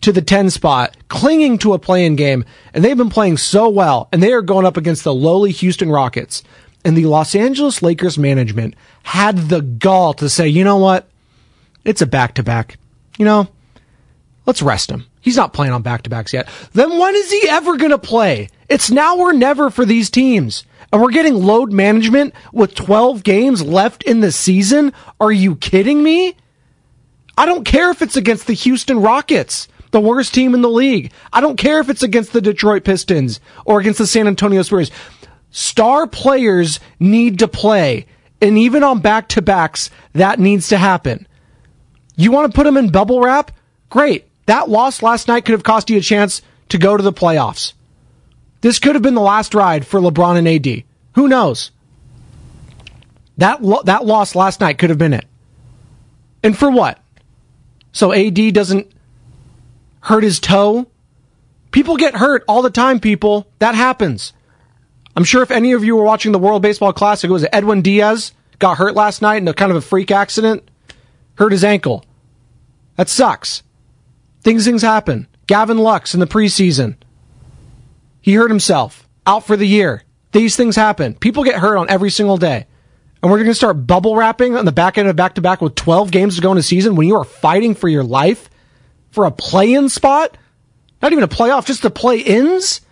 to 0.00 0.12
the 0.12 0.22
10 0.22 0.50
spot, 0.50 0.96
clinging 1.08 1.58
to 1.58 1.72
a 1.72 1.78
playing 1.78 2.16
game, 2.16 2.44
and 2.72 2.84
they've 2.84 2.96
been 2.96 3.10
playing 3.10 3.36
so 3.36 3.68
well, 3.68 4.08
and 4.12 4.22
they 4.22 4.32
are 4.32 4.42
going 4.42 4.66
up 4.66 4.76
against 4.76 5.04
the 5.04 5.14
lowly 5.14 5.50
Houston 5.50 5.90
Rockets. 5.90 6.42
And 6.84 6.96
the 6.96 7.06
Los 7.06 7.34
Angeles 7.34 7.80
Lakers 7.80 8.18
management 8.18 8.74
had 9.04 9.48
the 9.48 9.62
gall 9.62 10.12
to 10.14 10.28
say, 10.28 10.46
you 10.46 10.64
know 10.64 10.76
what? 10.76 11.08
It's 11.84 12.02
a 12.02 12.06
back 12.06 12.34
to 12.34 12.42
back. 12.42 12.76
You 13.18 13.24
know, 13.24 13.48
let's 14.46 14.62
rest 14.62 14.90
him. 14.90 15.06
He's 15.20 15.36
not 15.36 15.52
playing 15.52 15.72
on 15.72 15.82
back 15.82 16.02
to 16.02 16.10
backs 16.10 16.32
yet. 16.32 16.48
Then 16.72 16.98
when 16.98 17.14
is 17.14 17.30
he 17.30 17.48
ever 17.48 17.76
going 17.76 17.92
to 17.92 17.98
play? 17.98 18.48
It's 18.68 18.90
now 18.90 19.16
or 19.18 19.32
never 19.32 19.70
for 19.70 19.84
these 19.84 20.10
teams. 20.10 20.64
And 20.92 21.00
we're 21.00 21.10
getting 21.10 21.34
load 21.34 21.72
management 21.72 22.34
with 22.52 22.74
12 22.74 23.22
games 23.22 23.62
left 23.64 24.02
in 24.02 24.20
the 24.20 24.30
season? 24.30 24.92
Are 25.18 25.32
you 25.32 25.56
kidding 25.56 26.02
me? 26.02 26.36
I 27.36 27.46
don't 27.46 27.64
care 27.64 27.90
if 27.90 28.02
it's 28.02 28.16
against 28.16 28.46
the 28.46 28.52
Houston 28.52 29.00
Rockets, 29.00 29.66
the 29.90 30.00
worst 30.00 30.34
team 30.34 30.54
in 30.54 30.62
the 30.62 30.68
league. 30.68 31.12
I 31.32 31.40
don't 31.40 31.56
care 31.56 31.80
if 31.80 31.88
it's 31.88 32.02
against 32.02 32.32
the 32.32 32.40
Detroit 32.40 32.84
Pistons 32.84 33.40
or 33.64 33.80
against 33.80 33.98
the 33.98 34.06
San 34.06 34.28
Antonio 34.28 34.62
Spurs. 34.62 34.90
Star 35.50 36.06
players 36.06 36.80
need 37.00 37.38
to 37.40 37.48
play. 37.48 38.06
And 38.40 38.58
even 38.58 38.84
on 38.84 39.00
back 39.00 39.28
to 39.30 39.42
backs, 39.42 39.90
that 40.12 40.38
needs 40.38 40.68
to 40.68 40.78
happen. 40.78 41.26
You 42.16 42.30
want 42.32 42.50
to 42.50 42.56
put 42.56 42.64
them 42.64 42.76
in 42.76 42.90
bubble 42.90 43.20
wrap? 43.20 43.50
Great. 43.90 44.28
That 44.46 44.68
loss 44.68 45.02
last 45.02 45.28
night 45.28 45.44
could 45.44 45.52
have 45.52 45.62
cost 45.62 45.90
you 45.90 45.96
a 45.98 46.02
chance 46.02 46.42
to 46.68 46.78
go 46.78 46.96
to 46.96 47.02
the 47.02 47.12
playoffs. 47.12 47.72
This 48.60 48.78
could 48.78 48.94
have 48.94 49.02
been 49.02 49.14
the 49.14 49.20
last 49.20 49.54
ride 49.54 49.86
for 49.86 50.00
LeBron 50.00 50.36
and 50.38 50.48
AD. 50.48 50.84
Who 51.14 51.28
knows? 51.28 51.70
That 53.38 53.62
lo- 53.62 53.82
that 53.84 54.04
loss 54.04 54.34
last 54.34 54.60
night 54.60 54.78
could 54.78 54.90
have 54.90 54.98
been 54.98 55.12
it. 55.12 55.26
And 56.42 56.56
for 56.56 56.70
what? 56.70 56.98
so 57.94 58.12
AD 58.12 58.52
doesn't 58.52 58.92
hurt 60.00 60.24
his 60.24 60.40
toe. 60.40 60.86
People 61.70 61.96
get 61.96 62.16
hurt 62.16 62.44
all 62.46 62.60
the 62.60 62.70
time, 62.70 63.00
people. 63.00 63.46
That 63.60 63.74
happens. 63.74 64.34
I'm 65.16 65.24
sure 65.24 65.42
if 65.42 65.50
any 65.50 65.72
of 65.72 65.84
you 65.84 65.96
were 65.96 66.02
watching 66.02 66.32
the 66.32 66.38
World 66.38 66.60
Baseball 66.60 66.92
Classic, 66.92 67.30
it 67.30 67.32
was 67.32 67.46
Edwin 67.52 67.82
Diaz 67.82 68.32
got 68.58 68.78
hurt 68.78 68.94
last 68.94 69.22
night 69.22 69.36
in 69.36 69.48
a 69.48 69.54
kind 69.54 69.70
of 69.70 69.76
a 69.76 69.80
freak 69.80 70.10
accident, 70.10 70.68
hurt 71.36 71.52
his 71.52 71.64
ankle. 71.64 72.04
That 72.96 73.08
sucks. 73.08 73.62
Things 74.42 74.64
things 74.64 74.82
happen. 74.82 75.26
Gavin 75.46 75.78
Lux 75.78 76.14
in 76.14 76.20
the 76.20 76.26
preseason. 76.26 76.96
He 78.20 78.34
hurt 78.34 78.50
himself. 78.50 79.08
Out 79.26 79.46
for 79.46 79.56
the 79.56 79.66
year. 79.66 80.02
These 80.32 80.56
things 80.56 80.76
happen. 80.76 81.14
People 81.14 81.44
get 81.44 81.56
hurt 81.56 81.76
on 81.76 81.90
every 81.90 82.10
single 82.10 82.36
day 82.36 82.66
and 83.24 83.30
we're 83.30 83.38
going 83.38 83.48
to 83.48 83.54
start 83.54 83.86
bubble 83.86 84.16
wrapping 84.16 84.54
on 84.54 84.66
the 84.66 84.70
back 84.70 84.98
end 84.98 85.08
of 85.08 85.16
back 85.16 85.36
to 85.36 85.40
back 85.40 85.62
with 85.62 85.74
12 85.74 86.10
games 86.10 86.36
to 86.36 86.42
go 86.42 86.52
in 86.52 86.58
a 86.58 86.62
season 86.62 86.94
when 86.94 87.08
you 87.08 87.16
are 87.16 87.24
fighting 87.24 87.74
for 87.74 87.88
your 87.88 88.04
life 88.04 88.50
for 89.12 89.24
a 89.24 89.30
play 89.30 89.72
in 89.72 89.88
spot? 89.88 90.36
Not 91.00 91.12
even 91.12 91.24
a 91.24 91.28
playoff, 91.28 91.64
just 91.64 91.80
the 91.80 91.88
play 91.88 92.18
ins? 92.18 92.82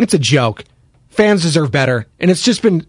It's 0.00 0.14
a 0.14 0.18
joke. 0.18 0.64
Fans 1.10 1.42
deserve 1.42 1.70
better. 1.70 2.06
And 2.18 2.30
it's 2.30 2.40
just 2.40 2.62
been, 2.62 2.86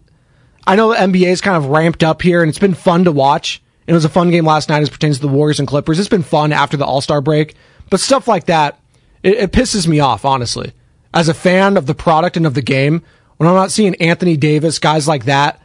I 0.66 0.74
know 0.74 0.94
the 0.94 1.00
NBA 1.00 1.26
is 1.26 1.42
kind 1.42 1.58
of 1.58 1.66
ramped 1.66 2.02
up 2.02 2.22
here 2.22 2.40
and 2.40 2.48
it's 2.48 2.58
been 2.58 2.72
fun 2.72 3.04
to 3.04 3.12
watch. 3.12 3.62
It 3.86 3.92
was 3.92 4.04
a 4.04 4.08
fun 4.08 4.30
game 4.30 4.46
last 4.46 4.68
night 4.68 4.82
as 4.82 4.88
pertains 4.90 5.16
to 5.16 5.22
the 5.22 5.28
Warriors 5.28 5.58
and 5.58 5.68
Clippers. 5.68 5.98
It's 5.98 6.08
been 6.08 6.22
fun 6.22 6.52
after 6.52 6.76
the 6.76 6.86
All 6.86 7.00
Star 7.00 7.20
break, 7.20 7.54
but 7.90 8.00
stuff 8.00 8.26
like 8.26 8.46
that, 8.46 8.78
it, 9.22 9.34
it 9.34 9.52
pisses 9.52 9.86
me 9.86 10.00
off, 10.00 10.24
honestly. 10.24 10.72
As 11.12 11.28
a 11.28 11.34
fan 11.34 11.76
of 11.76 11.86
the 11.86 11.94
product 11.94 12.36
and 12.36 12.46
of 12.46 12.54
the 12.54 12.62
game, 12.62 13.02
when 13.36 13.48
I'm 13.48 13.54
not 13.54 13.70
seeing 13.70 13.94
Anthony 13.96 14.36
Davis, 14.36 14.78
guys 14.78 15.06
like 15.06 15.26
that, 15.26 15.60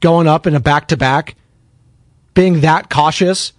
going 0.00 0.26
up 0.26 0.46
in 0.46 0.54
a 0.54 0.60
back 0.60 0.88
to 0.88 0.96
back, 0.96 1.34
being 2.34 2.60
that 2.60 2.90
cautious, 2.90 3.52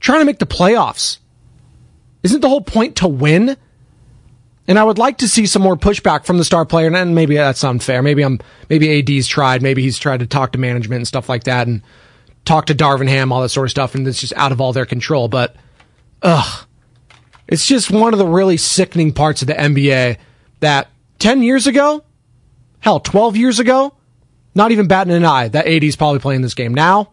trying 0.00 0.20
to 0.20 0.24
make 0.24 0.38
the 0.38 0.46
playoffs. 0.46 1.18
Isn't 2.22 2.40
the 2.40 2.48
whole 2.48 2.60
point 2.60 2.96
to 2.96 3.08
win? 3.08 3.56
And 4.66 4.78
I 4.78 4.84
would 4.84 4.98
like 4.98 5.18
to 5.18 5.28
see 5.28 5.46
some 5.46 5.62
more 5.62 5.76
pushback 5.76 6.26
from 6.26 6.36
the 6.36 6.44
star 6.44 6.66
player. 6.66 6.92
And 6.92 7.14
maybe 7.14 7.36
that's 7.36 7.64
unfair. 7.64 8.02
Maybe 8.02 8.22
I'm 8.22 8.38
maybe 8.68 8.98
AD's 8.98 9.26
tried. 9.26 9.62
Maybe 9.62 9.82
he's 9.82 9.98
tried 9.98 10.20
to 10.20 10.26
talk 10.26 10.52
to 10.52 10.58
management 10.58 10.98
and 10.98 11.08
stuff 11.08 11.28
like 11.28 11.44
that, 11.44 11.66
and 11.66 11.82
talk 12.48 12.66
to 12.66 12.74
Darvin 12.74 13.08
Ham, 13.08 13.30
all 13.30 13.42
that 13.42 13.50
sort 13.50 13.66
of 13.66 13.70
stuff, 13.70 13.94
and 13.94 14.08
it's 14.08 14.20
just 14.20 14.32
out 14.34 14.50
of 14.50 14.60
all 14.60 14.72
their 14.72 14.86
control. 14.86 15.28
But 15.28 15.54
ugh, 16.22 16.66
it's 17.46 17.66
just 17.66 17.90
one 17.90 18.14
of 18.14 18.18
the 18.18 18.26
really 18.26 18.56
sickening 18.56 19.12
parts 19.12 19.42
of 19.42 19.48
the 19.48 19.54
NBA 19.54 20.16
that 20.60 20.88
ten 21.18 21.42
years 21.42 21.66
ago, 21.66 22.02
hell, 22.80 23.00
twelve 23.00 23.36
years 23.36 23.60
ago, 23.60 23.94
not 24.54 24.72
even 24.72 24.88
batting 24.88 25.12
an 25.12 25.24
eye 25.24 25.48
that 25.48 25.66
AD's 25.66 25.94
probably 25.94 26.20
playing 26.20 26.40
this 26.42 26.54
game. 26.54 26.74
Now, 26.74 27.10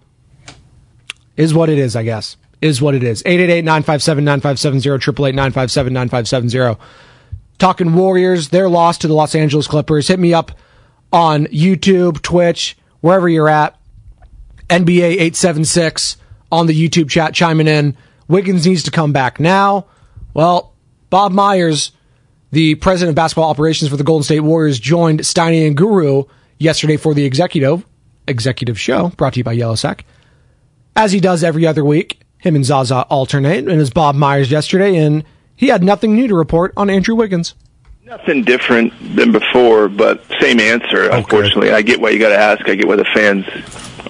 is 1.35 1.53
what 1.53 1.69
it 1.69 1.77
is, 1.77 1.95
I 1.95 2.03
guess. 2.03 2.37
Is 2.61 2.81
what 2.81 2.95
it 2.95 3.03
is. 3.03 3.21
888-957-9570, 3.23 4.97
888-957-9570. 5.33 6.79
Talking 7.57 7.93
Warriors, 7.93 8.49
their 8.49 8.69
loss 8.69 8.97
to 8.99 9.07
the 9.07 9.13
Los 9.13 9.35
Angeles 9.35 9.67
Clippers. 9.67 10.07
Hit 10.07 10.19
me 10.19 10.33
up 10.33 10.51
on 11.11 11.45
YouTube, 11.47 12.21
Twitch, 12.21 12.77
wherever 13.01 13.29
you're 13.29 13.49
at. 13.49 13.77
NBA 14.69 15.11
876 15.11 16.17
on 16.51 16.67
the 16.67 16.73
YouTube 16.73 17.09
chat 17.09 17.33
chiming 17.33 17.67
in. 17.67 17.95
Wiggins 18.27 18.65
needs 18.65 18.83
to 18.83 18.91
come 18.91 19.13
back 19.13 19.39
now. 19.39 19.85
Well, 20.33 20.73
Bob 21.09 21.31
Myers, 21.31 21.91
the 22.51 22.75
president 22.75 23.09
of 23.09 23.15
basketball 23.15 23.49
operations 23.49 23.89
for 23.89 23.97
the 23.97 24.03
Golden 24.03 24.23
State 24.23 24.39
Warriors, 24.41 24.79
joined 24.79 25.21
Steiny 25.21 25.67
and 25.67 25.77
Guru 25.77 26.23
yesterday 26.57 26.97
for 26.97 27.13
the 27.13 27.25
executive 27.25 27.85
executive 28.27 28.79
show 28.79 29.09
brought 29.09 29.33
to 29.33 29.39
you 29.39 29.43
by 29.43 29.51
Yellow 29.51 29.75
Sack. 29.75 30.05
As 30.95 31.11
he 31.11 31.19
does 31.19 31.43
every 31.43 31.67
other 31.67 31.83
week, 31.83 32.21
him 32.37 32.55
and 32.55 32.65
Zaza 32.65 33.01
alternate, 33.09 33.67
and 33.67 33.81
as 33.81 33.89
Bob 33.89 34.15
Myers 34.15 34.49
yesterday, 34.49 34.97
and 34.97 35.23
he 35.55 35.67
had 35.67 35.83
nothing 35.83 36.15
new 36.15 36.27
to 36.27 36.35
report 36.35 36.73
on 36.77 36.89
Andrew 36.89 37.15
Wiggins. 37.15 37.53
Nothing 38.03 38.43
different 38.43 38.93
than 39.15 39.31
before, 39.31 39.89
but 39.89 40.23
same 40.39 40.59
answer. 40.59 41.09
Unfortunately, 41.09 41.71
I 41.71 41.81
get 41.81 41.99
why 41.99 42.11
you 42.11 42.19
got 42.19 42.29
to 42.29 42.37
ask. 42.37 42.67
I 42.69 42.75
get 42.75 42.87
why 42.87 42.97
the 42.97 43.05
fans 43.13 43.45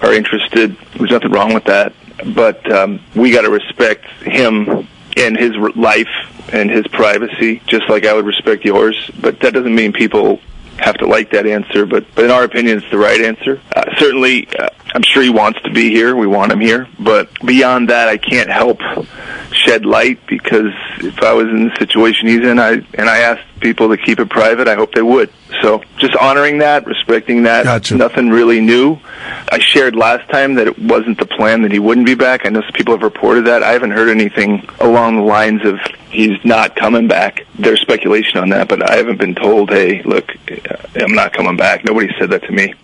are 0.02 0.12
interested. 0.12 0.76
There's 0.96 1.10
nothing 1.10 1.30
wrong 1.30 1.54
with 1.54 1.64
that, 1.64 1.92
but 2.34 2.70
um, 2.72 3.00
we 3.14 3.30
got 3.30 3.42
to 3.42 3.50
respect 3.50 4.04
him 4.22 4.88
and 5.16 5.36
his 5.36 5.56
life 5.76 6.08
and 6.52 6.70
his 6.70 6.86
privacy, 6.88 7.62
just 7.66 7.88
like 7.88 8.06
I 8.06 8.12
would 8.12 8.26
respect 8.26 8.64
yours. 8.64 9.10
But 9.20 9.40
that 9.40 9.54
doesn't 9.54 9.74
mean 9.74 9.92
people 9.92 10.40
have 10.78 10.96
to 10.98 11.06
like 11.06 11.30
that 11.30 11.46
answer. 11.46 11.86
But, 11.86 12.06
but 12.14 12.24
in 12.24 12.30
our 12.30 12.44
opinion, 12.44 12.78
it's 12.78 12.90
the 12.90 12.98
right 12.98 13.20
answer. 13.20 13.60
Certainly, 13.98 14.48
uh, 14.58 14.68
I'm 14.94 15.02
sure 15.02 15.22
he 15.22 15.30
wants 15.30 15.60
to 15.62 15.70
be 15.70 15.90
here. 15.90 16.16
We 16.16 16.26
want 16.26 16.52
him 16.52 16.60
here. 16.60 16.88
But 16.98 17.28
beyond 17.44 17.90
that, 17.90 18.08
I 18.08 18.16
can't 18.16 18.50
help 18.50 18.80
shed 19.52 19.84
light 19.84 20.18
because 20.26 20.72
if 20.98 21.22
I 21.22 21.32
was 21.32 21.48
in 21.48 21.68
the 21.68 21.76
situation 21.78 22.28
he's 22.28 22.44
in, 22.44 22.58
I 22.58 22.72
and 22.94 23.08
I 23.08 23.18
asked 23.18 23.44
people 23.60 23.88
to 23.88 23.96
keep 23.96 24.20
it 24.20 24.28
private, 24.28 24.68
I 24.68 24.74
hope 24.74 24.94
they 24.94 25.02
would. 25.02 25.32
So 25.62 25.82
just 25.98 26.14
honoring 26.16 26.58
that, 26.58 26.86
respecting 26.86 27.44
that. 27.44 27.64
Gotcha. 27.64 27.96
Nothing 27.96 28.30
really 28.30 28.60
new. 28.60 28.98
I 29.50 29.58
shared 29.58 29.96
last 29.96 30.28
time 30.30 30.54
that 30.56 30.66
it 30.66 30.78
wasn't 30.78 31.18
the 31.18 31.26
plan 31.26 31.62
that 31.62 31.72
he 31.72 31.78
wouldn't 31.78 32.06
be 32.06 32.14
back. 32.14 32.46
I 32.46 32.50
know 32.50 32.62
some 32.62 32.72
people 32.72 32.94
have 32.94 33.02
reported 33.02 33.46
that. 33.46 33.62
I 33.62 33.72
haven't 33.72 33.92
heard 33.92 34.08
anything 34.08 34.68
along 34.80 35.16
the 35.16 35.22
lines 35.22 35.64
of 35.64 35.78
he's 36.10 36.42
not 36.44 36.76
coming 36.76 37.08
back. 37.08 37.46
There's 37.58 37.80
speculation 37.80 38.38
on 38.38 38.50
that, 38.50 38.68
but 38.68 38.88
I 38.88 38.96
haven't 38.96 39.18
been 39.18 39.34
told, 39.34 39.70
hey, 39.70 40.02
look, 40.02 40.30
I'm 40.94 41.14
not 41.14 41.32
coming 41.32 41.56
back. 41.56 41.84
Nobody 41.84 42.12
said 42.18 42.30
that 42.30 42.42
to 42.44 42.52
me. 42.52 42.74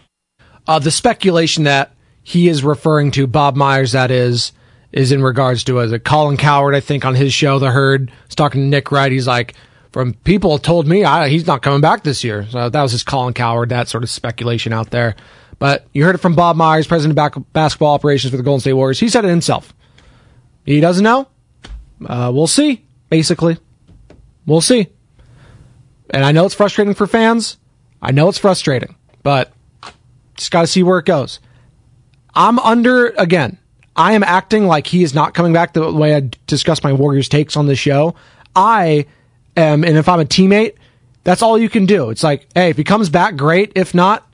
Uh, 0.66 0.78
the 0.78 0.90
speculation 0.90 1.64
that 1.64 1.94
he 2.22 2.48
is 2.48 2.62
referring 2.62 3.10
to 3.12 3.26
Bob 3.26 3.56
Myers, 3.56 3.92
that 3.92 4.10
is, 4.10 4.52
is 4.92 5.10
in 5.10 5.22
regards 5.22 5.64
to 5.64 5.80
as 5.80 5.92
a 5.92 5.98
Colin 5.98 6.36
Cowherd, 6.36 6.74
I 6.74 6.80
think, 6.80 7.04
on 7.04 7.14
his 7.14 7.34
show, 7.34 7.58
The 7.58 7.70
Herd, 7.70 8.12
was 8.26 8.34
talking 8.34 8.60
to 8.62 8.66
Nick 8.66 8.92
Wright. 8.92 9.10
He's 9.10 9.26
like, 9.26 9.54
from 9.90 10.14
people 10.14 10.58
told 10.58 10.86
me 10.86 11.04
I, 11.04 11.28
he's 11.28 11.46
not 11.46 11.62
coming 11.62 11.80
back 11.80 12.02
this 12.02 12.22
year. 12.24 12.46
So 12.48 12.68
that 12.68 12.82
was 12.82 12.92
his 12.92 13.02
Colin 13.02 13.34
Cowherd, 13.34 13.70
that 13.70 13.88
sort 13.88 14.04
of 14.04 14.10
speculation 14.10 14.72
out 14.72 14.90
there. 14.90 15.16
But 15.58 15.86
you 15.92 16.04
heard 16.04 16.14
it 16.14 16.18
from 16.18 16.34
Bob 16.34 16.56
Myers, 16.56 16.86
president 16.86 17.18
of 17.18 17.52
basketball 17.52 17.94
operations 17.94 18.30
for 18.30 18.36
the 18.36 18.42
Golden 18.42 18.60
State 18.60 18.72
Warriors. 18.72 19.00
He 19.00 19.08
said 19.08 19.24
it 19.24 19.28
himself. 19.28 19.74
He 20.64 20.80
doesn't 20.80 21.04
know. 21.04 21.28
Uh, 22.04 22.30
we'll 22.34 22.46
see, 22.46 22.84
basically. 23.10 23.58
We'll 24.46 24.60
see. 24.60 24.88
And 26.10 26.24
I 26.24 26.32
know 26.32 26.46
it's 26.46 26.54
frustrating 26.54 26.94
for 26.94 27.06
fans. 27.06 27.58
I 28.00 28.10
know 28.10 28.28
it's 28.28 28.38
frustrating, 28.38 28.96
but 29.22 29.52
just 30.36 30.50
got 30.50 30.62
to 30.62 30.66
see 30.66 30.82
where 30.82 30.98
it 30.98 31.06
goes. 31.06 31.40
I'm 32.34 32.58
under, 32.58 33.08
again, 33.18 33.58
I 33.94 34.12
am 34.12 34.22
acting 34.22 34.66
like 34.66 34.86
he 34.86 35.02
is 35.02 35.14
not 35.14 35.34
coming 35.34 35.52
back 35.52 35.74
the 35.74 35.92
way 35.92 36.14
I 36.14 36.30
discuss 36.46 36.82
my 36.82 36.92
Warriors 36.92 37.28
takes 37.28 37.56
on 37.56 37.66
the 37.66 37.76
show. 37.76 38.14
I 38.56 39.06
am, 39.56 39.84
and 39.84 39.96
if 39.96 40.08
I'm 40.08 40.20
a 40.20 40.24
teammate, 40.24 40.74
that's 41.24 41.42
all 41.42 41.58
you 41.58 41.68
can 41.68 41.86
do. 41.86 42.10
It's 42.10 42.22
like, 42.22 42.46
hey, 42.54 42.70
if 42.70 42.76
he 42.76 42.84
comes 42.84 43.10
back, 43.10 43.36
great. 43.36 43.72
If 43.74 43.94
not, 43.94 44.26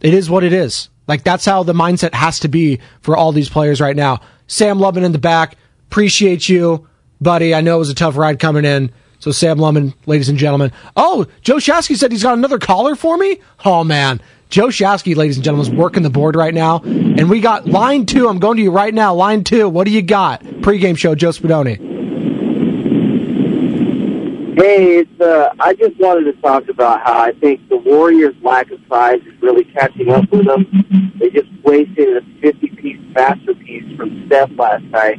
it 0.00 0.12
is 0.12 0.28
what 0.28 0.44
it 0.44 0.52
is. 0.52 0.88
Like 1.06 1.24
that's 1.24 1.44
how 1.44 1.62
the 1.62 1.72
mindset 1.72 2.14
has 2.14 2.40
to 2.40 2.48
be 2.48 2.80
for 3.00 3.16
all 3.16 3.32
these 3.32 3.48
players 3.48 3.80
right 3.80 3.96
now. 3.96 4.20
Sam 4.46 4.78
Lubman 4.78 5.04
in 5.04 5.12
the 5.12 5.18
back, 5.18 5.56
appreciate 5.88 6.48
you, 6.48 6.86
buddy. 7.20 7.54
I 7.54 7.60
know 7.62 7.76
it 7.76 7.80
was 7.80 7.90
a 7.90 7.94
tough 7.94 8.16
ride 8.16 8.38
coming 8.38 8.64
in. 8.64 8.92
So 9.20 9.32
Sam 9.32 9.58
Lubman, 9.58 9.94
ladies 10.06 10.28
and 10.28 10.38
gentlemen. 10.38 10.70
Oh, 10.96 11.26
Joe 11.40 11.56
Shasky 11.56 11.96
said 11.96 12.12
he's 12.12 12.22
got 12.22 12.36
another 12.36 12.58
caller 12.58 12.94
for 12.94 13.16
me. 13.16 13.40
Oh 13.64 13.82
man, 13.82 14.20
Joe 14.48 14.68
Shasky, 14.68 15.14
ladies 15.14 15.36
and 15.36 15.44
gentlemen, 15.44 15.70
is 15.70 15.78
working 15.78 16.02
the 16.02 16.10
board 16.10 16.34
right 16.34 16.54
now, 16.54 16.80
and 16.82 17.28
we 17.28 17.40
got 17.40 17.66
line 17.66 18.06
two. 18.06 18.28
I'm 18.28 18.38
going 18.38 18.56
to 18.56 18.62
you 18.62 18.70
right 18.70 18.94
now. 18.94 19.14
Line 19.14 19.44
two. 19.44 19.68
What 19.68 19.84
do 19.84 19.90
you 19.90 20.00
got? 20.00 20.42
Pre-game 20.62 20.96
show, 20.96 21.14
Joe 21.14 21.30
Spadoni. 21.30 21.76
Hey, 24.58 24.96
it's, 24.96 25.20
uh, 25.20 25.54
I 25.60 25.74
just 25.74 26.00
wanted 26.00 26.24
to 26.32 26.40
talk 26.40 26.68
about 26.68 27.02
how 27.04 27.20
I 27.20 27.32
think 27.32 27.68
the 27.68 27.76
Warriors' 27.76 28.34
lack 28.42 28.70
of 28.70 28.80
size 28.88 29.20
is 29.20 29.40
really 29.42 29.64
catching 29.64 30.10
up 30.10 30.30
with 30.32 30.46
them. 30.46 31.12
They 31.20 31.30
just 31.30 31.48
wasted 31.62 32.16
a 32.16 32.20
50-piece 32.40 32.98
masterpiece 33.14 33.96
from 33.96 34.26
Steph 34.26 34.50
last 34.56 34.82
night. 34.84 35.18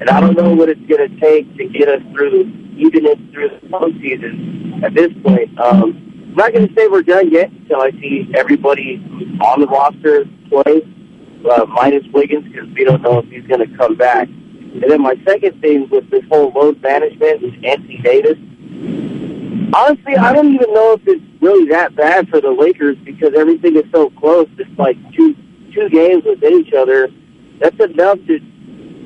And 0.00 0.10
I 0.10 0.20
don't 0.20 0.36
know 0.36 0.52
what 0.52 0.68
it's 0.68 0.80
going 0.86 1.08
to 1.08 1.20
take 1.20 1.56
to 1.56 1.68
get 1.68 1.88
us 1.88 2.02
through, 2.12 2.40
even 2.76 3.06
in, 3.06 3.32
through 3.32 3.50
the 3.50 3.66
postseason 3.68 4.82
at 4.82 4.94
this 4.94 5.12
point. 5.22 5.58
Um, 5.58 6.13
I'm 6.34 6.38
not 6.38 6.52
going 6.52 6.66
to 6.66 6.74
say 6.74 6.88
we're 6.88 7.02
done 7.02 7.30
yet 7.30 7.48
until 7.52 7.80
I 7.80 7.92
see 7.92 8.28
everybody 8.34 8.96
on 9.40 9.60
the 9.60 9.68
roster 9.68 10.24
play, 10.48 10.82
uh, 11.48 11.64
minus 11.66 12.04
Wiggins, 12.12 12.52
because 12.52 12.68
we 12.74 12.82
don't 12.82 13.02
know 13.02 13.20
if 13.20 13.26
he's 13.26 13.46
going 13.46 13.60
to 13.60 13.76
come 13.76 13.94
back. 13.94 14.26
And 14.26 14.82
then 14.82 15.00
my 15.00 15.14
second 15.24 15.60
thing 15.60 15.88
with 15.90 16.10
this 16.10 16.24
whole 16.28 16.50
load 16.50 16.82
management 16.82 17.40
with 17.40 17.54
Anthony 17.64 17.98
Davis, 17.98 18.36
honestly, 19.76 20.16
I 20.16 20.32
don't 20.32 20.52
even 20.52 20.74
know 20.74 20.94
if 20.94 21.02
it's 21.06 21.22
really 21.40 21.68
that 21.68 21.94
bad 21.94 22.28
for 22.28 22.40
the 22.40 22.50
Lakers 22.50 22.96
because 23.04 23.32
everything 23.36 23.76
is 23.76 23.84
so 23.92 24.10
close. 24.10 24.48
It's 24.58 24.76
like 24.76 24.96
two 25.12 25.36
two 25.72 25.88
games 25.88 26.24
within 26.24 26.54
each 26.54 26.74
other. 26.74 27.10
That's 27.60 27.78
enough 27.78 28.18
to 28.26 28.40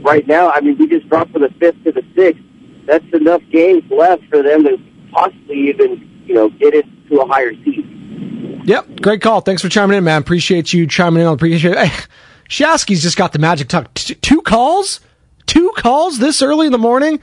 right 0.00 0.26
now. 0.26 0.50
I 0.50 0.62
mean, 0.62 0.78
we 0.78 0.86
just 0.86 1.06
dropped 1.10 1.32
from 1.32 1.42
the 1.42 1.52
fifth 1.60 1.84
to 1.84 1.92
the 1.92 2.06
sixth. 2.16 2.42
That's 2.86 3.04
enough 3.12 3.42
games 3.52 3.82
left 3.90 4.24
for 4.30 4.42
them 4.42 4.64
to 4.64 4.78
possibly 5.12 5.68
even 5.68 6.24
you 6.24 6.32
know 6.32 6.48
get 6.48 6.72
into 7.10 7.22
a 7.22 7.26
higher 7.26 7.52
seed. 7.64 8.64
Yep, 8.64 9.00
great 9.00 9.22
call. 9.22 9.40
Thanks 9.40 9.62
for 9.62 9.68
chiming 9.68 9.96
in, 9.96 10.04
man. 10.04 10.20
Appreciate 10.20 10.72
you 10.72 10.86
chiming 10.86 11.22
in. 11.22 11.28
I 11.28 11.32
appreciate 11.32 11.76
it. 11.76 12.08
Shasky's 12.48 13.02
just 13.02 13.16
got 13.16 13.32
the 13.32 13.38
magic 13.38 13.68
tuck. 13.68 13.92
T- 13.94 14.14
two 14.14 14.42
calls, 14.42 15.00
two 15.46 15.72
calls 15.76 16.18
this 16.18 16.42
early 16.42 16.66
in 16.66 16.72
the 16.72 16.78
morning, 16.78 17.20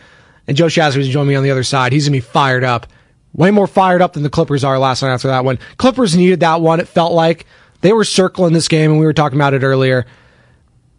and 0.47 0.55
Joe 0.55 0.67
Shasky's 0.67 1.07
joining 1.09 1.29
me 1.29 1.36
on 1.36 1.43
the 1.43 1.51
other 1.51 1.63
side. 1.63 1.93
He's 1.93 2.07
gonna 2.07 2.17
be 2.17 2.21
fired 2.21 2.63
up, 2.63 2.88
way 3.33 3.51
more 3.51 3.67
fired 3.67 4.01
up 4.01 4.13
than 4.13 4.23
the 4.23 4.29
Clippers 4.29 4.63
are 4.63 4.79
last 4.79 5.01
night 5.01 5.13
after 5.13 5.27
that 5.27 5.45
one. 5.45 5.59
Clippers 5.77 6.15
needed 6.15 6.39
that 6.41 6.61
one. 6.61 6.79
It 6.79 6.88
felt 6.88 7.13
like 7.13 7.45
they 7.81 7.93
were 7.93 8.03
circling 8.03 8.53
this 8.53 8.67
game, 8.67 8.91
and 8.91 8.99
we 8.99 9.05
were 9.05 9.13
talking 9.13 9.38
about 9.38 9.53
it 9.53 9.63
earlier. 9.63 10.05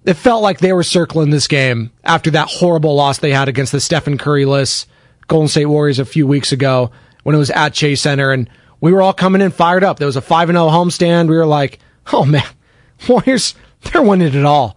It 0.05 0.15
felt 0.15 0.43
like 0.43 0.59
they 0.59 0.73
were 0.73 0.85
circling 0.85 1.31
this 1.31 1.49
game 1.49 1.91
after 2.05 2.31
that 2.33 2.49
horrible 2.49 2.95
loss 2.95 3.19
they 3.19 3.33
had 3.33 3.49
against 3.49 3.73
the 3.73 3.81
Stephen 3.81 4.19
Curry-less 4.19 4.87
Golden 5.27 5.49
State 5.49 5.67
Warriors 5.67 5.99
a 5.99 6.05
few 6.05 6.29
weeks 6.29 6.53
ago 6.53 6.93
when 7.25 7.35
it 7.35 7.39
was 7.39 7.51
at 7.51 7.75
Chase 7.75 8.03
Center, 8.03 8.31
and 8.31 8.49
we 8.81 8.93
were 8.93 9.03
all 9.03 9.13
coming 9.13 9.41
in 9.41 9.51
fired 9.51 9.85
up. 9.85 9.99
There 9.99 10.07
was 10.07 10.17
a 10.17 10.21
five 10.21 10.49
and 10.49 10.57
zero 10.57 10.69
homestand. 10.69 11.29
We 11.29 11.37
were 11.37 11.47
like, 11.47 11.79
"Oh 12.13 12.25
man, 12.25 12.47
Warriors, 13.09 13.55
they're 13.83 14.03
winning 14.03 14.35
it 14.35 14.45
all." 14.45 14.77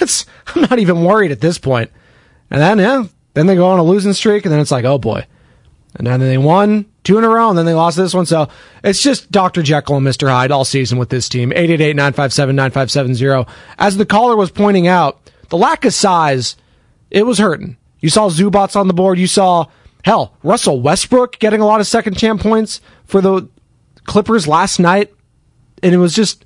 I'm 0.00 0.62
not 0.62 0.78
even 0.78 1.04
worried 1.04 1.32
at 1.32 1.40
this 1.40 1.58
point. 1.58 1.90
And 2.50 2.60
then 2.60 2.78
yeah, 2.78 3.04
then 3.34 3.46
they 3.46 3.54
go 3.54 3.68
on 3.68 3.78
a 3.78 3.84
losing 3.84 4.12
streak, 4.12 4.44
and 4.44 4.52
then 4.52 4.60
it's 4.60 4.70
like, 4.70 4.84
"Oh 4.84 4.98
boy." 4.98 5.26
And 5.94 6.06
then 6.06 6.20
they 6.20 6.38
won 6.38 6.86
two 7.04 7.18
in 7.18 7.24
a 7.24 7.28
row, 7.28 7.50
and 7.50 7.58
then 7.58 7.66
they 7.66 7.74
lost 7.74 7.96
this 7.96 8.14
one. 8.14 8.24
So 8.26 8.48
it's 8.82 9.02
just 9.02 9.30
Dr. 9.30 9.62
Jekyll 9.62 9.96
and 9.96 10.06
Mr. 10.06 10.28
Hyde 10.28 10.50
all 10.50 10.64
season 10.64 10.96
with 10.98 11.10
this 11.10 11.28
team. 11.28 11.50
888-957-9570. 11.50 13.48
As 13.78 13.96
the 13.96 14.06
caller 14.06 14.34
was 14.36 14.50
pointing 14.50 14.86
out, 14.86 15.30
the 15.50 15.58
lack 15.58 15.84
of 15.84 15.92
size, 15.92 16.56
it 17.10 17.26
was 17.26 17.38
hurting. 17.38 17.76
You 18.00 18.08
saw 18.08 18.30
Zubac 18.30 18.74
on 18.74 18.88
the 18.88 18.94
board. 18.94 19.18
You 19.18 19.26
saw, 19.26 19.66
hell, 20.04 20.34
Russell 20.42 20.80
Westbrook 20.80 21.38
getting 21.38 21.60
a 21.60 21.66
lot 21.66 21.80
of 21.80 21.86
second 21.86 22.16
chance 22.16 22.42
points 22.42 22.80
for 23.04 23.20
the 23.20 23.48
Clippers 24.04 24.48
last 24.48 24.78
night. 24.78 25.12
And 25.82 25.94
it 25.94 25.98
was 25.98 26.14
just, 26.14 26.44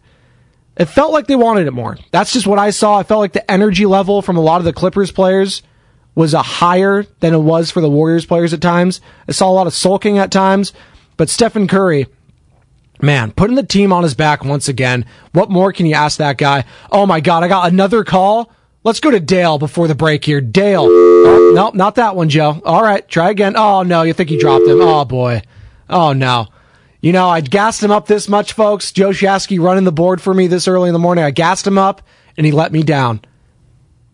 it 0.77 0.87
felt 0.87 1.13
like 1.13 1.27
they 1.27 1.37
wanted 1.37 1.67
it 1.67 1.73
more. 1.73 1.99
That's 2.11 2.33
just 2.33 2.47
what 2.47 2.59
I 2.59 2.71
saw. 2.71 2.99
I 2.99 3.03
felt 3.03 3.21
like 3.21 3.33
the 3.33 3.51
energy 3.51 3.87
level 3.87 4.23
from 4.23 4.37
a 4.37 4.43
lot 4.43 4.59
of 4.59 4.65
the 4.65 4.73
Clippers 4.73 5.11
players 5.11 5.63
was 6.15 6.33
a 6.33 6.43
higher 6.43 7.05
than 7.21 7.35
it 7.35 7.39
was 7.39 7.71
for 7.71 7.81
the 7.81 7.91
Warriors 7.91 8.25
players 8.25 8.55
at 8.55 8.63
times. 8.63 9.01
I 9.29 9.33
saw 9.33 9.51
a 9.51 9.53
lot 9.53 9.67
of 9.67 9.75
sulking 9.75 10.19
at 10.19 10.31
times, 10.31 10.73
but 11.19 11.29
Stephen 11.29 11.69
Curry, 11.69 12.07
man, 13.03 13.33
putting 13.33 13.57
the 13.57 13.63
team 13.63 13.93
on 13.93 14.03
his 14.03 14.15
back 14.15 14.43
once 14.43 14.69
again. 14.69 15.05
What 15.33 15.51
more 15.51 15.73
can 15.73 15.85
you 15.85 15.95
ask 15.95 16.17
that 16.17 16.39
guy? 16.39 16.65
Oh 16.91 17.05
my 17.05 17.21
God, 17.21 17.45
I 17.45 17.49
got 17.49 17.71
another 17.71 18.03
call. 18.03 18.51
Let's 18.87 19.01
go 19.01 19.11
to 19.11 19.19
Dale 19.19 19.59
before 19.59 19.89
the 19.89 19.97
break 19.97 20.25
here. 20.25 20.41
Dale. 20.41 20.87
Oh, 20.89 21.53
nope, 21.57 21.75
not 21.75 21.97
that 21.97 22.15
one, 22.15 22.29
Joe. 22.29 22.63
All 22.65 22.85
right, 22.85 23.07
try 23.09 23.31
again. 23.31 23.57
Oh 23.57 23.83
no, 23.83 24.03
you 24.03 24.13
think 24.13 24.31
he 24.31 24.39
dropped 24.39 24.65
him. 24.65 24.81
Oh 24.81 25.05
boy. 25.05 25.43
Oh 25.91 26.13
no. 26.13 26.47
You 27.01 27.11
know, 27.11 27.29
I 27.29 27.41
gassed 27.41 27.83
him 27.83 27.91
up 27.91 28.07
this 28.07 28.29
much, 28.29 28.53
folks. 28.53 28.93
Joe 28.93 29.09
Shasky 29.11 29.61
running 29.61 29.83
the 29.83 29.91
board 29.91 30.23
for 30.23 30.33
me 30.33 30.47
this 30.47 30.69
early 30.69 30.89
in 30.89 30.93
the 30.93 31.01
morning. 31.01 31.25
I 31.25 31.33
gassed 31.33 31.67
him 31.67 31.79
up 31.79 32.01
and 32.37 32.47
he 32.47 32.53
let 32.53 32.71
me 32.71 32.85
down. 32.85 33.23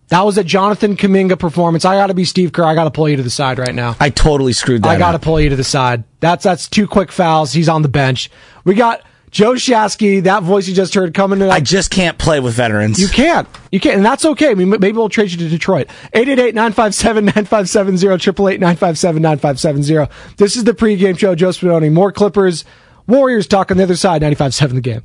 That 0.09 0.25
was 0.25 0.39
a 0.39 0.45
Jonathan 0.45 0.97
Kuminga 0.97 1.39
performance. 1.39 1.85
I 1.85 1.97
got 1.97 2.07
to 2.07 2.15
be 2.15 2.25
Steve 2.25 2.53
Kerr. 2.53 2.65
I 2.65 2.75
got 2.75 2.85
to 2.85 2.91
pull 2.91 3.11
you 3.11 3.17
to 3.17 3.23
the 3.23 3.29
side 3.29 3.59
right 3.59 3.75
now. 3.75 3.95
I 4.01 4.09
totally 4.09 4.55
screwed 4.55 4.85
that. 4.85 4.89
I 4.89 4.99
got 4.99 5.13
to 5.13 5.19
pull 5.19 5.39
you 5.39 5.51
to 5.51 5.57
the 5.57 5.65
side. 5.65 6.05
That's 6.21 6.45
that's 6.45 6.67
two 6.67 6.87
quick 6.87 7.13
fouls. 7.13 7.53
He's 7.53 7.69
on 7.69 7.83
the 7.83 7.89
bench. 7.89 8.31
We 8.65 8.75
got 8.75 9.03
Joe 9.33 9.55
Shasky. 9.55 10.23
That 10.23 10.43
voice 10.43 10.69
you 10.69 10.75
just 10.75 10.95
heard 10.95 11.15
coming 11.15 11.41
in. 11.41 11.51
I 11.51 11.61
just 11.61 11.91
can't 11.91 12.19
play 12.19 12.39
with 12.39 12.55
veterans. 12.55 13.01
You 13.01 13.09
can't. 13.09 13.49
You 13.73 13.81
can't, 13.81 13.97
and 13.97 14.05
that's 14.05 14.25
okay. 14.25 14.51
I 14.51 14.55
mean, 14.55 14.71
maybe 14.71 14.93
we'll 14.93 15.09
trade 15.09 15.33
you 15.33 15.39
to 15.39 15.49
Detroit. 15.49 15.89
888-957-9570, 16.15 18.59
888-957-9570. 18.59 20.11
This 20.37 20.57
is 20.57 20.65
the 20.65 20.75
pregame 20.75 21.19
show. 21.19 21.35
Joe 21.35 21.49
Spadoni. 21.49 21.91
More 21.91 22.13
Clippers, 22.13 22.65
Warriors 23.07 23.47
talk 23.47 23.71
on 23.71 23.79
the 23.79 23.83
other 23.83 23.97
side. 23.97 24.23
95.7 24.23 24.75
the 24.75 24.81
game. 24.81 25.03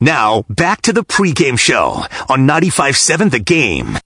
Now, 0.00 0.44
back 0.48 0.82
to 0.82 0.92
the 0.92 1.02
pregame 1.02 1.58
show 1.58 2.04
on 2.28 2.46
95.7 2.46 3.32
The 3.32 3.40
Game. 3.40 3.98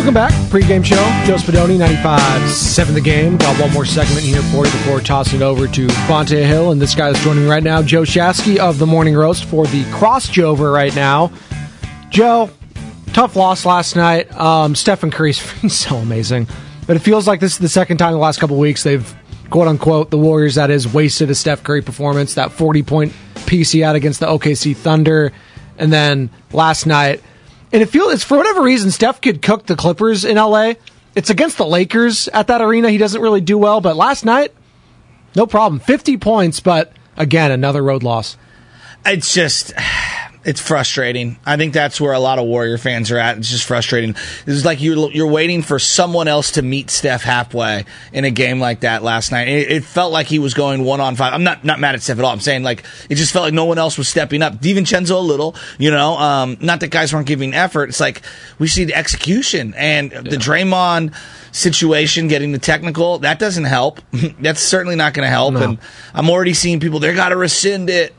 Welcome 0.00 0.14
back. 0.14 0.50
Pre-game 0.50 0.82
show. 0.82 0.96
Joe 1.26 1.36
Spadoni, 1.36 1.76
95.7 1.76 2.94
The 2.94 3.02
Game. 3.02 3.36
Got 3.36 3.60
one 3.60 3.70
more 3.74 3.84
segment 3.84 4.20
here 4.20 4.40
for 4.44 4.64
you 4.64 4.72
before 4.72 4.98
tossing 4.98 5.40
it 5.40 5.42
over 5.42 5.68
to 5.68 5.86
Bonta 6.08 6.42
Hill. 6.42 6.72
And 6.72 6.80
this 6.80 6.94
guy 6.94 7.10
is 7.10 7.22
joining 7.22 7.44
me 7.44 7.50
right 7.50 7.62
now, 7.62 7.82
Joe 7.82 8.00
Shasky 8.00 8.56
of 8.56 8.78
the 8.78 8.86
Morning 8.86 9.14
Roast 9.14 9.44
for 9.44 9.66
the 9.66 9.84
Cross 9.92 10.30
Jover 10.30 10.72
right 10.72 10.96
now. 10.96 11.30
Joe, 12.08 12.48
tough 13.12 13.36
loss 13.36 13.66
last 13.66 13.94
night. 13.94 14.34
Um, 14.40 14.74
Stephen 14.74 15.10
Curry's 15.10 15.38
so 15.70 15.96
amazing. 15.96 16.48
But 16.86 16.96
it 16.96 17.00
feels 17.00 17.28
like 17.28 17.40
this 17.40 17.52
is 17.52 17.58
the 17.58 17.68
second 17.68 17.98
time 17.98 18.08
in 18.08 18.14
the 18.14 18.20
last 18.20 18.40
couple 18.40 18.56
weeks 18.56 18.82
they've, 18.82 19.14
quote 19.50 19.68
unquote, 19.68 20.10
the 20.10 20.16
Warriors, 20.16 20.54
that 20.54 20.70
is, 20.70 20.90
wasted 20.90 21.28
a 21.28 21.34
Steph 21.34 21.62
Curry 21.62 21.82
performance. 21.82 22.36
That 22.36 22.52
40 22.52 22.82
point 22.84 23.12
he 23.46 23.80
had 23.80 23.96
against 23.96 24.20
the 24.20 24.26
OKC 24.28 24.74
Thunder. 24.74 25.30
And 25.76 25.92
then 25.92 26.30
last 26.52 26.86
night, 26.86 27.22
and 27.72 27.82
it 27.82 27.86
feels 27.86 28.12
it's 28.12 28.24
for 28.24 28.36
whatever 28.36 28.62
reason 28.62 28.90
Steph 28.90 29.20
could 29.20 29.42
cook 29.42 29.66
the 29.66 29.76
Clippers 29.76 30.24
in 30.24 30.36
LA. 30.36 30.74
It's 31.14 31.30
against 31.30 31.58
the 31.58 31.66
Lakers 31.66 32.28
at 32.28 32.46
that 32.48 32.60
arena. 32.60 32.90
He 32.90 32.98
doesn't 32.98 33.20
really 33.20 33.40
do 33.40 33.58
well, 33.58 33.80
but 33.80 33.96
last 33.96 34.24
night, 34.24 34.52
no 35.34 35.46
problem. 35.46 35.80
50 35.80 36.16
points, 36.18 36.60
but 36.60 36.92
again, 37.16 37.50
another 37.50 37.82
road 37.82 38.02
loss. 38.02 38.36
It's 39.04 39.32
just 39.32 39.72
it's 40.42 40.60
frustrating. 40.60 41.38
I 41.44 41.56
think 41.56 41.74
that's 41.74 42.00
where 42.00 42.12
a 42.12 42.18
lot 42.18 42.38
of 42.38 42.46
Warrior 42.46 42.78
fans 42.78 43.10
are 43.10 43.18
at. 43.18 43.36
It's 43.36 43.50
just 43.50 43.66
frustrating. 43.66 44.14
It's 44.46 44.64
like 44.64 44.80
you're 44.80 45.10
you're 45.12 45.26
waiting 45.26 45.62
for 45.62 45.78
someone 45.78 46.28
else 46.28 46.52
to 46.52 46.62
meet 46.62 46.90
Steph 46.90 47.22
halfway 47.22 47.84
in 48.12 48.24
a 48.24 48.30
game 48.30 48.58
like 48.58 48.80
that 48.80 49.02
last 49.02 49.32
night. 49.32 49.48
It, 49.48 49.70
it 49.70 49.84
felt 49.84 50.12
like 50.12 50.26
he 50.26 50.38
was 50.38 50.54
going 50.54 50.84
one 50.84 51.00
on 51.00 51.16
five. 51.16 51.34
I'm 51.34 51.44
not 51.44 51.64
not 51.64 51.78
mad 51.78 51.94
at 51.94 52.02
Steph 52.02 52.18
at 52.18 52.24
all. 52.24 52.32
I'm 52.32 52.40
saying 52.40 52.62
like 52.62 52.84
it 53.10 53.16
just 53.16 53.32
felt 53.32 53.44
like 53.44 53.54
no 53.54 53.66
one 53.66 53.78
else 53.78 53.98
was 53.98 54.08
stepping 54.08 54.40
up. 54.40 54.54
DiVincenzo 54.54 55.16
a 55.16 55.18
little, 55.18 55.54
you 55.78 55.90
know. 55.90 56.16
Um, 56.16 56.56
not 56.60 56.80
that 56.80 56.88
guys 56.88 57.12
weren't 57.12 57.26
giving 57.26 57.54
effort. 57.54 57.90
It's 57.90 58.00
like 58.00 58.22
we 58.58 58.66
see 58.66 58.84
the 58.84 58.94
execution 58.94 59.74
and 59.76 60.10
the 60.10 60.36
Draymond 60.36 61.14
situation, 61.52 62.28
getting 62.28 62.52
the 62.52 62.58
technical, 62.58 63.18
that 63.18 63.38
doesn't 63.38 63.64
help. 63.64 64.00
That's 64.40 64.60
certainly 64.60 64.96
not 64.96 65.14
going 65.14 65.26
to 65.26 65.30
help. 65.30 65.54
No. 65.54 65.62
And 65.62 65.78
I'm 66.14 66.30
already 66.30 66.54
seeing 66.54 66.80
people, 66.80 67.00
they 67.00 67.14
got 67.14 67.30
to 67.30 67.36
rescind 67.36 67.90
it. 67.90 68.14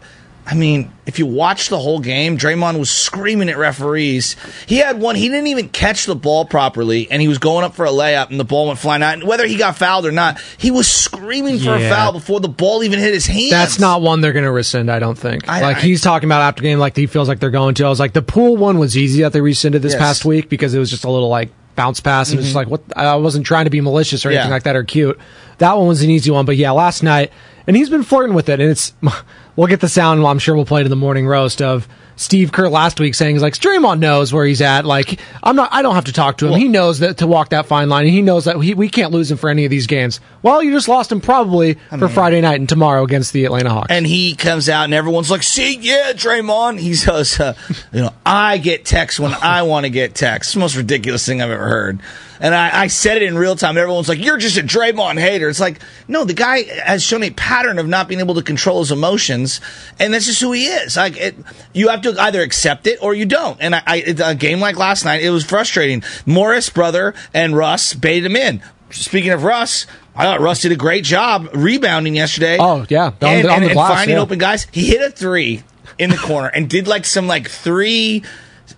I 0.46 0.56
mean, 0.56 0.92
if 1.06 1.20
you 1.20 1.26
watch 1.28 1.70
the 1.70 1.78
whole 1.78 2.00
game, 2.00 2.38
Draymond 2.38 2.80
was 2.80 2.90
screaming 2.90 3.48
at 3.48 3.58
referees. 3.58 4.36
He 4.66 4.78
had 4.78 5.00
one, 5.00 5.16
he 5.16 5.30
didn't 5.30 5.48
even 5.48 5.70
catch 5.70 6.06
the 6.08 6.16
ball 6.16 6.46
properly, 6.46 7.10
and 7.12 7.22
he 7.22 7.28
was 7.28 7.38
going 7.38 7.64
up 7.64 7.76
for 7.76 7.86
a 7.86 7.90
layup, 7.92 8.32
and 8.32 8.40
the 8.40 8.44
ball 8.44 8.68
went 8.68 8.80
flying 8.80 9.04
out. 9.04 9.14
And 9.14 9.24
whether 9.24 9.46
he 9.46 9.56
got 9.56 9.78
fouled 9.78 10.06
or 10.06 10.12
not, 10.12 10.42
he 10.58 10.72
was 10.72 10.88
screaming 10.88 11.60
for 11.60 11.76
a 11.76 11.80
foul 11.90 12.12
before 12.14 12.40
the 12.40 12.50
ball 12.50 12.84
even 12.84 13.00
hit 13.00 13.14
his 13.14 13.28
hand. 13.28 13.52
That's 13.52 13.80
not 13.80 14.02
one 14.02 14.22
they're 14.22 14.34
going 14.34 14.46
to 14.46 14.52
rescind, 14.52 14.92
I 14.92 15.00
don't 15.00 15.18
think. 15.18 15.48
I- 15.48 15.62
like 15.62 15.78
I- 15.78 15.82
he's 15.82 16.02
talking 16.02 16.28
about 16.28 16.42
after 16.42 16.64
game, 16.64 16.80
like 16.80 16.96
he 16.96 17.06
feels 17.06 17.28
like 17.28 17.40
they're 17.40 17.52
going 17.52 17.76
to. 17.76 17.86
I 17.86 17.90
was 17.90 18.00
like, 18.00 18.14
the 18.14 18.22
pool 18.24 18.58
one 18.58 18.80
was 18.80 18.98
easy 18.98 19.22
that 19.22 19.34
they 19.34 19.42
rescinded 19.42 19.82
this 19.84 19.94
Yes. 19.94 20.02
past 20.02 20.26
week 20.26 20.50
because 20.50 20.74
it 20.74 20.80
was 20.80 20.90
just 20.90 21.06
a 21.06 21.10
little 21.10 21.30
like 21.30 21.50
bounce 21.76 22.00
pass, 22.02 22.32
and 22.32 22.40
it's 22.40 22.46
Mhm. 22.46 22.50
just 22.50 22.56
like 22.56 22.68
what 22.68 22.82
I 22.96 23.16
wasn't 23.16 23.46
trying 23.46 23.66
to 23.66 23.72
be 23.72 23.80
malicious 23.80 24.26
or 24.26 24.30
anything 24.30 24.48
Yeah. 24.48 24.54
like 24.54 24.64
that 24.64 24.76
or 24.76 24.84
cute. 24.84 25.18
That 25.60 25.78
one 25.78 25.88
was 25.88 26.02
an 26.02 26.10
easy 26.10 26.32
one, 26.32 26.46
but 26.46 26.58
yeah, 26.58 26.72
last 26.72 27.04
night, 27.04 27.32
and 27.68 27.76
he's 27.76 27.90
been 27.90 28.04
flirting 28.04 28.36
with 28.36 28.50
it, 28.50 28.60
and 28.60 28.70
it's 28.70 28.94
we'll 29.56 29.68
get 29.68 29.80
the 29.82 29.90
sound. 29.90 30.26
I'm 30.26 30.40
sure 30.40 30.56
we'll 30.56 30.66
play 30.66 30.82
it 30.82 30.86
in 30.86 30.90
the 30.90 30.96
morning 30.96 31.28
roast 31.28 31.62
of. 31.62 31.88
Steve 32.18 32.52
Kerr 32.52 32.70
last 32.70 33.00
week 33.00 33.16
saying 33.16 33.34
he's 33.36 33.42
like 33.42 33.56
Draymond 33.56 33.98
knows 33.98 34.32
where 34.32 34.46
he's 34.46 34.62
at. 34.62 34.86
Like 34.86 35.20
I'm 35.42 35.56
not. 35.56 35.70
I 35.74 35.82
don't 35.82 35.96
have 35.96 36.06
to 36.06 36.14
talk 36.14 36.38
to 36.40 36.48
him. 36.48 36.54
he 36.60 36.68
knows 36.68 37.00
that 37.00 37.18
to 37.18 37.26
walk 37.26 37.50
that 37.50 37.66
fine 37.66 37.90
line, 37.90 38.06
and 38.06 38.14
he 38.14 38.22
knows 38.22 38.46
that 38.46 38.58
he, 38.60 38.76
we 38.76 38.90
can't 38.90 39.12
lose 39.12 39.32
him 39.32 39.38
for 39.38 39.50
any 39.50 39.66
of 39.66 39.72
these 39.72 39.88
games. 39.88 40.20
Well, 40.44 40.62
you 40.62 40.72
just 40.72 40.88
lost 40.88 41.12
him 41.12 41.20
probably 41.20 41.76
for 41.90 41.98
mean- 41.98 42.10
Friday 42.10 42.40
night 42.42 42.60
and 42.60 42.70
tomorrow 42.70 43.04
against 43.04 43.34
the 43.34 43.46
Atlanta 43.46 43.72
Hawks. 43.72 43.88
And 43.90 44.06
he 44.06 44.36
comes 44.36 44.70
out 44.70 44.84
and 44.84 44.94
everyone's 44.94 45.32
like, 45.32 45.42
see, 45.42 45.78
yeah, 45.78 46.12
Draymond. 46.14 46.80
He 46.80 46.94
says, 46.94 47.40
uh, 47.40 47.56
you 47.92 48.02
know, 48.02 48.14
I 48.24 48.60
get 48.60 48.86
texts 48.86 49.20
when 49.20 49.34
I 49.34 49.64
want 49.64 49.86
to 49.86 49.90
get 49.90 50.14
texts. 50.14 50.50
It's 50.52 50.54
the 50.54 50.60
most 50.60 50.76
ridiculous 50.76 51.26
thing 51.26 51.42
I've 51.42 51.50
ever 51.50 51.68
heard. 51.68 52.02
And 52.42 52.56
I, 52.56 52.82
I 52.82 52.88
said 52.88 53.18
it 53.18 53.24
in 53.24 53.38
real 53.38 53.56
time. 53.56 53.78
Everyone's 53.78 54.10
like, 54.10 54.20
you're 54.20 54.38
just 54.38 54.58
a 54.58 54.64
Draymond 54.64 55.20
hater. 55.20 55.48
It's 55.48 55.60
like, 55.60 55.80
no, 56.08 56.26
the 56.26 56.34
guy 56.34 56.64
has 56.64 57.04
shown 57.04 57.22
a 57.22 57.30
pattern 57.30 57.78
of 57.78 57.88
not 57.88 58.08
being 58.08 58.20
able 58.20 58.34
to 58.36 58.42
control 58.42 58.80
his 58.80 58.92
emotions. 58.92 59.62
And 60.00 60.12
that's 60.12 60.26
just 60.26 60.42
who 60.42 60.52
he 60.52 60.66
is. 60.66 60.98
Like, 60.98 61.18
it, 61.18 61.36
you 61.72 61.90
have 61.90 62.02
to 62.02 62.20
either 62.20 62.42
accept 62.42 62.88
it 62.88 62.98
or 63.00 63.14
you 63.14 63.28
don't. 63.28 63.62
And 63.62 63.76
I, 63.76 63.84
I, 63.86 63.96
a 64.24 64.36
game 64.36 64.60
like 64.60 64.76
last 64.76 65.06
night, 65.06 65.22
it 65.22 65.30
was 65.30 65.46
frustrating. 65.46 66.04
Morris, 66.26 66.70
brother, 66.72 67.14
and 67.32 67.56
Russ 67.56 67.94
baited 67.94 68.26
him 68.26 68.36
in. 68.36 68.64
Speaking 68.90 69.32
of 69.32 69.44
Russ, 69.44 69.86
I 70.16 70.24
thought 70.24 70.42
Russ 70.42 70.64
did 70.64 70.72
a 70.72 70.76
great 70.76 71.04
job 71.04 71.48
rebounding 71.54 72.16
yesterday. 72.16 72.58
Oh 72.60 72.86
yeah, 72.90 73.06
on, 73.06 73.14
and, 73.22 73.46
the, 73.46 73.50
on 73.50 73.56
and- 73.58 73.66
the 73.66 73.70
and 73.70 73.76
finding 73.76 74.16
yeah. 74.16 74.22
open 74.22 74.40
guys. 74.40 74.68
He 74.72 74.88
hit 74.88 75.02
a 75.02 75.12
three 75.12 75.64
in 75.98 76.10
the 76.10 76.18
corner 76.18 76.48
and 76.48 76.70
did 76.70 76.88
like 76.88 77.06
some 77.06 77.28
like 77.28 77.50
three. 77.50 78.24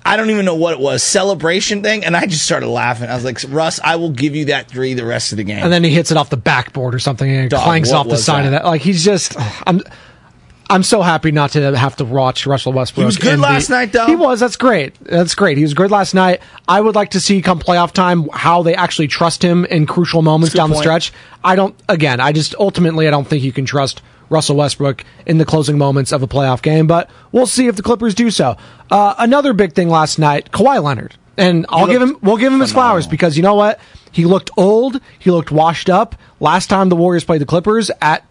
I 0.06 0.18
don't 0.18 0.30
even 0.30 0.46
know 0.46 0.56
what 0.56 0.74
it 0.74 0.80
was 0.80 1.04
celebration 1.04 1.82
thing, 1.84 2.04
and 2.04 2.16
I 2.16 2.26
just 2.26 2.44
started 2.44 2.68
laughing. 2.68 3.10
I 3.10 3.16
was 3.16 3.24
like, 3.24 3.40
Russ, 3.48 3.80
I 3.84 3.96
will 3.96 4.10
give 4.10 4.36
you 4.36 4.46
that 4.46 4.68
three 4.68 4.94
the 4.94 5.06
rest 5.06 5.32
of 5.32 5.38
the 5.38 5.44
game. 5.44 5.64
and 5.64 5.72
then 5.72 5.84
he 5.84 5.92
hits 5.92 6.12
it 6.12 6.18
off 6.18 6.30
the 6.30 6.38
backboard 6.38 6.94
or 6.94 7.00
something 7.00 7.30
and 7.30 7.46
it 7.46 7.50
Dog, 7.50 7.64
clanks 7.64 7.92
off 7.92 8.08
the 8.10 8.18
side 8.18 8.46
of 8.46 8.52
that? 8.52 8.64
that. 8.64 8.68
Like 8.68 8.82
he's 8.82 9.04
just, 9.04 9.36
I'm, 9.68 9.82
I'm 10.70 10.84
so 10.84 11.02
happy 11.02 11.32
not 11.32 11.52
to 11.52 11.78
have 11.78 11.96
to 11.98 12.06
watch 12.06 12.48
Russell 12.48 12.74
Westbrook. 12.74 13.04
He 13.04 13.06
was 13.06 13.18
good 13.18 13.40
last 13.40 13.70
night, 13.70 13.92
though. 13.92 14.08
He 14.08 14.16
was. 14.16 14.40
That's 14.40 14.56
great. 14.56 14.96
That's 15.02 15.36
great. 15.36 15.58
He 15.58 15.64
was 15.64 15.74
good 15.74 15.92
last 15.92 16.14
night. 16.14 16.42
I 16.68 16.82
would 16.82 16.96
like 16.96 17.12
to 17.12 17.20
see 17.20 17.42
come 17.42 17.60
playoff 17.60 17.92
time 17.92 18.28
how 18.34 18.64
they 18.64 18.74
actually 18.74 19.08
trust 19.08 19.44
him 19.44 19.66
in 19.66 19.86
crucial 19.86 20.22
moments 20.22 20.54
That's 20.54 20.56
a 20.56 20.58
good 20.58 20.62
down 20.62 20.70
the 20.72 20.78
stretch. 20.78 21.14
I 21.44 21.56
don't. 21.56 21.76
Again, 21.88 22.20
I 22.20 22.32
just 22.32 22.56
ultimately 22.56 23.08
I 23.08 23.12
don't 23.12 23.28
think 23.28 23.44
you 23.44 23.52
can 23.52 23.66
trust 23.66 24.02
Russell 24.34 24.58
Westbrook 24.58 25.06
in 25.26 25.38
the 25.38 25.46
closing 25.46 25.78
moments 25.78 26.12
of 26.12 26.24
a 26.24 26.28
playoff 26.28 26.62
game, 26.62 26.88
but 26.88 27.10
we'll 27.32 27.46
see 27.46 27.68
if 27.68 27.76
the 27.76 27.84
Clippers 27.84 28.14
do 28.16 28.30
so. 28.32 28.58
Uh, 28.92 29.16
another 29.18 29.54
big 29.54 29.74
thing 29.74 29.88
last 29.90 30.20
night, 30.20 30.52
Kawhi 30.52 30.84
Leonard. 30.84 31.16
And 31.38 31.66
I'll 31.70 31.88
give 31.88 32.02
him 32.02 32.18
we'll 32.22 32.38
give 32.38 32.54
him 32.54 32.60
his 32.60 32.72
flowers 32.72 33.08
because 33.08 33.38
you 33.38 33.44
know 33.44 33.56
what? 33.56 33.80
He 34.12 34.26
looked 34.26 34.52
old, 34.56 35.00
he 35.18 35.32
looked 35.32 35.52
washed 35.52 35.90
up 35.90 36.16
last 36.40 36.68
time 36.68 36.90
the 36.90 36.96
Warriors 36.96 37.24
played 37.24 37.42
the 37.42 37.46
Clippers 37.48 37.90
at 38.02 38.24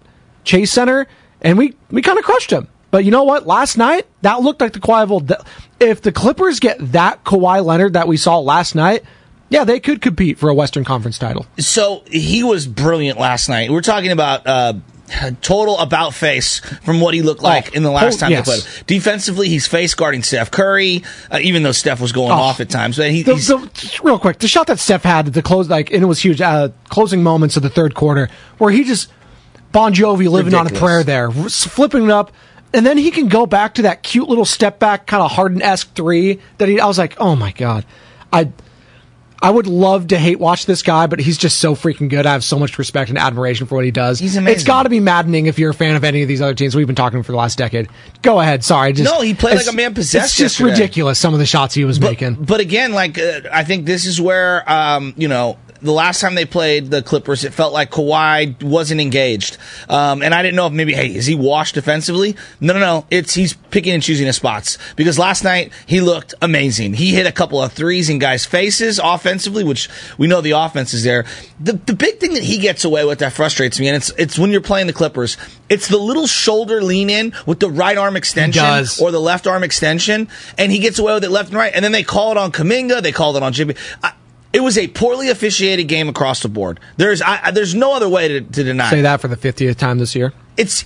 Chase 0.45 0.71
Center, 0.71 1.09
and 1.41 1.59
we 1.59 1.75
we 1.91 2.03
kind 2.03 2.19
of 2.19 2.25
crushed 2.25 2.53
him. 2.53 2.69
But 2.93 3.05
you 3.05 3.11
know 3.11 3.25
what? 3.25 3.45
Last 3.47 3.77
night 3.77 4.07
that 4.21 4.43
looked 4.43 4.61
like 4.61 4.73
the 4.73 4.79
Kawhi 4.79 5.03
of 5.03 5.11
old. 5.11 5.33
If 5.81 6.03
the 6.03 6.13
Clippers 6.13 6.61
get 6.61 6.77
that 6.93 7.25
Kawhi 7.25 7.65
Leonard 7.65 7.95
that 7.95 8.07
we 8.07 8.17
saw 8.17 8.39
last 8.39 8.77
night, 8.77 9.03
yeah, 9.49 9.65
they 9.65 9.81
could 9.81 10.01
compete 10.01 10.39
for 10.39 10.49
a 10.49 10.55
Western 10.55 10.85
Conference 10.85 11.19
title. 11.19 11.45
so 11.59 12.05
he 12.07 12.45
was 12.45 12.69
brilliant 12.69 13.19
last 13.19 13.49
night. 13.49 13.71
We're 13.71 13.81
talking 13.83 14.13
about 14.13 14.47
uh, 14.47 14.75
total 15.43 15.79
about 15.79 16.15
face 16.15 16.61
from 16.85 17.01
what 17.01 17.13
he 17.15 17.23
looked 17.23 17.43
like 17.43 17.71
Oh, 17.73 17.77
in 17.77 17.83
the 17.83 17.91
last 17.91 18.17
oh, 18.17 18.21
time 18.21 18.31
yes. 18.31 18.47
they 18.47 18.53
played. 18.61 18.87
Defensively, 18.87 19.49
he's 19.49 19.67
face 19.67 19.95
guarding 19.95 20.23
Steph 20.23 20.51
Curry, 20.51 21.03
uh, 21.31 21.39
even 21.43 21.63
though 21.63 21.73
Steph 21.73 22.01
was 22.01 22.13
going 22.13 22.31
Oh. 22.33 22.35
off 22.37 22.61
at 22.61 22.71
times. 22.71 22.97
But 22.97 23.11
he, 23.11 23.23
The, 23.23 23.35
he's, 23.35 23.49
the, 23.49 23.99
real 24.03 24.19
quick, 24.19 24.39
the 24.39 24.49
shot 24.49 24.69
that 24.69 24.79
Steph 24.79 25.03
had 25.03 25.27
at 25.29 25.35
the 25.35 25.43
close, 25.43 25.69
like, 25.69 25.93
and 25.93 26.03
it 26.03 26.07
was 26.07 26.21
huge. 26.21 26.41
Uh, 26.41 26.71
closing 26.89 27.23
moments 27.23 27.57
of 27.57 27.63
the 27.63 27.71
third 27.71 27.95
quarter, 27.95 28.29
where 28.59 28.71
he 28.71 28.85
just 28.85 29.11
Bon 29.73 29.93
Jovi 29.93 30.29
living 30.29 30.55
on 30.55 30.67
a 30.67 30.71
prayer 30.71 31.03
there, 31.05 31.31
flipping 31.31 32.05
it 32.05 32.11
up, 32.11 32.33
and 32.75 32.87
then 32.87 32.97
he 32.97 33.11
can 33.11 33.29
go 33.29 33.45
back 33.47 33.75
to 33.75 33.83
that 33.83 34.03
cute 34.03 34.29
little 34.29 34.45
step 34.45 34.79
back, 34.79 35.07
kind 35.07 35.23
of 35.23 35.31
Harden 35.33 35.61
esque 35.63 35.93
three 35.95 36.41
that 36.59 36.69
he. 36.69 36.81
I 36.81 36.87
was 36.87 36.99
like, 36.99 37.17
oh 37.21 37.37
my 37.37 37.53
god, 37.53 37.85
I. 38.33 38.51
I 39.43 39.51
would 39.51 39.67
love 39.67 40.07
to 40.09 40.19
hate 40.19 40.39
watch 40.39 40.67
this 40.67 40.83
guy, 40.83 41.09
but 41.09 41.19
he's 41.19 41.37
just 41.37 41.59
so 41.59 41.75
freaking 41.75 42.09
good. 42.09 42.27
I 42.27 42.33
have 42.33 42.45
so 42.45 42.59
much 42.59 42.79
respect 42.79 43.11
and 43.11 43.19
admiration 43.19 43.67
for 43.67 43.75
what 43.75 43.85
he 43.85 43.91
does. 43.91 44.21
He's 44.21 44.37
amazing. 44.37 44.55
It's 44.55 44.65
got 44.65 44.85
to 44.85 44.89
be 44.89 45.01
maddening 45.01 45.47
if 45.47 45.59
you're 45.59 45.71
a 45.71 45.75
fan 45.75 45.97
of 45.97 46.05
any 46.05 46.23
of 46.23 46.29
these 46.29 46.41
other 46.41 46.55
teams. 46.55 46.77
We've 46.77 46.87
been 46.87 46.95
talking 46.95 47.23
for 47.25 47.33
the 47.33 47.39
last 47.39 47.59
decade. 47.59 47.89
Go 48.23 48.39
ahead. 48.39 48.63
Sorry. 48.63 48.93
Just, 48.93 49.13
No, 49.13 49.21
he 49.21 49.35
played 49.35 49.57
like 49.57 49.67
a 49.67 49.73
man 49.73 49.95
possessed 49.95 50.27
It's 50.27 50.37
just 50.37 50.61
yesterday. 50.61 50.71
ridiculous. 50.81 51.19
Some 51.19 51.33
of 51.35 51.41
the 51.41 51.47
shots 51.47 51.75
he 51.75 51.85
was 51.85 52.01
making. 52.01 52.35
But 52.35 52.61
again, 52.61 52.93
like 52.93 53.19
uh, 53.19 53.41
I 53.53 53.65
think 53.65 53.85
this 53.85 54.07
is 54.07 54.21
where 54.21 54.71
um, 54.71 55.13
you 55.17 55.27
know 55.27 55.59
the 55.83 55.93
last 55.93 56.21
time 56.21 56.35
they 56.35 56.45
played 56.45 56.91
the 56.91 57.03
Clippers, 57.03 57.45
it 57.45 57.53
felt 57.53 57.73
like 57.73 57.91
Kawhi 57.91 58.63
wasn't 58.63 59.01
engaged, 59.01 59.59
um, 59.89 60.23
and 60.23 60.35
I 60.35 60.43
didn't 60.43 60.57
know 60.57 60.67
if 60.67 60.73
maybe 60.73 60.95
hey 60.95 61.15
is 61.15 61.27
he 61.27 61.35
washed 61.35 61.75
defensively? 61.75 62.37
No, 62.61 62.73
no, 62.73 62.81
no. 62.81 63.07
It's 63.11 63.35
he's 63.35 63.55
picking 63.55 63.93
and 63.93 64.03
choosing 64.03 64.27
his 64.27 64.37
spots 64.37 64.79
because 64.97 65.19
last 65.19 65.45
night 65.45 65.73
he 65.87 66.01
looked 66.01 66.35
amazing. 66.41 66.95
He 66.95 67.15
hit 67.15 67.27
a 67.27 67.33
couple 67.33 67.61
of 67.61 67.73
threes 67.73 68.09
in 68.09 68.19
guys' 68.19 68.47
faces 68.47 69.01
offensively, 69.03 69.65
which 69.65 69.89
we 70.19 70.27
know 70.27 70.41
the 70.41 70.53
offense 70.53 70.95
is 70.95 71.05
there. 71.05 71.25
The 71.61 71.73
the 71.73 71.95
big 71.95 72.19
thing 72.19 72.35
that 72.35 72.45
he 72.45 72.59
gets 72.59 72.85
away 72.85 73.05
with 73.05 73.19
that 73.19 73.33
frustrates 73.33 73.79
me, 73.81 73.89
and 73.89 73.97
it's 73.97 74.11
it's 74.11 74.39
when 74.39 74.51
you're 74.51 74.61
playing 74.61 74.87
the 74.87 74.93
Clippers, 74.93 75.37
it's 75.69 75.89
the 75.89 75.99
little 75.99 76.27
shoulder 76.27 76.83
lean 76.83 77.11
in 77.11 77.33
with 77.47 77.61
the 77.61 77.71
right 77.71 77.99
arm 77.99 78.17
extension 78.17 78.65
or 79.01 79.11
the 79.11 79.21
left 79.21 79.47
arm 79.47 79.65
extension, 79.65 80.29
and 80.59 80.71
he 80.71 80.79
gets 80.79 80.99
away 80.99 81.15
with 81.15 81.25
it 81.25 81.31
left 81.31 81.49
and 81.49 81.59
right. 81.59 81.73
And 81.75 81.85
then 81.85 81.93
they 81.93 82.03
call 82.03 82.31
it 82.31 82.39
on 82.39 82.53
Kuminga, 82.53 83.03
they 83.03 83.13
called 83.13 83.37
it 83.37 83.43
on 83.43 83.53
Jimmy. 83.53 83.75
I, 84.03 84.13
it 84.53 84.61
was 84.61 84.77
a 84.79 84.87
poorly 84.89 85.29
officiated 85.31 85.89
game 85.89 86.09
across 86.09 86.41
the 86.43 86.49
board. 86.49 86.81
There's 86.97 87.23
I, 87.23 87.51
there's 87.51 87.75
no 87.75 87.95
other 87.95 88.09
way 88.09 88.29
to, 88.29 88.41
to 88.41 88.65
deny. 88.65 88.91
Say 88.91 89.03
that 89.03 89.21
for 89.21 89.29
the 89.29 89.37
50th 89.37 89.77
time 89.77 89.99
this 89.99 90.15
year. 90.15 90.33
It's 90.57 90.85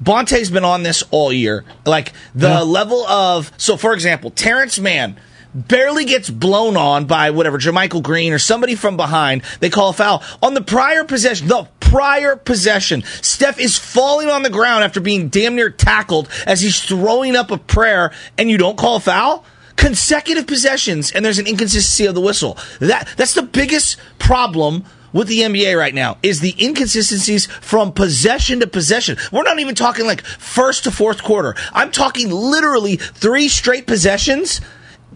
Bonta's 0.00 0.50
been 0.50 0.64
on 0.64 0.82
this 0.84 1.02
all 1.10 1.32
year. 1.32 1.64
Like 1.84 2.12
the 2.34 2.48
Yeah. 2.48 2.60
level 2.60 3.06
of 3.06 3.52
so, 3.56 3.76
for 3.76 3.92
example, 3.94 4.30
Terance 4.30 4.78
Mann 4.78 5.16
barely 5.54 6.04
gets 6.04 6.30
blown 6.30 6.76
on 6.76 7.06
by 7.06 7.30
whatever 7.30 7.58
JaMychal 7.58 8.02
Green 8.02 8.32
or 8.32 8.38
somebody 8.38 8.74
from 8.74 8.96
behind. 8.96 9.42
They 9.60 9.70
call 9.70 9.88
a 9.88 9.92
foul 9.92 10.22
on 10.42 10.54
the 10.54 10.60
prior 10.60 11.04
possession. 11.04 11.48
The 11.48 11.66
prior 11.80 12.36
possession, 12.36 13.02
Steph 13.22 13.58
is 13.58 13.78
falling 13.78 14.28
on 14.28 14.42
the 14.42 14.50
ground 14.50 14.84
after 14.84 15.00
being 15.00 15.28
damn 15.30 15.56
near 15.56 15.70
tackled 15.70 16.28
as 16.46 16.60
he's 16.60 16.80
throwing 16.84 17.34
up 17.34 17.50
a 17.50 17.56
prayer, 17.56 18.12
and 18.36 18.50
you 18.50 18.58
don't 18.58 18.76
call 18.76 18.96
a 18.96 19.00
foul. 19.00 19.44
Consecutive 19.78 20.46
possessions 20.46 21.10
and 21.12 21.24
there's 21.24 21.38
an 21.38 21.46
inconsistency 21.46 22.04
of 22.04 22.14
the 22.14 22.20
whistle. 22.20 22.58
That 22.80 23.08
that's 23.16 23.32
the 23.32 23.42
biggest 23.42 23.96
problem 24.18 24.84
with 25.12 25.28
the 25.28 25.38
NBA 25.40 25.78
right 25.78 25.94
now 25.94 26.18
is 26.22 26.40
the 26.40 26.54
inconsistencies 26.62 27.46
from 27.46 27.92
possession 27.92 28.60
to 28.60 28.66
possession. 28.66 29.16
We're 29.32 29.44
not 29.44 29.58
even 29.58 29.74
talking 29.74 30.04
like 30.04 30.22
first 30.22 30.84
to 30.84 30.90
fourth 30.90 31.22
quarter. 31.22 31.54
I'm 31.72 31.90
talking 31.90 32.28
literally 32.30 32.96
three 32.96 33.48
straight 33.48 33.86
possessions. 33.86 34.60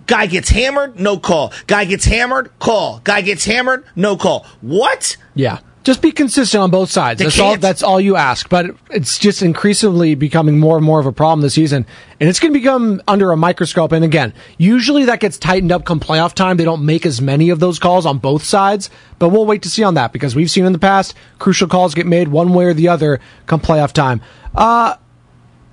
Guy 0.07 0.27
gets 0.27 0.49
hammered, 0.49 0.99
no 0.99 1.19
call. 1.19 1.53
Guy 1.67 1.85
gets 1.85 2.07
hammered, 2.07 2.59
call. 2.59 3.01
Guy 3.05 3.21
gets 3.21 3.45
hammered, 3.45 3.85
no 3.95 4.17
call. 4.17 4.47
What? 4.61 5.17
Yeah. 5.35 5.59
Just 5.85 6.01
be 6.01 6.13
consistent 6.13 6.63
on 6.63 6.71
both 6.71 6.91
sides. 6.91 7.19
They 7.19 7.25
That's 7.25 7.39
all. 7.41 7.51
can't. 7.51 7.61
That's 7.61 7.83
all 7.83 8.01
you 8.01 8.15
ask. 8.15 8.49
But 8.49 8.67
it's 8.91 9.19
just 9.19 9.43
increasingly 9.43 10.15
becoming 10.15 10.61
more 10.61 10.77
and 10.77 10.87
more 10.87 11.01
of 11.01 11.07
a 11.07 11.13
problem 11.13 11.41
this 11.41 11.55
season, 11.55 11.87
and 12.21 12.29
it's 12.29 12.39
going 12.39 12.53
to 12.53 12.59
become 12.59 13.03
under 13.09 13.33
a 13.33 13.37
microscope. 13.37 13.91
And 13.91 14.05
again, 14.05 14.33
usually 14.59 15.07
that 15.07 15.19
gets 15.19 15.39
tightened 15.39 15.73
up 15.73 15.85
come 15.85 15.99
playoff 15.99 16.35
time. 16.35 16.57
They 16.57 16.65
don't 16.65 16.87
make 16.87 17.05
as 17.05 17.21
many 17.21 17.51
of 17.51 17.59
those 17.59 17.81
calls 17.81 18.07
on 18.07 18.19
both 18.19 18.45
sides, 18.45 18.91
but 19.19 19.31
we'll 19.31 19.47
wait 19.47 19.63
to 19.63 19.71
see 19.71 19.83
on 19.83 19.95
that 19.95 20.13
because 20.13 20.37
we've 20.37 20.51
seen 20.51 20.65
in 20.65 20.73
the 20.73 20.79
past 20.79 21.15
crucial 21.41 21.67
calls 21.67 21.95
get 21.95 22.07
made 22.07 22.29
one 22.29 22.55
way 22.55 22.67
or 22.67 22.75
the 22.75 22.87
other 22.89 23.19
come 23.47 23.61
playoff 23.61 23.93
time. 23.93 24.21
Uh, 24.55 24.97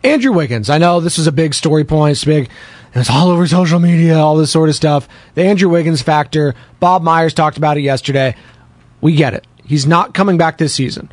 Andrew 0.03 0.31
Wiggins. 0.31 0.69
I 0.69 0.77
know 0.79 0.99
this 0.99 1.19
is 1.19 1.27
a 1.27 1.31
big 1.31 1.53
story 1.53 1.83
point. 1.83 2.13
It's 2.13 2.25
big. 2.25 2.49
It's 2.95 3.09
all 3.09 3.29
over 3.29 3.45
social 3.45 3.79
media, 3.79 4.17
all 4.17 4.37
this 4.37 4.49
sort 4.49 4.69
of 4.69 4.75
stuff. 4.75 5.07
The 5.35 5.43
Andrew 5.43 5.69
Wiggins 5.69 6.01
factor. 6.01 6.55
Bob 6.79 7.03
Myers 7.03 7.33
talked 7.33 7.57
about 7.57 7.77
it 7.77 7.81
yesterday. 7.81 8.35
We 9.01 9.13
get 9.15 9.33
it. 9.33 9.45
He's 9.69 9.85
not 9.85 10.15
coming 10.15 10.35
back 10.35 10.57
this 10.57 10.73
season. 10.73 11.11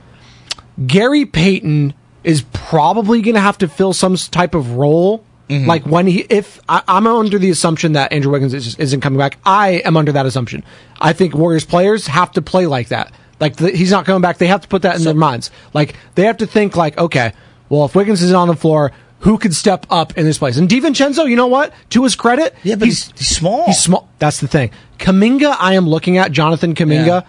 Gary 0.87 1.27
Payton 1.27 1.93
is 2.25 2.41
probably 2.55 3.21
going 3.21 3.35
to 3.35 3.41
have 3.41 3.59
to 3.59 3.69
fill 3.69 3.93
some 3.93 4.17
type 4.17 4.55
of 4.55 4.77
role. 4.77 5.23
Mm-hmm. 5.51 5.69
Like 5.69 5.85
when 5.85 6.07
he, 6.07 6.21
if 6.21 6.59
I, 6.67 6.83
I'm 6.89 7.07
under 7.07 7.39
the 7.39 7.51
assumption 7.51 7.93
that 7.93 8.15
Andrew 8.15 8.33
Wiggins 8.33 8.55
is, 8.55 8.75
isn't 8.77 9.03
coming 9.03 9.19
back, 9.19 9.37
I 9.45 9.83
am 9.85 9.95
under 9.95 10.11
that 10.13 10.25
assumption. 10.25 10.65
I 10.99 11.13
think 11.13 11.35
Warriors 11.35 11.67
players 11.67 12.07
have 12.07 12.33
to 12.33 12.41
play 12.41 12.67
like 12.67 12.89
that. 12.89 13.13
Like 13.41 13.57
the, 13.57 13.71
he's 13.73 13.91
not 13.91 14.07
coming 14.07 14.23
back. 14.23 14.39
They 14.39 14.47
have 14.47 14.63
to 14.63 14.69
put 14.69 14.81
that 14.83 14.97
in 14.97 15.05
their 15.05 15.13
minds. 15.13 15.51
Like 15.75 15.95
they 16.15 16.23
have 16.25 16.39
to 16.39 16.47
think 16.47 16.77
like, 16.77 16.97
okay, 16.97 17.35
well, 17.69 17.85
if 17.85 17.95
Wiggins 17.95 18.23
is 18.23 18.33
on 18.33 18.49
the 18.49 18.57
floor, 18.57 18.91
who 19.21 19.37
could 19.37 19.55
step 19.55 19.85
up 19.91 20.17
in 20.17 20.25
this 20.25 20.39
place? 20.39 20.57
And 20.57 20.67
DiVincenzo, 20.67 21.29
you 21.29 21.37
know 21.37 21.47
what? 21.47 21.75
To 21.91 22.05
his 22.05 22.17
credit, 22.17 22.55
yeah, 22.63 22.77
but 22.77 22.89
he's, 22.89 23.13
he's 23.19 23.37
small. 23.37 23.67
He's 23.67 23.79
small. 23.79 24.09
That's 24.19 24.41
the 24.41 24.49
thing. 24.49 24.71
Kuminga, 24.99 25.55
I 25.59 25.75
am 25.75 25.87
looking 25.87 26.17
at 26.17 26.33
Jonathan 26.33 26.75
Kuminga. 26.75 27.07
Yeah. 27.07 27.23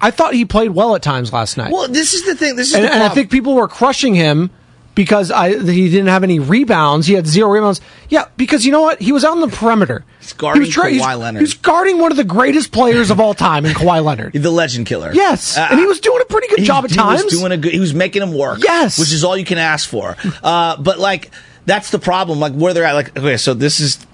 I 0.00 0.10
thought 0.10 0.34
he 0.34 0.44
played 0.44 0.70
well 0.70 0.94
at 0.94 1.02
times 1.02 1.32
last 1.32 1.56
night. 1.56 1.72
Well, 1.72 1.88
this 1.88 2.14
is 2.14 2.24
the 2.24 2.34
thing. 2.34 2.56
This 2.56 2.68
is 2.68 2.74
and, 2.74 2.84
the 2.84 2.92
and 2.92 3.02
I 3.02 3.08
think 3.08 3.30
people 3.30 3.54
were 3.54 3.68
crushing 3.68 4.14
him 4.14 4.50
because 4.94 5.30
I, 5.30 5.50
he 5.50 5.88
didn't 5.90 6.08
have 6.08 6.24
any 6.24 6.38
rebounds. 6.40 7.06
He 7.06 7.14
had 7.14 7.26
zero 7.26 7.50
rebounds. 7.50 7.80
Yeah, 8.08 8.26
because 8.36 8.66
you 8.66 8.72
know 8.72 8.82
what? 8.82 9.00
He 9.00 9.12
was 9.12 9.24
out 9.24 9.32
on 9.32 9.40
the 9.40 9.48
perimeter. 9.56 10.04
He's 10.20 10.32
guarding 10.32 10.62
he 10.62 10.68
was 10.68 10.76
Kawhi 10.76 10.90
he's- 10.92 11.16
Leonard. 11.16 11.40
He 11.40 11.44
was 11.44 11.54
guarding 11.54 11.98
one 11.98 12.10
of 12.10 12.16
the 12.16 12.24
greatest 12.24 12.72
players 12.72 13.10
of 13.10 13.20
all 13.20 13.32
time 13.34 13.64
in 13.64 13.74
Kawhi 13.74 14.04
Leonard. 14.04 14.32
the 14.34 14.50
legend 14.50 14.86
killer. 14.86 15.12
Yes, 15.12 15.56
Uh, 15.56 15.68
and 15.70 15.78
he 15.78 15.86
was 15.86 16.00
doing 16.00 16.20
a 16.20 16.24
pretty 16.24 16.48
good 16.48 16.58
he- 16.60 16.64
job 16.64 16.84
at 16.84 16.90
he 16.90 16.96
times. 16.96 17.24
was 17.24 17.32
doing 17.38 17.52
a 17.52 17.56
good. 17.56 17.72
He 17.72 17.80
was 17.80 17.94
making 17.94 18.22
him 18.22 18.32
work. 18.36 18.58
Yes. 18.62 18.98
which 18.98 19.12
is 19.12 19.22
all 19.24 19.36
you 19.36 19.44
can 19.44 19.58
ask 19.58 19.88
for. 19.88 20.16
Uh, 20.42 20.76
but 20.80 20.98
like 20.98 21.30
that's 21.66 21.90
the 21.90 21.98
problem. 21.98 22.40
Like 22.40 22.54
where 22.54 22.72
they're 22.74 22.84
at. 22.84 22.94
Like 22.94 23.16
okay, 23.16 23.36
so 23.36 23.54
this 23.54 23.78
is 23.80 24.04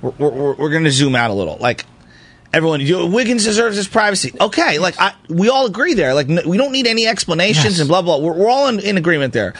we're 0.00 0.10
we're, 0.18 0.54
we're 0.54 0.70
going 0.70 0.84
to 0.84 0.90
zoom 0.90 1.14
out 1.16 1.30
a 1.30 1.34
little. 1.34 1.58
Like 1.58 1.84
everyone, 2.52 2.80
you, 2.80 3.06
Wiggins 3.06 3.44
deserves 3.44 3.76
his 3.76 3.88
privacy. 3.88 4.32
Okay, 4.40 4.78
like 4.78 4.98
I, 4.98 5.14
we 5.28 5.48
all 5.48 5.66
agree 5.66 5.94
there. 5.94 6.14
Like 6.14 6.28
we 6.28 6.56
don't 6.56 6.72
need 6.72 6.86
any 6.86 7.06
explanations 7.06 7.80
and 7.80 7.88
blah 7.88 8.02
blah. 8.02 8.18
We're, 8.18 8.34
we're 8.34 8.48
all 8.50 8.68
in, 8.68 8.80
in 8.80 8.96
agreement 8.96 9.32
there. 9.32 9.54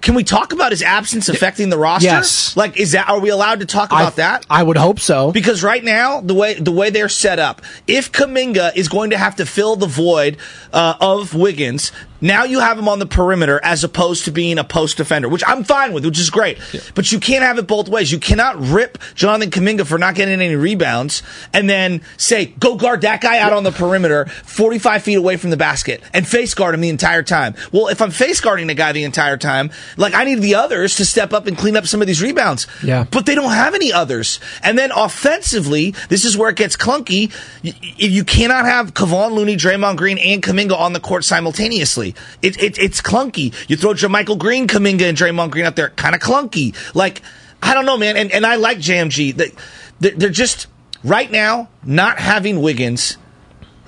Can 0.00 0.14
we 0.14 0.22
talk 0.22 0.52
about 0.52 0.70
his 0.70 0.82
absence 0.82 1.30
affecting 1.30 1.70
the 1.70 1.78
roster? 1.78 2.04
Yes. 2.04 2.54
Like, 2.58 2.78
is 2.78 2.92
that 2.92 3.08
are 3.08 3.18
we 3.18 3.30
allowed 3.30 3.60
to 3.60 3.66
talk 3.66 3.90
about 3.90 4.16
that? 4.16 4.44
I 4.50 4.62
would 4.62 4.76
hope 4.76 5.00
so. 5.00 5.32
Because 5.32 5.62
right 5.62 5.82
now, 5.82 6.20
the 6.20 6.34
way 6.34 6.52
the 6.52 6.72
way 6.72 6.90
they're 6.90 7.08
set 7.08 7.38
up, 7.38 7.62
if 7.86 8.12
Kuminga 8.12 8.76
is 8.76 8.90
going 8.90 9.10
to 9.10 9.16
have 9.16 9.36
to 9.36 9.46
fill 9.46 9.76
the 9.76 9.86
void 9.86 10.36
uh, 10.74 10.96
of 11.00 11.34
Wiggins, 11.34 11.90
now 12.24 12.44
you 12.44 12.58
have 12.60 12.78
him 12.78 12.88
on 12.88 12.98
the 12.98 13.06
perimeter 13.06 13.60
as 13.62 13.84
opposed 13.84 14.24
to 14.24 14.32
being 14.32 14.58
a 14.58 14.64
post 14.64 14.96
defender, 14.96 15.28
which 15.28 15.44
I'm 15.46 15.62
fine 15.62 15.92
with, 15.92 16.04
which 16.04 16.18
is 16.18 16.30
great. 16.30 16.58
But 16.94 17.12
you 17.12 17.20
can't 17.20 17.44
have 17.44 17.58
it 17.58 17.66
both 17.66 17.88
ways. 17.88 18.10
You 18.10 18.18
cannot 18.18 18.58
rip 18.58 18.98
Jonathan 19.14 19.50
Kuminga 19.50 19.86
for 19.86 19.98
not 19.98 20.14
getting 20.14 20.40
any 20.40 20.56
rebounds 20.56 21.22
and 21.52 21.68
then 21.70 22.00
say, 22.16 22.46
go 22.46 22.76
guard 22.76 23.02
that 23.02 23.20
guy 23.20 23.38
out 23.38 23.52
on 23.52 23.62
the 23.62 23.70
perimeter, 23.72 24.24
45 24.26 25.02
feet 25.02 25.14
away 25.14 25.36
from 25.36 25.50
the 25.50 25.56
basket, 25.56 26.02
and 26.12 26.26
face 26.26 26.54
guard 26.54 26.74
him 26.74 26.80
the 26.80 26.88
entire 26.88 27.22
time. 27.22 27.54
Well, 27.72 27.88
if 27.88 28.00
I'm 28.00 28.10
face 28.10 28.40
guarding 28.40 28.66
the 28.68 28.74
guy 28.74 28.92
the 28.92 29.04
entire 29.04 29.36
time, 29.36 29.70
like 29.96 30.14
I 30.14 30.24
need 30.24 30.40
the 30.40 30.54
others 30.54 30.96
to 30.96 31.04
step 31.04 31.32
up 31.32 31.46
and 31.46 31.58
clean 31.58 31.76
up 31.76 31.86
some 31.86 32.00
of 32.00 32.06
these 32.06 32.22
rebounds. 32.22 32.66
Yeah. 32.82 33.04
But 33.10 33.26
they 33.26 33.34
don't 33.34 33.52
have 33.52 33.74
any 33.74 33.92
others. 33.92 34.40
And 34.62 34.78
then 34.78 34.90
offensively, 35.24 35.94
this 36.08 36.24
is 36.24 36.36
where 36.36 36.50
it 36.50 36.56
gets 36.56 36.76
clunky. 36.76 37.30
Y- 37.62 37.72
y- 37.82 37.94
You 37.98 38.24
cannot 38.24 38.64
have 38.64 38.94
Kevon 38.94 39.32
Looney, 39.32 39.56
Draymond 39.56 39.96
Green, 39.96 40.18
and 40.18 40.42
Kuminga 40.42 40.78
on 40.78 40.92
the 40.92 41.00
court 41.00 41.24
simultaneously. 41.24 42.13
It, 42.42 42.62
it, 42.62 42.78
it's 42.78 43.00
clunky. 43.00 43.54
You 43.68 43.76
throw 43.76 43.94
JaMychal 43.94 44.38
Green, 44.38 44.66
Kuminga, 44.66 45.08
and 45.08 45.16
Draymond 45.16 45.50
Green 45.50 45.64
out 45.64 45.76
there, 45.76 45.90
kind 45.90 46.14
of 46.14 46.20
clunky. 46.20 46.74
Like, 46.94 47.22
I 47.62 47.74
don't 47.74 47.86
know, 47.86 47.96
man. 47.96 48.16
And, 48.16 48.32
and 48.32 48.44
I 48.46 48.56
like 48.56 48.78
JMG. 48.78 49.34
They, 49.36 49.52
they're 50.00 50.12
they're 50.12 50.30
just, 50.30 50.66
right 51.02 51.30
now, 51.30 51.68
not 51.84 52.18
having 52.18 52.60
Wiggins 52.60 53.16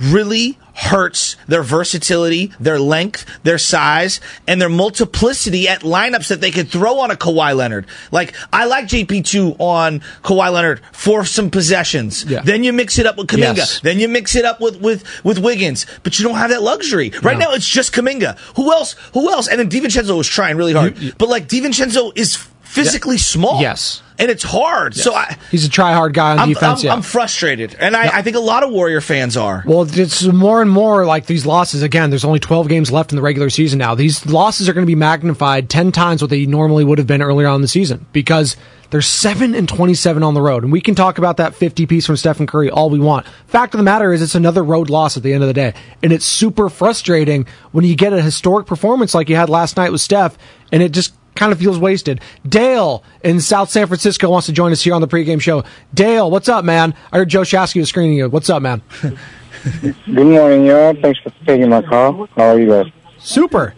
really 0.01 0.59
hurts 0.77 1.37
their 1.49 1.63
versatility, 1.63 2.53
their 2.61 2.79
length, 2.79 3.25
their 3.43 3.57
size, 3.57 4.21
and 4.47 4.61
their 4.61 4.69
multiplicity 4.69 5.67
at 5.69 5.81
lineups 5.81 6.29
that 6.29 6.43
they 6.43 6.51
could 6.51 6.69
throw 6.69 6.99
on 7.01 7.11
a 7.11 7.17
Kawhi 7.17 7.57
Leonard. 7.57 7.87
Like, 8.13 8.35
I 8.53 8.67
like 8.67 8.85
GP2 8.87 9.57
on 9.59 10.01
Kawhi 10.23 10.53
Leonard 10.53 10.83
for 10.93 11.25
some 11.25 11.51
possessions. 11.51 12.25
Yeah. 12.27 12.43
Then 12.43 12.63
you 12.63 12.75
mix 12.75 12.99
it 12.99 13.07
up 13.07 13.17
with 13.17 13.29
Kuminga. 13.29 13.57
Yes. 13.57 13.81
Then 13.81 13.99
you 13.99 14.07
mix 14.07 14.37
it 14.37 14.45
up 14.45 14.61
with, 14.61 14.81
with, 14.83 15.03
with 15.25 15.39
Wiggins. 15.39 15.87
But 16.03 16.19
you 16.19 16.27
don't 16.27 16.37
have 16.37 16.51
that 16.51 16.63
luxury. 16.63 17.11
Right 17.23 17.39
No. 17.39 17.47
now, 17.47 17.55
it's 17.55 17.67
just 17.67 17.93
Kuminga. 17.95 18.39
Who 18.57 18.71
else? 18.71 18.93
Who 19.15 19.31
else? 19.31 19.49
And 19.49 19.59
then 19.59 19.71
DiVincenzo 19.71 20.17
was 20.17 20.29
trying 20.29 20.59
really 20.59 20.75
hard. 20.75 20.95
but, 21.17 21.31
like, 21.31 21.49
DiVincenzo 21.49 22.13
is 22.17 22.37
physically 22.85 23.19
small. 23.19 23.61
Yes. 23.61 24.03
And 24.19 24.31
it's 24.31 24.43
hard. 24.43 24.95
So 24.95 25.15
I. 25.15 25.37
He's 25.51 25.67
a 25.67 25.69
try 25.69 25.93
hard 25.93 26.15
guy 26.15 26.33
on 26.33 26.39
I'm, 26.39 26.49
defense. 26.49 26.81
I'm, 26.81 26.87
yeah. 26.87 26.93
I'm 26.95 27.03
frustrated, 27.03 27.77
and 27.79 27.95
I, 27.95 28.19
I 28.19 28.23
think 28.23 28.35
a 28.37 28.41
lot 28.41 28.63
of 28.63 28.71
Warrior 28.71 29.03
fans 29.03 29.37
are. 29.37 29.63
Well, 29.67 29.83
it's 29.83 30.25
more 30.25 30.63
and 30.63 30.71
more 30.71 31.05
like 31.05 31.27
these 31.27 31.45
losses. 31.45 31.83
Again, 31.83 32.09
there's 32.09 32.25
only 32.25 32.39
12 32.39 32.69
games 32.69 32.91
left 32.91 33.13
in 33.13 33.17
the 33.17 33.23
regular 33.23 33.51
season 33.51 33.79
now. 33.79 33.95
These 33.95 34.25
losses 34.25 34.71
are 34.71 34.73
going 34.73 34.87
to 34.87 34.91
be 34.91 34.95
magnified 34.95 35.69
10 35.69 35.93
times 35.93 36.23
what 36.23 36.31
they 36.31 36.47
normally 36.47 36.83
would 36.83 36.97
have 36.97 37.07
been 37.07 37.21
earlier 37.21 37.47
on 37.47 37.57
in 37.57 37.61
the 37.63 37.69
season 37.69 38.07
because 38.13 38.57
they're 38.91 39.03
7 39.03 39.55
and 39.55 39.69
27 39.69 40.23
on 40.23 40.35
the 40.35 40.41
road. 40.41 40.63
And 40.63 40.73
we 40.73 40.81
can 40.81 40.95
talk 40.95 41.19
about 41.19 41.39
that 41.39 41.55
50 41.55 41.87
piece 41.87 42.07
from 42.07 42.17
Stephen 42.17 42.47
Curry 42.47 42.71
all 42.71 42.89
we 42.89 42.99
want. 42.99 43.27
Fact 43.47 43.75
of 43.75 43.79
the 43.79 43.85
matter 43.85 44.13
is, 44.13 44.23
it's 44.23 44.35
another 44.35 44.63
road 44.63 44.89
loss 44.91 45.17
at 45.17 45.23
the 45.23 45.33
end 45.33 45.43
of 45.43 45.49
the 45.49 45.55
day. 45.55 45.75
And 46.03 46.13
it's 46.13 46.25
super 46.25 46.71
frustrating 46.71 47.47
when 47.73 47.85
you 47.85 47.97
get 47.97 48.13
a 48.13 48.23
historic 48.23 48.67
performance 48.67 49.15
like 49.15 49.29
you 49.29 49.37
had 49.37 49.51
last 49.51 49.77
night 49.77 49.93
with 49.93 50.01
Steph, 50.01 50.39
and 50.73 50.83
it 50.83 50.93
just 50.93 51.15
kind 51.37 51.53
of 51.53 51.59
feels 51.59 51.79
wasted. 51.79 52.21
Dale 52.49 53.05
in 53.23 53.41
South 53.41 53.71
San 53.71 53.87
Francisco 53.87 54.31
wants 54.31 54.47
to 54.47 54.53
join 54.53 54.73
us 54.73 54.83
here 54.83 54.95
on 54.95 55.01
the 55.01 55.09
pregame 55.09 55.41
show. 55.41 55.65
Dale, 55.95 56.31
what's 56.31 56.49
up, 56.49 56.65
man? 56.65 56.95
I 57.13 57.19
heard 57.19 57.29
Joe 57.29 57.43
Shasky 57.43 57.81
was 57.81 57.89
screening 57.89 58.17
you. 58.17 58.29
What's 58.29 58.51
up, 58.51 58.63
man? 58.63 58.83
Good 59.03 59.97
morning, 60.07 60.67
y'all. 60.67 60.95
Thanks 60.95 61.21
for 61.21 61.31
taking 61.45 61.69
my 61.69 61.83
call. 61.83 62.27
How 62.37 62.51
are 62.51 62.59
you 62.59 62.69
guys? 62.69 62.87
Super. 63.19 63.75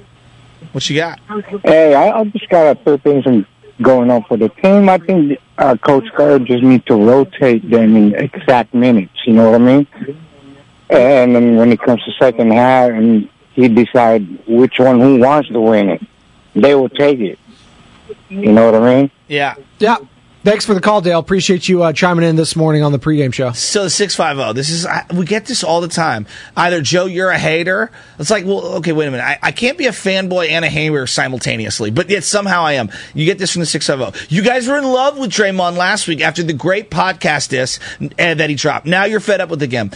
What 0.72 0.88
you 0.88 0.96
got? 0.96 1.18
Hey, 1.64 1.94
I, 1.94 2.20
I 2.20 2.24
just 2.24 2.48
got 2.48 2.76
a 2.76 2.82
few 2.82 2.98
things 2.98 3.46
going 3.80 4.10
on 4.10 4.24
for 4.24 4.36
the 4.36 4.48
team. 4.48 4.88
I 4.88 4.98
think 4.98 5.38
uh, 5.56 5.76
Coach 5.76 6.04
Kerr 6.14 6.38
just 6.40 6.62
need 6.62 6.84
to 6.86 6.94
rotate 6.94 7.68
them 7.68 7.96
in 7.96 8.14
exact 8.14 8.74
minutes. 8.74 9.14
You 9.26 9.34
know 9.34 9.50
what 9.50 9.60
I 9.60 9.64
mean? 9.64 9.86
And 10.90 11.34
then 11.34 11.56
when 11.56 11.72
it 11.72 11.80
comes 11.80 12.02
to 12.04 12.12
second 12.12 12.50
half, 12.52 12.90
and 12.90 13.28
he 13.52 13.68
decide 13.68 14.26
which 14.46 14.78
one 14.78 15.00
who 15.00 15.18
wants 15.18 15.48
to 15.50 15.60
win 15.60 15.90
it, 15.90 16.02
they 16.54 16.74
will 16.74 16.88
take 16.88 17.20
it. 17.20 17.38
You 18.28 18.52
know 18.52 18.70
what 18.70 18.74
I 18.74 18.94
mean? 18.94 19.10
Yeah. 19.26 19.54
Yeah. 19.78 19.98
Thanks 20.44 20.64
for 20.64 20.72
the 20.72 20.80
call, 20.80 21.00
Dale. 21.00 21.18
Appreciate 21.18 21.68
you 21.68 21.82
uh, 21.82 21.92
chiming 21.92 22.24
in 22.24 22.36
this 22.36 22.54
morning 22.54 22.82
on 22.82 22.92
the 22.92 22.98
pregame 22.98 23.34
show. 23.34 23.50
So 23.52 23.82
the 23.82 23.90
six 23.90 24.14
five 24.14 24.36
zero. 24.36 24.52
This 24.52 24.70
is 24.70 24.86
I, 24.86 25.04
we 25.12 25.26
get 25.26 25.46
this 25.46 25.64
all 25.64 25.80
the 25.80 25.88
time. 25.88 26.26
Either 26.56 26.80
Joe, 26.80 27.06
you're 27.06 27.28
a 27.30 27.38
hater. 27.38 27.90
It's 28.20 28.30
like, 28.30 28.46
well, 28.46 28.64
okay, 28.76 28.92
wait 28.92 29.08
a 29.08 29.10
minute. 29.10 29.24
I, 29.24 29.38
I 29.42 29.52
can't 29.52 29.76
be 29.76 29.86
a 29.86 29.90
fanboy 29.90 30.48
and 30.48 30.64
a 30.64 30.68
hater 30.68 31.06
simultaneously, 31.08 31.90
but 31.90 32.08
yet 32.08 32.22
somehow 32.22 32.62
I 32.62 32.74
am. 32.74 32.88
You 33.14 33.24
get 33.26 33.38
this 33.38 33.52
from 33.52 33.60
the 33.60 33.66
six 33.66 33.88
five 33.88 33.98
zero. 33.98 34.12
You 34.28 34.42
guys 34.42 34.68
were 34.68 34.78
in 34.78 34.84
love 34.84 35.18
with 35.18 35.30
Draymond 35.30 35.76
last 35.76 36.06
week 36.06 36.20
after 36.20 36.44
the 36.44 36.54
great 36.54 36.88
podcast 36.88 37.48
disc 37.48 37.82
uh, 38.00 38.34
that 38.34 38.48
he 38.48 38.54
dropped. 38.54 38.86
Now 38.86 39.04
you're 39.04 39.20
fed 39.20 39.40
up 39.40 39.50
with 39.50 39.58
the 39.58 39.66
game. 39.66 39.90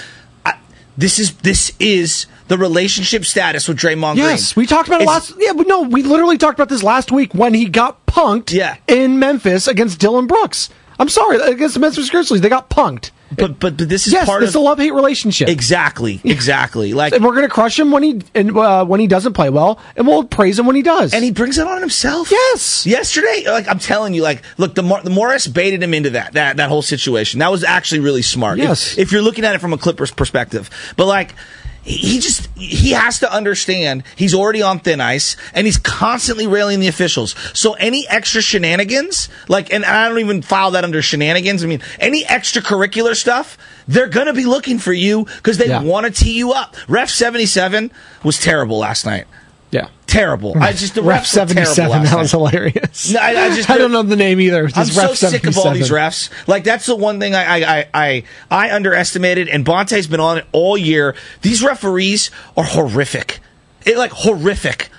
This 0.96 1.18
is 1.18 1.32
this 1.36 1.72
is 1.80 2.26
the 2.48 2.58
relationship 2.58 3.24
status 3.24 3.66
with 3.66 3.78
Draymond 3.78 4.16
Yes, 4.16 4.52
Green. 4.52 4.62
we 4.62 4.66
talked 4.66 4.88
about 4.88 5.00
it 5.00 5.04
It's- 5.04 5.30
last. 5.30 5.34
Yeah, 5.38 5.52
but 5.54 5.66
no, 5.66 5.82
we 5.82 6.02
literally 6.02 6.36
talked 6.38 6.58
about 6.58 6.68
this 6.68 6.82
last 6.82 7.10
week 7.10 7.34
when 7.34 7.54
he 7.54 7.64
got 7.66 8.04
punked. 8.06 8.52
Yeah. 8.52 8.76
in 8.88 9.18
Memphis 9.18 9.66
against 9.66 9.98
Dillon 9.98 10.26
Brooks. 10.26 10.68
I'm 11.02 11.08
sorry 11.08 11.36
against 11.40 11.74
the 11.74 11.80
Memphis 11.80 12.08
Grizzlies, 12.10 12.40
they 12.42 12.48
got 12.48 12.70
punked. 12.70 13.10
But 13.34 13.58
but, 13.58 13.76
but 13.78 13.88
this 13.88 14.06
is 14.06 14.12
yes, 14.12 14.26
part 14.28 14.42
it's 14.42 14.54
of 14.54 14.60
a 14.60 14.64
love 14.64 14.78
hate 14.78 14.92
relationship. 14.92 15.48
Exactly, 15.48 16.20
exactly. 16.24 16.92
Like, 16.92 17.12
and 17.12 17.24
we're 17.24 17.34
gonna 17.34 17.48
crush 17.48 17.80
him 17.80 17.90
when 17.90 18.02
he 18.02 18.20
and 18.34 18.56
uh, 18.56 18.84
when 18.84 19.00
he 19.00 19.06
doesn't 19.08 19.32
play 19.32 19.48
well, 19.50 19.80
and 19.96 20.06
we'll 20.06 20.24
praise 20.24 20.58
him 20.58 20.66
when 20.66 20.76
he 20.76 20.82
does. 20.82 21.12
and 21.12 21.24
he 21.24 21.32
brings 21.32 21.58
it 21.58 21.66
on 21.66 21.80
himself. 21.80 22.30
Yes. 22.30 22.86
Yesterday, 22.86 23.44
like 23.46 23.66
I'm 23.68 23.78
telling 23.80 24.14
you, 24.14 24.22
like 24.22 24.42
look, 24.58 24.74
the 24.74 24.82
Mor- 24.82 25.00
the 25.02 25.10
Morris 25.10 25.46
baited 25.48 25.82
him 25.82 25.92
into 25.94 26.10
that 26.10 26.34
that 26.34 26.58
that 26.58 26.68
whole 26.68 26.82
situation. 26.82 27.40
That 27.40 27.50
was 27.50 27.64
actually 27.64 28.00
really 28.00 28.22
smart. 28.22 28.58
If- 28.58 28.64
Yes. 28.68 28.98
if 28.98 29.10
you're 29.10 29.22
looking 29.22 29.44
at 29.44 29.54
it 29.56 29.60
from 29.60 29.72
a 29.72 29.78
Clippers 29.78 30.12
perspective, 30.12 30.70
but 30.96 31.06
like. 31.06 31.34
He 31.84 32.20
just 32.20 32.46
he 32.56 32.92
has 32.92 33.18
to 33.20 33.32
understand 33.32 34.04
he's 34.14 34.34
already 34.34 34.62
on 34.62 34.78
thin 34.78 35.00
ice 35.00 35.36
and 35.52 35.66
he's 35.66 35.78
constantly 35.78 36.46
railing 36.46 36.78
the 36.78 36.86
officials. 36.86 37.34
So 37.54 37.72
any 37.74 38.06
extra 38.08 38.40
shenanigans, 38.40 39.28
like 39.48 39.72
and 39.72 39.84
I 39.84 40.08
don't 40.08 40.20
even 40.20 40.42
file 40.42 40.70
that 40.72 40.84
under 40.84 41.02
shenanigans. 41.02 41.64
I 41.64 41.66
mean 41.66 41.82
any 41.98 42.22
extracurricular 42.24 43.16
stuff, 43.16 43.58
they're 43.88 44.06
gonna 44.08 44.32
be 44.32 44.44
looking 44.44 44.78
for 44.78 44.92
you 44.92 45.24
because 45.24 45.58
they 45.58 45.68
Yeah. 45.68 45.82
want 45.82 46.06
to 46.06 46.12
tee 46.12 46.34
you 46.36 46.52
up. 46.52 46.76
Ref 46.86 47.10
seventy 47.10 47.46
seven 47.46 47.90
was 48.22 48.38
terrible 48.38 48.78
last 48.78 49.04
night. 49.04 49.26
Yeah. 49.72 49.88
Terrible. 50.12 50.54
I 50.60 50.72
just 50.72 50.94
the 50.94 51.02
Ref 51.02 51.22
refs 51.22 51.28
77, 51.28 52.02
that 52.04 52.18
was 52.18 52.30
hilarious. 52.32 53.12
No, 53.12 53.18
I, 53.18 53.30
I 53.30 53.56
just 53.56 53.70
I 53.70 53.78
don't 53.78 53.92
know 53.92 54.02
the 54.02 54.14
name 54.14 54.40
either. 54.40 54.68
I'm 54.74 54.84
so 54.84 55.14
sick 55.14 55.46
of 55.46 55.56
all 55.56 55.72
these 55.72 55.88
refs. 55.88 56.28
Like 56.46 56.64
that's 56.64 56.84
the 56.84 56.94
one 56.94 57.18
thing 57.18 57.34
I 57.34 57.44
I 57.44 57.78
I 57.78 57.88
I, 57.94 58.24
I 58.50 58.74
underestimated, 58.74 59.48
and 59.48 59.64
Bonta's 59.64 60.06
been 60.06 60.20
on 60.20 60.36
it 60.36 60.44
all 60.52 60.76
year. 60.76 61.16
These 61.40 61.62
referees 61.64 62.30
are 62.58 62.64
horrific. 62.64 63.40
It, 63.86 63.96
like 63.96 64.10
horrific, 64.12 64.90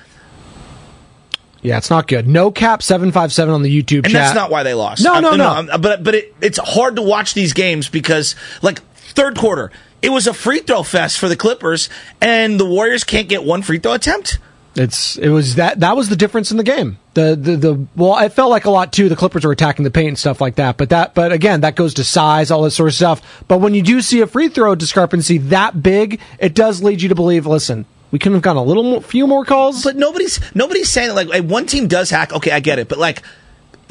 Yeah, 1.61 1.77
it's 1.77 1.91
not 1.91 2.07
good. 2.07 2.27
No 2.27 2.49
cap 2.49 2.81
seven 2.81 3.11
five 3.11 3.31
seven 3.31 3.53
on 3.53 3.61
the 3.61 3.69
YouTube 3.83 3.97
and 4.05 4.05
chat. 4.05 4.13
that's 4.13 4.35
not 4.35 4.49
why 4.49 4.63
they 4.63 4.73
lost. 4.73 5.03
No, 5.03 5.13
I'm- 5.13 5.21
no, 5.21 5.35
no. 5.35 5.77
But 5.77 6.03
but 6.03 6.15
it, 6.15 6.35
it's 6.41 6.57
hard 6.57 6.95
to 6.95 7.03
watch 7.03 7.35
these 7.35 7.53
games 7.53 7.87
because 7.87 8.35
like 8.63 8.81
third 8.95 9.37
quarter, 9.37 9.71
it 10.01 10.09
was 10.09 10.25
a 10.25 10.33
free 10.33 10.59
throw 10.59 10.81
fest 10.81 11.19
for 11.19 11.29
the 11.29 11.35
Clippers, 11.37 11.87
and 12.19 12.59
the 12.59 12.65
Warriors 12.65 13.03
can't 13.03 13.29
get 13.29 13.43
one 13.43 13.61
free 13.61 13.77
throw 13.77 13.93
attempt. 13.93 14.39
It's 14.75 15.17
it 15.17 15.29
was 15.29 15.55
that 15.55 15.81
that 15.81 15.95
was 15.95 16.09
the 16.09 16.15
difference 16.15 16.49
in 16.49 16.57
the 16.57 16.63
game. 16.63 16.97
The 17.13 17.35
the 17.39 17.55
the 17.55 17.87
well, 17.95 18.17
it 18.17 18.33
felt 18.33 18.49
like 18.49 18.65
a 18.65 18.71
lot 18.71 18.91
too. 18.91 19.07
The 19.07 19.15
Clippers 19.15 19.45
were 19.45 19.51
attacking 19.51 19.83
the 19.83 19.91
paint 19.91 20.07
and 20.07 20.17
stuff 20.17 20.41
like 20.41 20.55
that. 20.55 20.77
But 20.77 20.89
that 20.89 21.13
but 21.13 21.31
again, 21.31 21.61
that 21.61 21.75
goes 21.75 21.93
to 21.95 22.03
size, 22.03 22.49
all 22.49 22.63
this 22.63 22.75
sort 22.75 22.89
of 22.89 22.95
stuff. 22.95 23.43
But 23.47 23.59
when 23.59 23.75
you 23.75 23.83
do 23.83 24.01
see 24.01 24.21
a 24.21 24.27
free 24.27 24.49
throw 24.49 24.73
discrepancy 24.73 25.37
that 25.37 25.83
big, 25.83 26.19
it 26.39 26.55
does 26.55 26.81
lead 26.81 27.03
you 27.03 27.09
to 27.09 27.15
believe. 27.15 27.45
Listen, 27.45 27.85
we 28.09 28.17
couldn't 28.17 28.35
have 28.35 28.41
gotten 28.43 28.57
a 28.57 28.63
little 28.63 28.83
more, 28.83 29.01
few 29.01 29.27
more 29.27 29.45
calls. 29.45 29.83
But 29.83 29.95
nobody's 29.95 30.39
nobody's 30.55 30.89
saying 30.89 31.13
like, 31.13 31.43
one 31.43 31.67
team 31.67 31.87
does 31.87 32.09
hack. 32.09 32.33
Okay, 32.33 32.51
I 32.51 32.59
get 32.59 32.79
it, 32.79 32.87
but 32.87 32.97
like. 32.97 33.21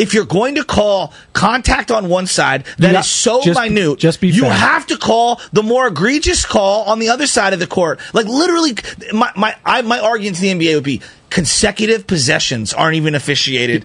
If 0.02 0.12
you're 0.14 0.24
going 0.26 0.56
to 0.56 0.64
call 0.64 1.12
contact 1.32 1.90
on 1.90 2.08
one 2.08 2.26
side 2.26 2.64
that 2.78 2.88
is 2.90 2.92
got- 2.92 3.04
so 3.04 3.42
just- 3.42 3.60
minute, 3.60 3.98
just 3.98 4.20
be 4.20 4.28
you 4.28 4.42
fair. 4.42 4.52
have 4.52 4.86
to 4.88 4.96
call 4.98 5.40
the 5.52 5.62
more 5.62 5.86
egregious 5.86 6.44
call 6.44 6.82
on 6.84 6.98
the 6.98 7.08
other 7.08 7.26
side 7.26 7.52
of 7.52 7.60
the 7.60 7.66
court. 7.66 8.00
Like 8.12 8.26
literally, 8.26 8.74
my 9.12 9.30
my 9.36 9.54
I, 9.64 9.82
my 9.82 9.98
argument 10.00 10.36
to 10.36 10.42
the 10.42 10.50
NBA 10.50 10.74
would 10.74 10.84
be 10.84 11.00
consecutive 11.30 12.06
possessions 12.06 12.74
aren't 12.74 12.96
even 12.96 13.14
officiated 13.14 13.84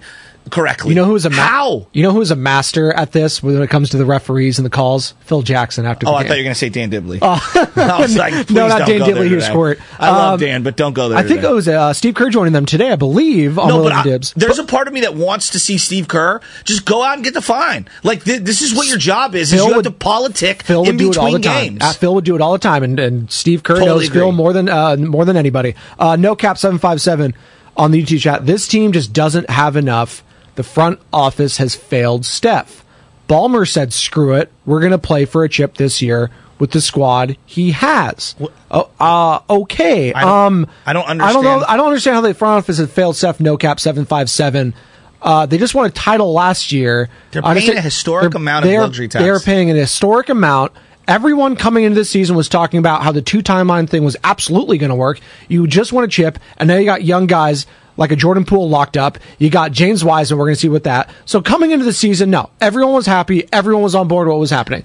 correctly. 0.49 0.89
You 0.89 0.95
know 0.95 1.05
who's 1.05 1.25
a 1.25 1.29
ma- 1.29 1.35
how? 1.35 1.87
You 1.93 2.03
know 2.03 2.11
who's 2.11 2.31
a 2.31 2.35
master 2.35 2.91
at 2.93 3.11
this 3.11 3.41
when 3.43 3.61
it 3.61 3.69
comes 3.69 3.89
to 3.91 3.97
the 3.97 4.05
referees 4.05 4.59
and 4.59 4.65
the 4.65 4.69
calls? 4.69 5.13
Phil 5.21 5.41
Jackson 5.41 5.85
after 5.85 6.07
Oh, 6.07 6.13
I 6.13 6.23
game. 6.23 6.27
thought 6.29 6.33
you 6.35 6.39
were 6.41 6.43
going 6.45 6.53
to 6.53 6.59
say 6.59 6.69
Dan 6.69 6.89
Dibley. 6.89 7.19
Oh. 7.21 7.71
I 7.75 7.99
was 8.01 8.15
like, 8.17 8.49
no, 8.49 8.67
not 8.67 8.87
Dan 8.87 9.01
Dibley. 9.01 9.29
He 9.29 9.35
was 9.35 9.45
today. 9.47 9.81
I 9.99 10.09
love 10.11 10.33
Um, 10.35 10.39
Dan, 10.39 10.63
but 10.63 10.75
don't 10.77 10.93
go 10.93 11.09
there. 11.09 11.17
I 11.17 11.23
think 11.23 11.41
today. 11.41 11.49
it 11.49 11.53
was 11.53 11.67
uh, 11.67 11.93
Steve 11.93 12.15
Kerr 12.15 12.29
joining 12.29 12.53
them 12.53 12.65
today, 12.65 12.91
I 12.91 12.95
believe, 12.95 13.57
on 13.59 13.67
No, 13.69 13.83
but 13.83 13.91
I, 13.91 14.03
Dibs. 14.03 14.33
there's 14.35 14.59
a 14.59 14.63
part 14.63 14.87
of 14.87 14.93
me 14.93 15.01
that 15.01 15.15
wants 15.15 15.51
to 15.51 15.59
see 15.59 15.77
Steve 15.77 16.07
Kerr 16.07 16.41
just 16.63 16.85
go 16.85 17.03
out 17.03 17.15
and 17.15 17.23
get 17.23 17.33
the 17.33 17.41
fine. 17.41 17.87
Like 18.03 18.23
th- 18.23 18.41
this 18.41 18.61
is 18.61 18.73
what 18.75 18.87
your 18.87 18.97
job 18.97 19.35
is. 19.35 19.53
is 19.53 19.59
Phil 19.59 19.65
you 19.67 19.73
have 19.73 19.75
would- 19.77 19.83
to 19.85 19.91
politic 19.91 20.63
Phil 20.63 20.81
in 20.83 20.87
would 20.87 20.97
do 20.97 21.07
it 21.07 21.09
between 21.11 21.25
all 21.25 21.31
the 21.33 21.39
time. 21.39 21.63
games. 21.69 21.83
Uh, 21.83 21.93
Phil 21.93 22.15
would 22.15 22.25
do 22.25 22.35
it 22.35 22.41
all 22.41 22.53
the 22.53 22.59
time, 22.59 22.83
and, 22.83 22.99
and 22.99 23.31
Steve 23.31 23.63
Kerr 23.63 23.75
Totally 23.79 24.05
knows 24.05 24.09
Phil 24.09 24.31
more 24.31 24.53
than 24.53 24.69
uh, 24.69 24.95
more 24.97 25.25
than 25.25 25.37
anybody. 25.37 25.75
Uh, 25.99 26.15
no 26.15 26.35
cap 26.35 26.57
seven 26.57 26.77
five 26.79 27.01
seven 27.01 27.33
on 27.75 27.91
the 27.91 28.01
YouTube 28.03 28.19
chat. 28.21 28.45
This 28.45 28.67
team 28.67 28.91
just 28.91 29.13
doesn't 29.13 29.49
have 29.49 29.75
enough. 29.75 30.23
The 30.57 30.63
front 30.63 30.99
office 31.13 31.57
has 31.57 31.73
failed 31.75 32.25
Steph. 32.25 32.83
Ballmer 33.29 33.67
said, 33.67 33.93
"Screw 33.93 34.33
it, 34.33 34.51
we're 34.65 34.79
going 34.79 34.91
to 34.91 34.97
play 34.97 35.23
for 35.25 35.43
a 35.43 35.49
chip 35.49 35.77
this 35.77 36.01
year 36.01 36.29
with 36.59 36.71
the 36.71 36.81
squad 36.81 37.37
he 37.45 37.71
has." 37.71 38.35
Oh, 38.71 38.89
uh, 38.99 39.39
okay. 39.49 40.11
I 40.13 40.21
don't- 40.21 40.29
um, 40.29 40.67
I 40.85 40.93
don't 40.93 41.03
I 41.21 41.31
don't 41.31 41.43
know. 41.43 41.49
understand. 41.51 41.65
I 41.67 41.77
don't 41.77 41.85
understand 41.87 42.15
how 42.15 42.21
the 42.21 42.33
front 42.33 42.57
office 42.57 42.77
has 42.79 42.89
failed 42.91 43.15
Steph. 43.15 43.39
No 43.39 43.55
cap 43.55 43.79
seven 43.79 44.05
five 44.05 44.29
seven. 44.29 44.73
Uh, 45.21 45.45
they 45.45 45.57
just 45.57 45.73
won 45.75 45.85
a 45.85 45.89
title 45.89 46.33
last 46.33 46.71
year. 46.71 47.09
They're 47.31 47.41
paying 47.41 47.49
understand- 47.51 47.77
a 47.79 47.81
historic 47.81 48.33
amount 48.35 48.65
of 48.65 48.71
luxury 48.71 49.07
tax. 49.07 49.23
They 49.23 49.29
are 49.29 49.39
paying 49.39 49.69
an 49.69 49.75
historic 49.77 50.29
amount. 50.29 50.71
Everyone 51.07 51.55
coming 51.55 51.85
into 51.85 51.95
this 51.95 52.09
season 52.09 52.35
was 52.35 52.49
talking 52.49 52.79
about 52.79 53.01
how 53.03 53.11
the 53.13 53.21
two 53.21 53.39
timeline 53.41 53.89
thing 53.89 54.03
was 54.03 54.17
absolutely 54.25 54.77
going 54.77 54.89
to 54.89 54.95
work. 54.95 55.19
You 55.47 55.65
just 55.65 55.93
want 55.93 56.03
a 56.05 56.09
chip, 56.09 56.37
and 56.57 56.67
now 56.67 56.75
you 56.75 56.83
got 56.85 57.03
young 57.03 57.27
guys 57.27 57.65
like 57.97 58.11
a 58.11 58.15
Jordan 58.15 58.45
Poole 58.45 58.69
locked 58.69 58.95
up. 58.95 59.17
You 59.39 59.49
got 59.49 59.71
James 59.71 60.03
Wiseman. 60.05 60.39
We're 60.39 60.45
going 60.45 60.55
to 60.55 60.61
see 60.61 60.69
with 60.69 60.83
that. 60.85 61.09
So 61.25 61.41
coming 61.41 61.71
into 61.71 61.85
the 61.85 61.93
season, 61.93 62.29
no, 62.29 62.49
everyone 62.61 62.93
was 62.93 63.05
happy. 63.05 63.47
Everyone 63.51 63.83
was 63.83 63.95
on 63.95 64.07
board 64.07 64.27
what 64.27 64.39
was 64.39 64.51
happening. 64.51 64.83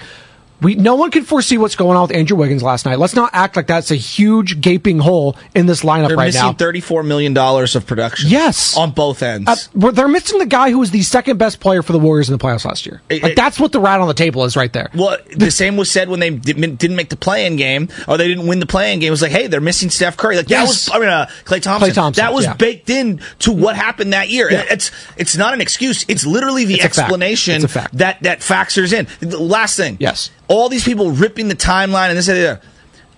We 0.62 0.74
no 0.76 0.94
one 0.94 1.10
can 1.10 1.24
foresee 1.24 1.58
what's 1.58 1.76
going 1.76 1.96
on 1.96 2.08
with 2.08 2.16
Andrew 2.16 2.36
Wiggins 2.36 2.62
last 2.62 2.86
night. 2.86 2.98
Let's 2.98 3.14
not 3.14 3.30
act 3.32 3.56
like 3.56 3.66
that's 3.66 3.90
a 3.90 3.96
huge 3.96 4.60
gaping 4.60 4.98
hole 5.00 5.36
in 5.54 5.66
this 5.66 5.82
lineup 5.82 6.08
They're 6.08 6.16
right 6.16 6.26
missing 6.26 6.42
now. 6.42 6.52
thirty-four 6.52 7.02
million 7.02 7.34
dollars 7.34 7.74
of 7.76 7.86
production. 7.86 8.30
Yes. 8.30 8.76
on 8.76 8.92
both 8.92 9.22
ends. 9.22 9.68
Uh, 9.74 9.90
they're 9.90 10.08
missing 10.08 10.38
the 10.38 10.46
guy 10.46 10.70
who 10.70 10.78
was 10.78 10.90
the 10.90 11.02
second 11.02 11.38
best 11.38 11.60
player 11.60 11.82
for 11.82 11.92
the 11.92 11.98
Warriors 11.98 12.28
in 12.30 12.36
the 12.36 12.42
playoffs 12.42 12.64
last 12.64 12.86
year. 12.86 13.02
It- 13.08 13.22
Like 13.22 13.32
it- 13.32 13.36
that's 13.36 13.58
what 13.58 13.72
the 13.72 13.80
rat 13.80 14.00
on 14.00 14.08
the 14.08 14.14
table 14.14 14.44
is 14.44 14.56
right 14.56 14.72
there. 14.72 14.88
well, 14.94 15.16
the 15.36 15.50
same 15.50 15.76
was 15.76 15.90
said 15.90 16.08
when 16.08 16.20
they 16.20 16.30
didn't 16.30 16.96
make 16.96 17.08
the 17.08 17.16
play-in 17.16 17.56
game, 17.56 17.88
or 18.06 18.16
they 18.16 18.28
didn't 18.28 18.46
win 18.46 18.60
the 18.60 18.66
play-in 18.66 19.00
game. 19.00 19.08
It 19.08 19.10
was 19.10 19.22
like, 19.22 19.32
hey, 19.32 19.46
they're 19.48 19.60
missing 19.60 19.90
Steph 19.90 20.16
Curry. 20.16 20.36
Like 20.36 20.46
that 20.46 20.62
was, 20.66 20.88
I 20.92 20.98
mean, 20.98 21.08
uh, 21.08 21.26
Klay 21.44 21.60
Thompson. 21.60 21.90
Klay 21.90 21.94
Thompson, 21.94 22.22
That 22.24 22.32
was 22.34 22.44
yeah. 22.44 22.54
baked 22.54 22.88
in 22.90 23.20
to 23.40 23.52
what 23.52 23.74
happened 23.76 24.12
that 24.12 24.28
year. 24.30 24.50
Yeah. 24.50 24.64
It's 24.70 24.90
it's 25.16 25.36
not 25.36 25.54
an 25.54 25.60
excuse. 25.60 26.04
It's 26.08 26.24
literally 26.24 26.64
the 26.66 26.74
It's 26.74 26.82
fact. 26.84 26.98
explanation 26.98 27.64
a 27.64 27.68
fact. 27.68 27.98
that 27.98 28.22
that 28.22 28.42
factors 28.42 28.92
in. 28.92 29.06
The 29.20 29.38
last 29.38 29.76
thing, 29.76 29.96
Yes. 29.98 30.30
All 30.52 30.68
these 30.68 30.84
people 30.84 31.10
ripping 31.10 31.48
the 31.48 31.54
timeline 31.54 32.10
and 32.10 32.18
this 32.18 32.28
and 32.28 32.36
that. 32.36 32.62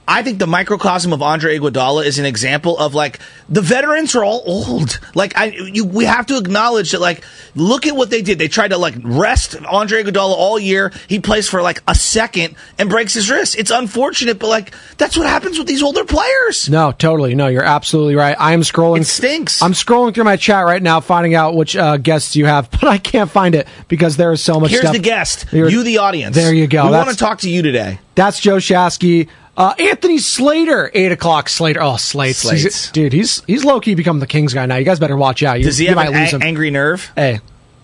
I 0.07 0.23
think 0.23 0.39
the 0.39 0.47
microcosm 0.47 1.13
of 1.13 1.23
Andre 1.23 1.59
Iguodala 1.59 2.05
is 2.05 2.19
an 2.19 2.27
example 2.27 2.77
of 2.79 2.95
like 2.95 3.21
the 3.49 3.63
veterans 3.63 4.15
are 4.15 4.25
all 4.25 4.43
old. 4.47 5.01
Like 5.15 5.37
I, 5.37 5.47
you, 5.47 5.85
we 5.87 6.05
have 6.05 6.27
to 6.27 6.37
acknowledge 6.37 6.93
that. 6.93 7.01
Like, 7.01 7.25
look 7.55 7.87
at 7.87 7.97
what 7.97 8.11
they 8.11 8.21
did. 8.21 8.39
They 8.39 8.49
tried 8.49 8.69
to 8.69 8.79
like 8.79 8.95
rest 9.03 9.57
Andre 9.65 10.03
Iguodala 10.03 10.35
all 10.35 10.59
year. 10.59 10.93
He 11.09 11.21
plays 11.21 11.49
for 11.49 11.63
like 11.63 11.83
a 11.89 11.95
second 11.95 12.57
and 12.79 12.91
breaks 12.91 13.15
his 13.15 13.31
wrist. 13.31 13.57
It's 13.59 13.71
unfortunate, 13.71 14.39
but 14.39 14.49
like 14.49 14.75
that's 14.99 15.17
what 15.17 15.27
happens 15.27 15.59
with 15.59 15.67
these 15.69 15.83
older 15.83 16.05
players. 16.05 16.69
No, 16.69 16.93
totally. 16.93 17.35
No, 17.35 17.47
you're 17.47 17.65
absolutely 17.65 18.15
right. 18.15 18.37
I 18.39 18.53
am 18.53 18.61
scrolling. 18.61 19.01
It 19.01 19.07
stinks. 19.07 19.63
I'm 19.63 19.73
scrolling 19.73 20.15
through 20.15 20.25
my 20.25 20.37
chat 20.37 20.67
right 20.67 20.83
now, 20.83 21.01
finding 21.01 21.35
out 21.35 21.55
which 21.55 21.77
uh, 21.77 21.97
guests 21.97 22.37
you 22.37 22.45
have, 22.45 22.71
but 22.71 22.85
I 22.85 22.99
can't 22.99 23.31
find 23.31 23.55
it 23.55 23.67
because 23.89 24.17
there 24.19 24.33
is 24.33 24.43
so 24.43 24.61
much 24.61 24.71
Here's 24.71 24.83
stuff. 24.83 24.93
the 24.95 24.99
guest. 24.99 25.47
You're- 25.53 25.73
you, 25.73 25.83
the 25.83 25.99
audience. 25.99 26.37
There 26.37 26.53
you 26.53 26.67
go. 26.67 26.85
We 26.87 26.93
want 26.93 27.11
to 27.11 27.17
talk 27.17 27.39
to 27.41 27.51
you 27.51 27.63
today. 27.63 27.99
That's 28.15 28.39
Joe 28.39 28.57
Shasky. 28.57 29.29
Uh, 29.57 29.73
Anthony 29.79 30.19
Slater, 30.19 30.91
eight 30.95 31.13
o'clock. 31.13 31.49
Slater. 31.49 31.81
Oh, 31.83 31.97
Slates. 31.97 32.39
Slates. 32.39 32.63
He's- 32.63 32.91
dude, 32.91 33.13
he's 33.13 33.43
he's 33.45 33.65
low 33.65 33.81
key 33.81 33.95
become 33.95 34.19
the 34.19 34.27
Kings 34.27 34.53
guy 34.53 34.67
now. 34.67 34.77
You 34.77 34.85
guys 34.85 34.99
better 34.99 35.17
watch 35.17 35.43
out. 35.45 35.59
You, 35.59 35.65
Does 35.65 35.79
he 35.79 35.85
you 35.85 35.91
have 35.91 35.97
might 35.97 36.09
an 36.13 36.21
lose 36.21 36.33
a- 36.33 36.37
him. 36.37 36.43
angry 36.43 36.71
nerve? 36.71 37.13
Hey, 37.15 37.41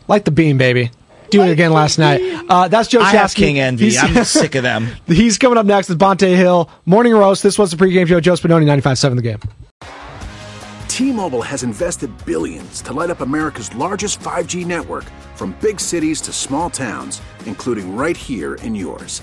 like 0.09 0.25
the 0.25 0.33
beam, 0.33 0.59
baby. 0.59 0.91
Do 1.31 1.43
it 1.43 1.51
again 1.53 1.73
last 1.73 1.97
night. 1.97 2.21
Uh, 2.49 2.67
that's 2.67 2.89
Joe 2.89 3.01
I 3.01 3.11
have 3.13 3.31
Shasky. 3.31 3.37
King 3.37 3.61
envy. 3.61 3.91
He's- 3.91 4.03
I'm 4.03 4.25
sick 4.25 4.57
of 4.57 4.65
them. 4.65 4.89
He's 5.07 5.39
coming 5.39 5.59
up 5.59 5.67
next 5.67 5.89
with 5.89 6.01
Bonta 6.01 6.27
Hill. 6.35 6.69
Morning 6.87 7.13
Roast. 7.15 7.45
This 7.45 7.57
was 7.57 7.71
the 7.71 7.77
pregame 7.77 8.09
show. 8.09 8.19
Joe 8.19 8.33
Spadoni, 8.33 8.65
95.7 8.65 9.15
The 9.15 9.23
Game. 9.23 9.39
T-Mobile 10.89 11.43
has 11.43 11.63
invested 11.63 12.11
billions 12.27 12.83
to 12.83 12.93
light 12.93 13.11
up 13.11 13.21
America's 13.21 13.73
largest 13.77 14.19
5G 14.21 14.67
network 14.67 15.05
from 15.37 15.57
big 15.61 15.79
cities 15.81 16.21
to 16.23 16.33
small 16.33 16.69
towns, 16.69 17.23
including 17.47 17.95
right 17.97 18.17
here 18.17 18.57
in 18.57 18.75
yours. 18.75 19.23